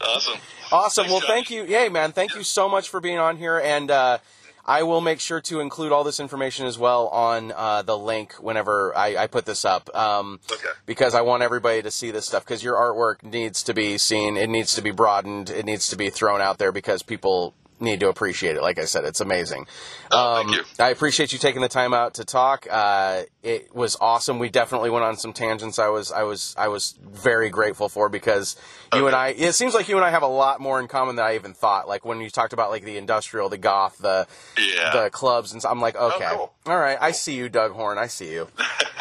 awesome. 0.00 0.38
Awesome. 0.72 1.04
Thanks, 1.04 1.10
Well, 1.10 1.20
Josh. 1.20 1.28
thank 1.28 1.50
you. 1.50 1.64
Yay, 1.64 1.88
man. 1.88 2.12
Thank 2.12 2.34
you 2.34 2.42
so 2.42 2.68
much 2.68 2.88
for 2.88 3.00
being 3.00 3.18
on 3.18 3.36
here. 3.36 3.58
And 3.58 3.90
uh, 3.90 4.18
I 4.64 4.82
will 4.82 5.00
make 5.00 5.20
sure 5.20 5.40
to 5.42 5.60
include 5.60 5.92
all 5.92 6.02
this 6.04 6.18
information 6.20 6.66
as 6.66 6.78
well 6.78 7.08
on 7.08 7.52
uh, 7.54 7.82
the 7.82 7.96
link 7.96 8.34
whenever 8.34 8.96
I, 8.96 9.16
I 9.16 9.26
put 9.28 9.46
this 9.46 9.64
up. 9.64 9.94
Um, 9.94 10.40
Okay. 10.52 10.64
because 10.86 11.14
I 11.14 11.20
want 11.22 11.42
everybody 11.42 11.82
to 11.82 11.90
see 11.90 12.10
this 12.10 12.26
stuff 12.26 12.44
because 12.44 12.62
your 12.64 12.74
artwork 12.76 13.22
needs 13.22 13.62
to 13.64 13.74
be 13.74 13.98
seen. 13.98 14.36
It 14.36 14.48
needs 14.50 14.74
to 14.74 14.82
be 14.82 14.90
broadened. 14.90 15.50
It 15.50 15.64
needs 15.64 15.88
to 15.88 15.96
be 15.96 16.10
thrown 16.10 16.40
out 16.40 16.58
there 16.58 16.72
because 16.72 17.02
people 17.02 17.54
need 17.80 18.00
to 18.00 18.08
appreciate 18.08 18.56
it. 18.56 18.62
Like 18.62 18.78
I 18.78 18.84
said, 18.84 19.04
it's 19.04 19.20
amazing. 19.20 19.66
Oh, 20.10 20.40
Um, 20.40 20.46
thank 20.48 20.56
you. 20.56 20.84
I 20.84 20.88
appreciate 20.90 21.32
you 21.32 21.38
taking 21.38 21.60
the 21.62 21.68
time 21.68 21.92
out 21.92 22.14
to 22.14 22.24
talk. 22.24 22.66
Uh, 22.70 23.22
it 23.42 23.74
was 23.74 23.96
awesome. 24.00 24.38
We 24.38 24.48
definitely 24.48 24.90
went 24.90 25.04
on 25.04 25.16
some 25.16 25.32
tangents. 25.32 25.78
I 25.78 25.88
was, 25.88 26.10
I 26.12 26.22
was, 26.22 26.54
I 26.58 26.68
was 26.68 26.98
very 27.02 27.50
grateful 27.50 27.88
for 27.88 28.08
because 28.08 28.56
you 28.94 29.06
and 29.06 29.14
I. 29.16 29.28
It 29.28 29.52
seems 29.52 29.74
like 29.74 29.88
you 29.88 29.96
and 29.96 30.04
I 30.04 30.10
have 30.10 30.22
a 30.22 30.26
lot 30.28 30.60
more 30.60 30.80
in 30.80 30.88
common 30.88 31.16
than 31.16 31.24
I 31.26 31.34
even 31.34 31.52
thought. 31.54 31.86
Like 31.88 32.04
when 32.04 32.20
you 32.20 32.30
talked 32.30 32.52
about 32.52 32.70
like 32.70 32.84
the 32.84 32.96
industrial, 32.96 33.48
the 33.48 33.58
goth, 33.58 33.98
the 33.98 34.26
Yeah. 34.58 34.90
the 34.92 35.10
clubs, 35.10 35.52
and 35.52 35.60
so 35.60 35.68
I'm 35.68 35.80
like, 35.80 35.96
okay, 35.96 36.28
cool. 36.32 36.52
all 36.66 36.78
right, 36.78 36.98
I 37.00 37.10
see 37.12 37.34
you, 37.34 37.48
Doug 37.48 37.72
Horne. 37.72 37.98
I 37.98 38.06
see 38.06 38.32
you. 38.32 38.48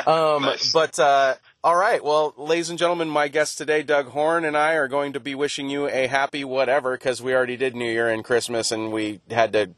Um, 0.07 0.43
Nice. 0.43 0.71
But 0.71 0.99
uh, 0.99 1.33
all 1.65 1.75
right, 1.75 2.03
well, 2.03 2.35
ladies 2.37 2.69
and 2.69 2.77
gentlemen, 2.77 3.09
my 3.09 3.27
guest 3.27 3.57
today, 3.57 3.81
Doug 3.81 4.09
Horne, 4.09 4.45
and 4.45 4.55
I 4.55 4.73
are 4.73 4.87
going 4.87 5.13
to 5.13 5.19
be 5.19 5.33
wishing 5.33 5.67
you 5.67 5.89
a 5.89 6.05
happy 6.05 6.43
whatever 6.43 6.95
because 6.95 7.23
we 7.23 7.33
already 7.33 7.57
did 7.57 7.75
New 7.75 7.91
Year 7.91 8.07
and 8.07 8.23
Christmas, 8.23 8.71
and 8.71 8.91
we 8.91 9.19
had 9.31 9.51
to 9.53 9.71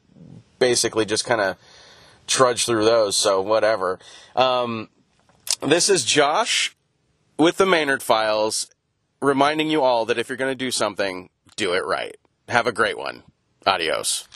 basically 0.59 1.05
just 1.05 1.23
kind 1.23 1.39
of 1.39 1.55
trudge 2.27 2.65
through 2.65 2.83
those. 2.83 3.15
So 3.15 3.41
whatever. 3.41 3.99
Um, 4.35 4.89
this 5.65 5.87
is 5.87 6.03
Josh 6.03 6.75
with 7.39 7.55
the 7.55 7.63
MayNERD 7.63 8.01
Files, 8.01 8.69
reminding 9.21 9.69
you 9.69 9.81
all 9.81 10.05
that 10.07 10.17
if 10.17 10.27
you're 10.27 10.37
going 10.37 10.51
to 10.51 10.55
do 10.55 10.71
something, 10.71 11.29
do 11.55 11.71
it 11.71 11.85
right. 11.85 12.17
Have 12.49 12.67
a 12.67 12.73
great 12.73 12.97
one. 12.97 13.23
Adios. 13.65 14.27